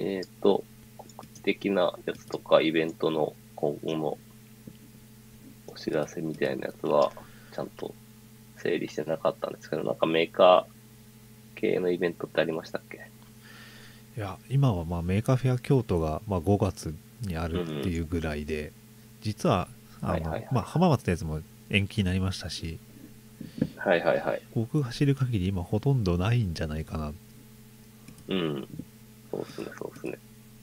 [0.00, 0.62] えっ、と、
[0.96, 4.18] 告知的なやつとか、イベントの今後の
[5.66, 7.12] お知らせみたいなやつは、
[7.52, 7.94] ちゃんと
[8.56, 13.00] 整理してなかったんですけど、なんかメーカー系のイベントってありましたっけ？
[14.16, 18.72] いや今はまあメーカーフェア京都がまあ5月にあるっていうぐらいで、
[19.20, 19.68] 実は
[20.02, 21.40] あの、は浜松のやつも
[21.70, 22.78] 延期になりましたし、
[23.76, 24.42] はいはいはい。
[24.54, 27.12] 僕が知る限り今ほとんどないんじゃないかな。
[28.28, 28.68] うん。
[29.30, 30.18] そうですね、そうですね。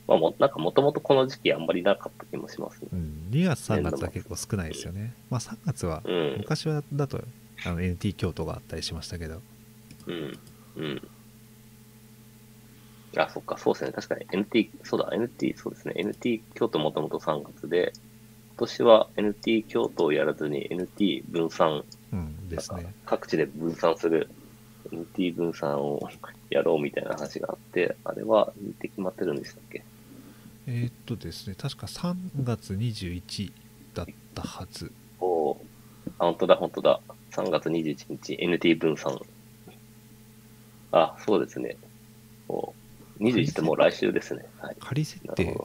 [0.07, 2.95] まあも、なんかもともとこの時期あんまりなかった気もしますねう。
[2.95, 5.15] ん、2月、3月は結構少ないですよね。
[5.29, 6.37] まあ、3月は、うん。
[6.37, 7.21] 昔はだと
[7.63, 9.43] あの NT 京都があったりしましたけど、
[10.07, 10.39] うん。
[10.75, 11.11] うん。
[13.17, 13.91] あ、そっか、そうですね。
[13.91, 15.93] 確かに NT、そうだ、NT、そうですね。
[15.97, 17.93] NT 京都もともと3月で、
[18.49, 22.95] 今年は NT 京都をやらずに NT 分散、うんですね。
[23.05, 24.29] 各地で分散する
[24.91, 25.99] NT 分散を
[26.49, 29.85] やろうみたいな話があって、あれは日程決まってるんでしたっけ？
[30.67, 33.51] えーっとですね、確か3月21
[33.93, 34.91] だったはず。
[35.19, 35.57] おー
[36.17, 37.01] あ、本当だ、本当だ。
[37.31, 39.19] 3月21日、NT 分散。
[40.91, 41.77] あ、そうですね。
[42.47, 42.73] お
[43.19, 44.45] 21ってもう来週ですね。
[44.59, 44.75] はい。
[44.79, 45.55] 仮設定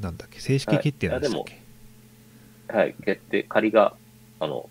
[0.00, 0.40] なんだっけ？
[0.40, 1.60] 正式決定なんでしたっけ、
[2.68, 2.78] ど。
[2.78, 2.94] はい。
[3.04, 3.96] 決定、仮が、
[4.40, 4.68] あの、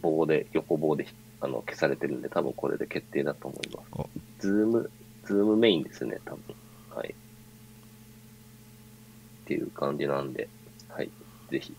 [0.00, 1.06] 棒で、横棒で、
[1.40, 4.10] あの、消されてるんで、多分これで決定だと思いますお。
[4.38, 4.90] ズーム、
[5.24, 6.56] ズームメインですね、多分。
[6.90, 7.14] はい。
[9.52, 10.48] っていう感じなんで、
[10.88, 11.10] はい。
[11.50, 11.76] ぜひ。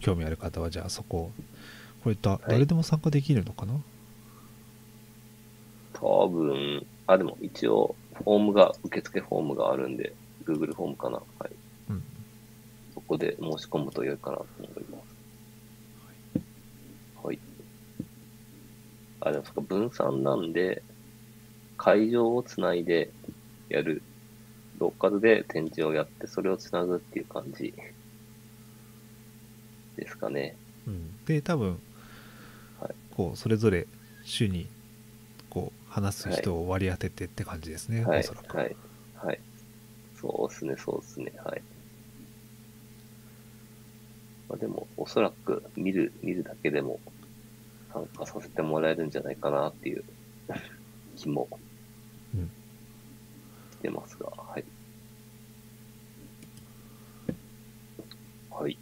[0.00, 1.32] 興味ある方はじゃあそこ
[2.02, 3.80] これだ、誰でも参加できるのかな？
[5.94, 10.14] 多分、あ、でも一応、フォームが、受付フォームがあるんで、
[10.46, 11.16] Google フォームかな？
[11.16, 11.56] はい。
[11.88, 12.02] うん
[12.94, 15.16] そこで申し込むと良いかなと思います。
[17.22, 17.40] はい。
[19.20, 20.84] あ、でもそっか、分散なんで、
[21.76, 23.14] 会場をつないで
[23.68, 24.04] やる。
[24.78, 27.74] ローカルで展示をやって、それをつなぐっていう感じ
[29.96, 30.56] ですかね。
[30.86, 31.70] うん、で多分、
[32.80, 33.88] はいこうそれぞれ
[34.24, 34.68] 週に
[35.48, 38.42] こう話す人を割り当ててって感じですね、はいおそら。
[38.42, 38.76] く、はい。
[39.14, 39.40] はい。
[40.14, 41.32] そうですね、そうですね。
[41.44, 41.62] はい。
[44.48, 47.00] まあ、でも、おそらく見る、見るだけでも
[47.92, 50.04] 参加させてもらえるんじゃないかなっていう
[51.16, 51.48] 気も
[53.80, 54.64] てますが、はい。
[58.50, 58.78] はい。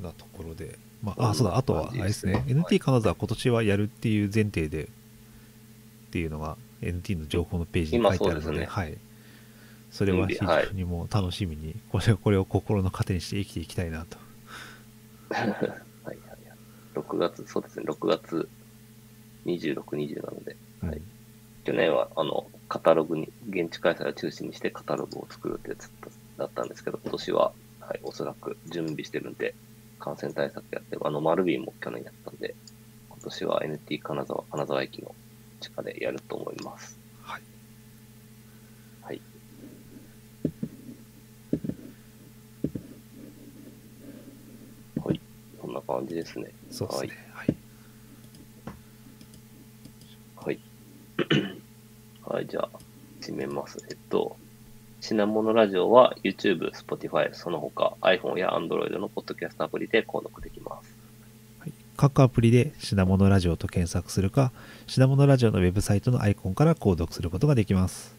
[0.00, 2.44] なところで、まあ、あそうだあとはあれですね。
[2.46, 4.88] NT 金沢今年はやるっていう前提でっ
[6.10, 8.66] ていうのが NT の情報のページに書いてあるのでね。
[8.66, 8.96] はい、
[9.90, 14.18] それは非常にもう楽しみにこれこれを心の糧にして生きていきたいなと。
[15.30, 15.58] はいはい
[16.04, 16.18] はい。
[16.94, 18.50] 6月、そうですね、6月
[19.46, 20.96] 26、20なので、はい。
[20.96, 21.12] うん
[21.64, 25.90] 去年はあのカタログに、現地開催を中心にしてカタログを作るってやつ
[26.38, 29.56] だったんですけど、今年は、はい、おそらく準備してるんで、
[29.98, 32.56] 感染対策やって、あの、マルビーも去年やったんで、
[33.08, 35.14] 今年は NT 金沢、金沢駅の
[35.60, 37.00] 地下でやると思います。
[37.22, 37.42] はい
[39.02, 39.22] はい。
[44.96, 45.20] はい。
[45.60, 46.54] そんな感じですね。
[46.70, 47.56] そうですねはい、
[50.36, 50.52] はい。
[50.52, 50.60] はい、
[52.46, 52.68] じゃあ、
[53.20, 53.78] 締めます。
[53.90, 54.36] えっと、
[55.00, 60.96] 品物ラジオは YouTube、Spotify、その他 iPhone や Android のポッドキャストアプリで購読できます。
[61.60, 64.50] はい各アプリで品物ラジオと検索するか
[64.86, 68.16] 品物ラジオのウェブサイトのアイコンから購読することができます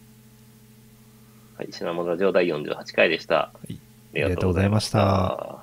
[1.57, 3.51] はい、品物ラジオ第48回でした。
[3.51, 3.79] あい
[4.15, 5.62] ありがとうございました。